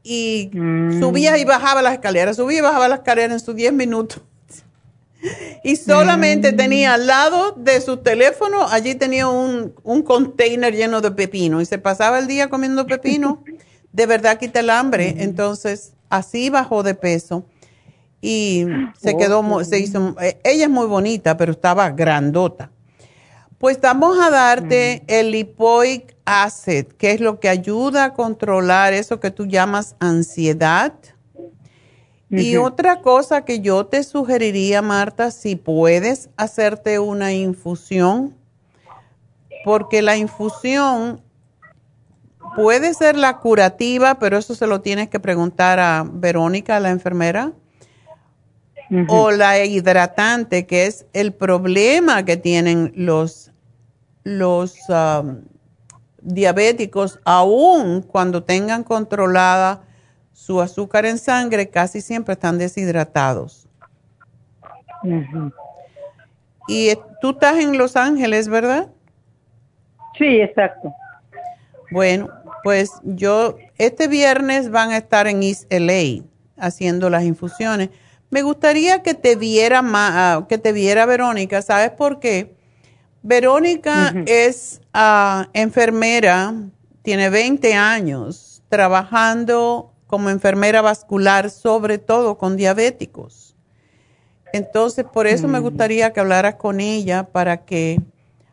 [0.02, 0.98] Y mm.
[0.98, 4.20] subía y bajaba las escaleras, subía y bajaba las escaleras en sus 10 minutos.
[5.62, 6.56] y solamente mm.
[6.56, 11.64] tenía al lado de su teléfono, allí tenía un, un container lleno de pepino y
[11.64, 13.44] se pasaba el día comiendo pepino.
[13.92, 15.14] de verdad quita el hambre.
[15.14, 15.20] Mm.
[15.20, 17.44] Entonces, así bajó de peso
[18.20, 18.66] y
[19.00, 22.72] se quedó, se hizo, eh, ella es muy bonita, pero estaba grandota.
[23.58, 29.18] Pues vamos a darte el lipoic acid, que es lo que ayuda a controlar eso
[29.18, 30.92] que tú llamas ansiedad.
[32.30, 38.36] Y otra cosa que yo te sugeriría, Marta, si puedes hacerte una infusión,
[39.64, 41.20] porque la infusión
[42.54, 47.52] puede ser la curativa, pero eso se lo tienes que preguntar a Verónica, la enfermera
[49.08, 53.52] o la hidratante, que es el problema que tienen los,
[54.24, 55.42] los um,
[56.22, 59.82] diabéticos, aún cuando tengan controlada
[60.32, 63.68] su azúcar en sangre, casi siempre están deshidratados.
[66.66, 68.88] Y tú estás en Los Ángeles, ¿verdad?
[70.16, 70.92] Sí, exacto.
[71.90, 72.28] Bueno,
[72.62, 76.24] pues yo, este viernes van a estar en East LA
[76.58, 77.90] haciendo las infusiones
[78.30, 82.54] me gustaría que te viera, ah, que te viera Verónica, ¿sabes por qué?
[83.22, 86.54] Verónica es ah, enfermera,
[87.02, 93.56] tiene 20 años trabajando como enfermera vascular, sobre todo con diabéticos.
[94.52, 95.62] Entonces, por eso me mm.
[95.62, 98.00] gustaría que hablaras con ella para que,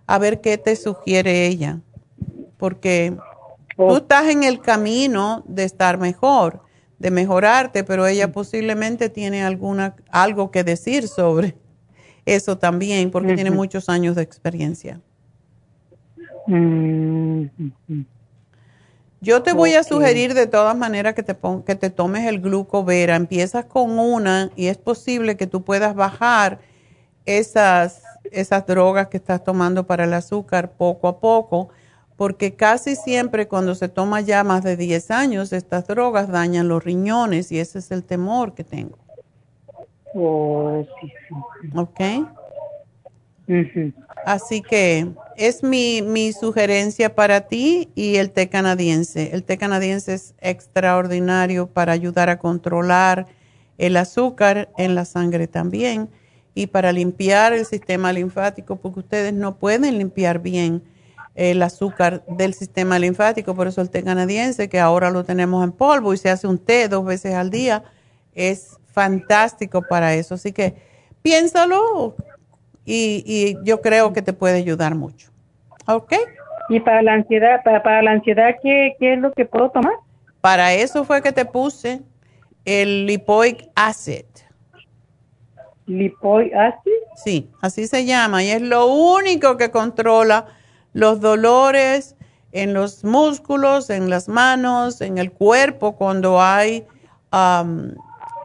[0.08, 1.80] a ver qué te sugiere ella,
[2.58, 3.16] porque
[3.78, 3.98] tú oh.
[3.98, 6.65] estás en el camino de estar mejor
[7.00, 11.56] de mejorarte, pero ella posiblemente tiene alguna algo que decir sobre
[12.26, 15.02] eso también, porque tiene muchos años de experiencia.
[19.22, 21.36] Yo te voy a sugerir de todas maneras que te,
[21.66, 23.16] que te tomes el glucovera.
[23.16, 26.60] Empiezas con una y es posible que tú puedas bajar
[27.26, 31.70] esas, esas drogas que estás tomando para el azúcar poco a poco
[32.18, 36.84] porque casi siempre cuando se toma ya más de 10 años, estas drogas dañan los
[36.84, 38.98] riñones y ese es el temor que tengo.
[40.14, 40.86] Oh,
[41.76, 42.00] ¿Ok?
[44.26, 49.32] Así que es mi, mi sugerencia para ti y el té canadiense.
[49.34, 53.28] El té canadiense es extraordinario para ayudar a controlar
[53.78, 56.10] el azúcar en la sangre también
[56.56, 60.82] y para limpiar el sistema linfático, porque ustedes no pueden limpiar bien
[61.36, 65.74] el azúcar del sistema linfático, por eso el té canadiense, que ahora lo tenemos en
[65.74, 67.84] polvo y se hace un té dos veces al día,
[68.34, 70.36] es fantástico para eso.
[70.36, 70.76] Así que
[71.22, 72.16] piénsalo
[72.86, 75.30] y, yo creo que te puede ayudar mucho.
[75.88, 76.14] ¿Ok?
[76.70, 79.94] ¿Y para la ansiedad, para, la ansiedad ¿qué, ¿qué, es lo que puedo tomar?
[80.42, 82.02] Para eso fue que te puse
[82.64, 84.26] el lipoic acid.
[85.86, 86.92] ¿Lipoic acid?
[87.16, 90.46] Sí, así se llama y es lo único que controla
[90.96, 92.16] los dolores
[92.54, 96.86] en los músculos, en las manos, en el cuerpo, cuando hay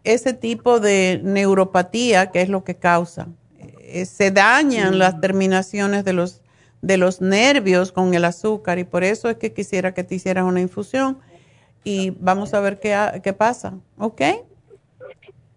[0.03, 3.29] ese tipo de neuropatía, que es lo que causa.
[3.83, 6.43] Eh, se dañan las terminaciones de los,
[6.83, 10.45] de los nervios con el azúcar y por eso es que quisiera que te hicieras
[10.45, 11.21] una infusión
[11.85, 14.23] y vamos a ver qué, qué pasa, ¿ok?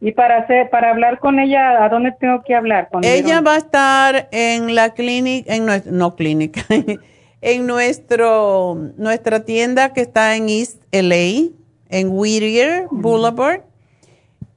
[0.05, 2.89] Y para hacer, para hablar con ella, ¿a dónde tengo que hablar?
[2.91, 6.61] Con ella va a estar en la clínica, en nuestra, no clínica,
[7.41, 11.53] en nuestro, nuestra tienda que está en East LA,
[11.87, 13.61] en Whittier Boulevard.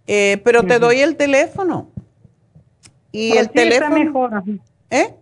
[0.09, 1.91] Eh, pero te doy el teléfono.
[3.13, 3.97] Y el teléfono.
[3.97, 4.43] Está mejor.
[4.91, 5.15] ¿Eh?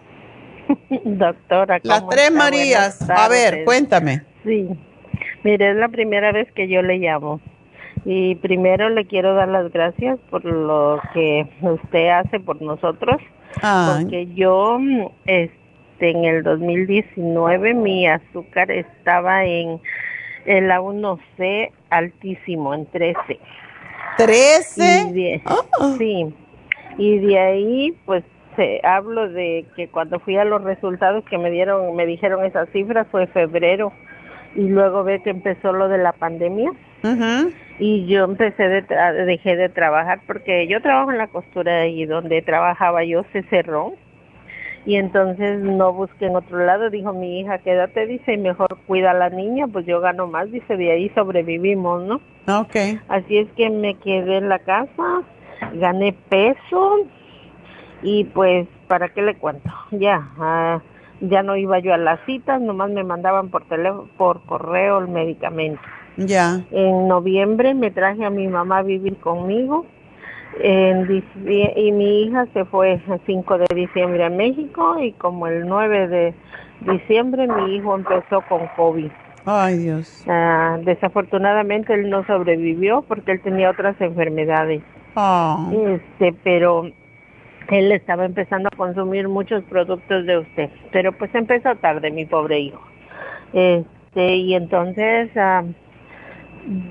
[1.04, 1.80] Doctora.
[1.80, 3.10] ¿cómo Las tres Marías.
[3.10, 4.22] A ver, cuéntame.
[4.44, 4.68] Sí.
[5.42, 7.40] Mire, es la primera vez que yo le llamo.
[8.04, 13.16] Y primero le quiero dar las gracias por lo que usted hace por nosotros.
[13.60, 14.78] Porque yo,
[15.24, 19.80] este, en el 2019, mi azúcar estaba en
[20.44, 23.40] el A1C altísimo, en 13.
[24.18, 25.42] ¿13?
[25.98, 26.34] Sí.
[26.98, 28.24] Y de ahí, pues,
[28.82, 33.06] hablo de que cuando fui a los resultados que me dieron, me dijeron esas cifras,
[33.10, 33.92] fue febrero.
[34.54, 36.72] Y luego ve que empezó lo de la pandemia.
[37.78, 38.82] Y yo empecé de
[39.26, 43.92] dejé de trabajar porque yo trabajo en la costura y donde trabajaba yo se cerró.
[44.86, 49.10] Y entonces no busqué en otro lado, dijo mi hija, quédate, dice, y mejor cuida
[49.10, 52.20] a la niña, pues yo gano más, dice, de ahí sobrevivimos, ¿no?
[52.60, 52.76] Ok.
[53.08, 55.22] Así es que me quedé en la casa,
[55.74, 57.04] gané peso
[58.06, 59.68] y pues, ¿para qué le cuento?
[59.90, 60.80] Ya, ah,
[61.20, 65.08] ya no iba yo a las citas, nomás me mandaban por teléfono, por correo el
[65.08, 65.82] medicamento.
[66.16, 66.60] Ya.
[66.70, 69.86] En noviembre me traje a mi mamá a vivir conmigo
[70.60, 71.24] en,
[71.76, 76.06] y mi hija se fue el 5 de diciembre a México y como el 9
[76.06, 76.34] de
[76.82, 79.10] diciembre mi hijo empezó con COVID.
[79.44, 80.24] Ay, Dios.
[80.28, 84.82] Ah, desafortunadamente él no sobrevivió porque él tenía otras enfermedades.
[85.16, 85.70] Ah.
[85.72, 86.90] Este, pero
[87.68, 92.60] él estaba empezando a consumir muchos productos de usted, pero pues empezó tarde mi pobre
[92.60, 92.80] hijo.
[93.52, 95.64] Este, y entonces ah,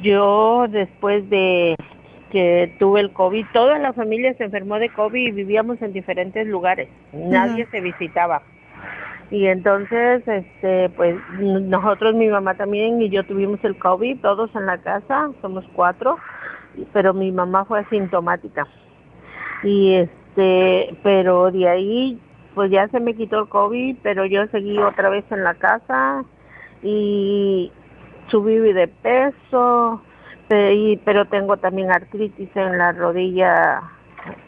[0.01, 1.75] yo después de
[2.31, 6.45] que tuve el COVID, toda la familia se enfermó de COVID y vivíamos en diferentes
[6.47, 8.41] lugares, nadie se visitaba.
[9.31, 14.67] Y entonces, este, pues nosotros, mi mamá también y yo tuvimos el COVID, todos en
[14.67, 16.17] la casa, somos cuatro,
[16.93, 18.67] pero mi mamá fue asintomática.
[19.63, 22.19] Y este, pero de ahí,
[22.53, 26.23] pues ya se me quitó el COVID, pero yo seguí otra vez en la casa
[26.83, 27.71] y
[28.27, 30.01] subí de peso,
[30.47, 33.81] pero tengo también artritis en la rodilla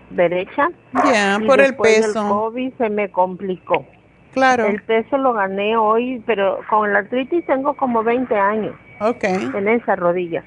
[0.09, 0.69] derecha.
[1.05, 2.21] Ya, por el peso.
[2.21, 3.85] El COVID se me complicó.
[4.33, 4.65] Claro.
[4.65, 8.75] El peso lo gané hoy, pero con la artritis tengo como 20 años.
[8.99, 9.49] Okay.
[9.53, 10.43] En esa rodilla.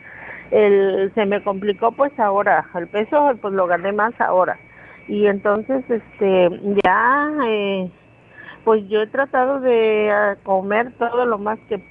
[0.50, 2.66] El, se me complicó pues ahora.
[2.74, 4.58] El peso pues lo gané más ahora.
[5.10, 7.90] Y entonces, este, ya, eh,
[8.62, 11.82] pues yo he tratado de ah, comer todo lo más que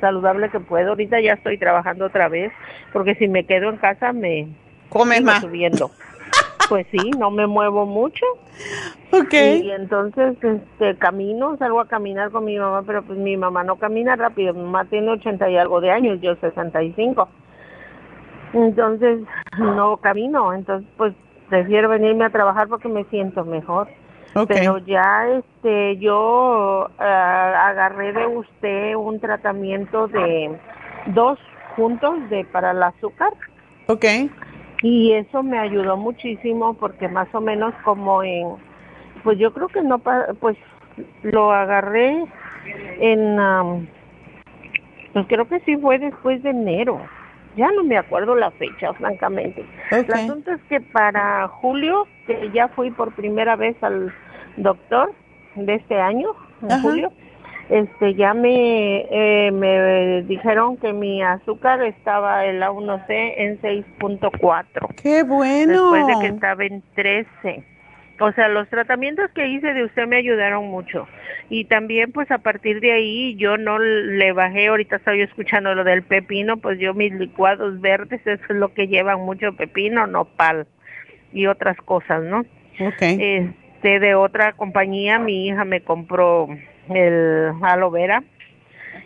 [0.00, 0.88] saludable que puedo.
[0.88, 2.50] Ahorita ya estoy trabajando otra vez,
[2.94, 4.48] porque si me quedo en casa me
[4.88, 5.90] come más subiendo.
[6.68, 8.24] Pues sí, no me muevo mucho.
[9.10, 9.34] Ok.
[9.34, 13.76] Y entonces este, camino, salgo a caminar con mi mamá, pero pues mi mamá no
[13.76, 14.54] camina rápido.
[14.54, 17.28] Mi mamá tiene 80 y algo de años, yo 65.
[18.54, 19.20] Entonces
[19.58, 21.12] no camino, entonces pues
[21.52, 23.86] prefiero venirme a trabajar porque me siento mejor.
[24.48, 30.58] Pero ya este yo eh, agarré de usted un tratamiento de
[31.08, 31.38] dos
[31.76, 33.34] puntos de para el azúcar.
[33.88, 34.06] Ok.
[34.82, 38.48] Y eso me ayudó muchísimo porque más o menos como en
[39.22, 39.98] pues yo creo que no
[40.40, 40.56] pues
[41.22, 42.24] lo agarré
[42.98, 43.86] en
[45.12, 46.98] pues creo que sí fue después de enero.
[47.56, 49.64] Ya no me acuerdo la fecha, francamente.
[49.90, 54.12] El asunto es que para julio, que ya fui por primera vez al
[54.56, 55.12] doctor
[55.54, 56.30] de este año,
[56.62, 57.12] en julio,
[57.68, 64.94] este ya me, eh, me dijeron que mi azúcar estaba en la 1C en 6.4.
[65.02, 65.92] ¡Qué bueno!
[65.92, 67.64] Después de que estaba en 13.
[68.20, 71.08] O sea, los tratamientos que hice de usted me ayudaron mucho.
[71.50, 75.84] Y también, pues a partir de ahí, yo no le bajé, ahorita estoy escuchando lo
[75.84, 80.66] del pepino, pues yo mis licuados verdes, eso es lo que llevan mucho pepino, nopal
[81.32, 82.40] y otras cosas, ¿no?
[82.80, 83.00] Ok.
[83.00, 86.48] Este, de otra compañía, mi hija me compró
[86.88, 88.22] el aloe vera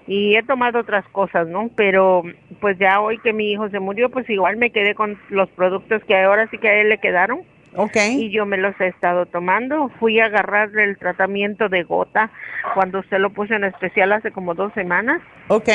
[0.07, 1.71] y he tomado otras cosas, ¿no?
[1.75, 2.23] Pero
[2.61, 6.03] pues ya hoy que mi hijo se murió, pues igual me quedé con los productos
[6.05, 7.41] que ahora sí que a él le quedaron.
[7.77, 8.25] Okay.
[8.25, 9.91] Y yo me los he estado tomando.
[10.01, 12.31] Fui a agarrar el tratamiento de gota
[12.75, 15.21] cuando usted lo puso en especial hace como dos semanas.
[15.49, 15.69] Ok.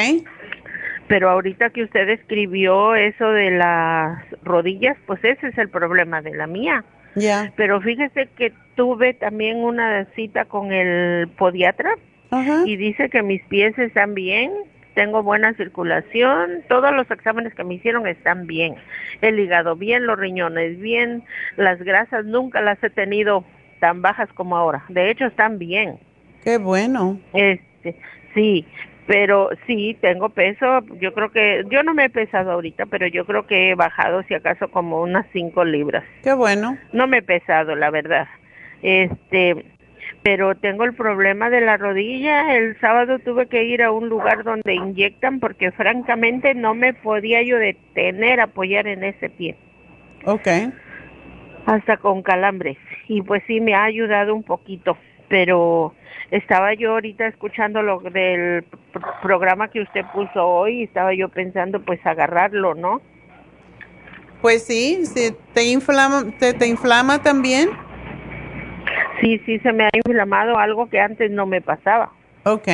[1.07, 6.36] Pero ahorita que usted escribió eso de las rodillas, pues ese es el problema de
[6.36, 6.84] la mía.
[7.15, 7.52] Ya.
[7.56, 11.95] Pero fíjese que tuve también una cita con el podiatra
[12.65, 14.52] y dice que mis pies están bien,
[14.93, 18.76] tengo buena circulación, todos los exámenes que me hicieron están bien,
[19.22, 21.23] el hígado bien, los riñones bien,
[21.57, 23.45] las grasas nunca las he tenido
[23.80, 25.99] tan bajas como ahora, de hecho están bien.
[26.43, 27.19] Qué bueno.
[27.34, 27.95] Este,
[28.34, 28.65] sí,
[29.07, 33.26] pero sí, tengo peso, yo creo que, yo no me he pesado ahorita, pero yo
[33.26, 36.03] creo que he bajado si acaso como unas cinco libras.
[36.23, 36.77] Qué bueno.
[36.93, 38.27] No me he pesado, la verdad.
[38.81, 39.65] Este,
[40.23, 42.56] pero tengo el problema de la rodilla.
[42.56, 47.41] El sábado tuve que ir a un lugar donde inyectan porque francamente no me podía
[47.41, 49.56] yo detener apoyar en ese pie.
[50.26, 50.48] Ok.
[51.65, 52.77] Hasta con calambres.
[53.07, 54.98] Y pues sí, me ha ayudado un poquito.
[55.27, 55.95] Pero
[56.30, 58.65] estaba yo ahorita escuchando lo del
[59.23, 63.02] programa que usted puso hoy y estaba yo pensando pues agarrarlo, ¿no?
[64.41, 67.69] Pues sí, si te inflama, te, te inflama también.
[69.22, 72.11] Sí, sí, se me ha inflamado algo que antes no me pasaba.
[72.43, 72.68] Ok,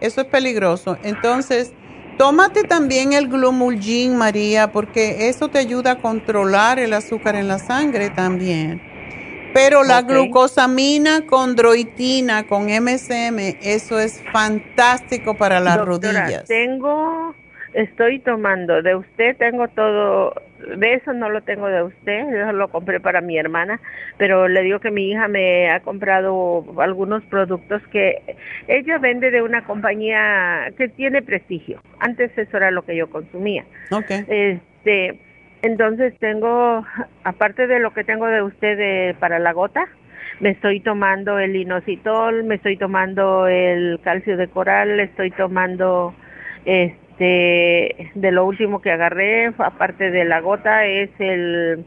[0.00, 0.96] eso es peligroso.
[1.02, 1.72] Entonces,
[2.16, 7.58] tómate también el glumulgin, María, porque eso te ayuda a controlar el azúcar en la
[7.58, 8.80] sangre también.
[9.52, 16.44] Pero la glucosamina con droitina, con MSM, eso es fantástico para las rodillas.
[16.46, 17.34] Tengo,
[17.76, 20.32] estoy tomando, de usted tengo todo
[20.78, 23.78] de eso no lo tengo de usted, yo lo compré para mi hermana,
[24.16, 28.36] pero le digo que mi hija me ha comprado algunos productos que
[28.66, 31.82] ella vende de una compañía que tiene prestigio.
[32.00, 33.66] Antes eso era lo que yo consumía.
[33.90, 34.24] Okay.
[34.28, 35.20] Este,
[35.60, 36.84] entonces tengo,
[37.24, 39.86] aparte de lo que tengo de usted para la gota,
[40.40, 46.14] me estoy tomando el inositol, me estoy tomando el calcio de coral, estoy tomando
[46.64, 51.84] este este, de lo último que agarré, aparte de la gota, es el,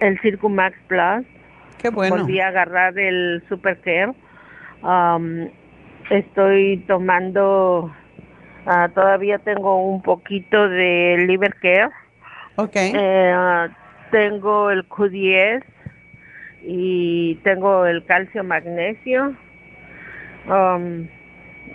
[0.00, 1.26] el Circumax Plus.
[1.78, 2.16] Qué bueno.
[2.16, 4.12] Volví a agarrar el Super Care.
[4.82, 5.48] Um,
[6.10, 7.90] estoy tomando,
[8.66, 11.90] uh, todavía tengo un poquito de Liver Care.
[12.56, 12.76] Ok.
[12.76, 13.68] Eh,
[14.10, 15.64] tengo el Q10
[16.62, 19.34] y tengo el calcio magnesio
[20.46, 21.06] um,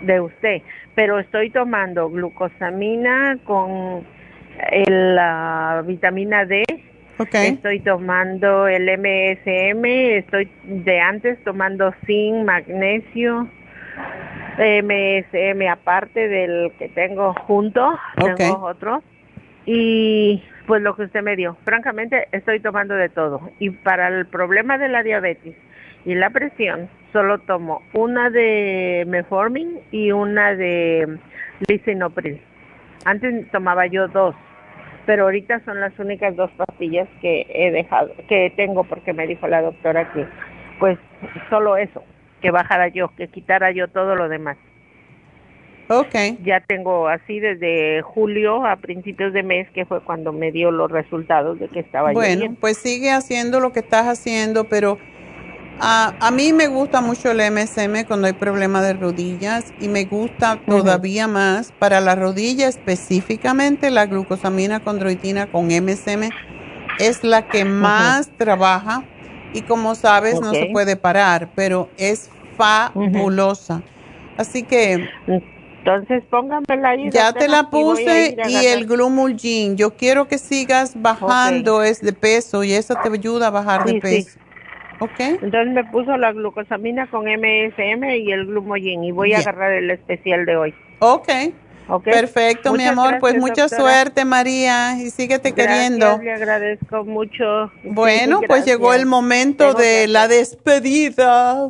[0.00, 0.62] de usted
[0.94, 4.04] pero estoy tomando glucosamina con
[4.86, 6.64] la vitamina D.
[7.18, 7.50] Okay.
[7.50, 13.48] Estoy tomando el MSM, estoy de antes tomando zinc, magnesio,
[14.58, 19.02] MSM aparte del que tengo junto, tengo otro.
[19.66, 23.50] Y pues lo que usted me dio, francamente estoy tomando de todo.
[23.58, 25.54] Y para el problema de la diabetes
[26.04, 31.18] y la presión, solo tomo una de Meformin y una de
[31.68, 32.40] Lisinopril.
[33.04, 34.34] Antes tomaba yo dos,
[35.06, 39.46] pero ahorita son las únicas dos pastillas que he dejado, que tengo porque me dijo
[39.46, 40.26] la doctora que
[40.78, 40.98] pues
[41.50, 42.02] solo eso,
[42.40, 44.56] que bajara yo, que quitara yo todo lo demás.
[45.88, 46.38] Okay.
[46.44, 50.90] Ya tengo así desde julio a principios de mes, que fue cuando me dio los
[50.90, 52.56] resultados de que estaba bueno, bien.
[52.56, 54.98] pues sigue haciendo lo que estás haciendo, pero
[55.84, 60.60] a mí me gusta mucho el MSM cuando hay problemas de rodillas y me gusta
[60.64, 66.30] todavía más para la rodilla específicamente la glucosamina condroitina con MSM
[67.00, 69.02] es la que más trabaja
[69.54, 73.82] y como sabes no se puede parar, pero es fabulosa.
[74.36, 75.08] Así que
[75.84, 77.10] entonces póngamela ahí.
[77.10, 79.76] Ya te la puse y, el Glumulgin.
[79.76, 84.00] Yo quiero que sigas bajando es de peso y eso te ayuda a bajar de
[84.00, 84.38] peso.
[85.18, 89.90] Entonces me puso la glucosamina con MSM y el glumogin y voy a agarrar el
[89.90, 90.74] especial de hoy.
[91.00, 91.28] Ok.
[92.04, 93.18] Perfecto, mi amor.
[93.20, 96.18] pues mucha suerte, María, y síguete queriendo.
[96.18, 97.70] Le agradezco mucho.
[97.82, 101.68] Bueno, pues llegó el momento de la despedida.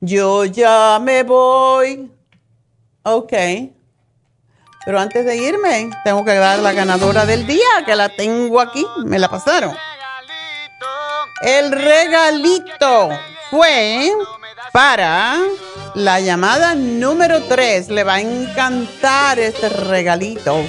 [0.00, 2.10] Yo ya me voy.
[3.04, 3.32] Ok.
[4.84, 8.84] Pero antes de irme, tengo que dar la ganadora del día, que la tengo aquí.
[9.04, 9.72] Me la pasaron.
[11.42, 13.10] El regalito
[13.50, 14.12] fue
[14.72, 15.38] para
[15.94, 17.88] la llamada número 3.
[17.88, 20.64] Le va a encantar este regalito.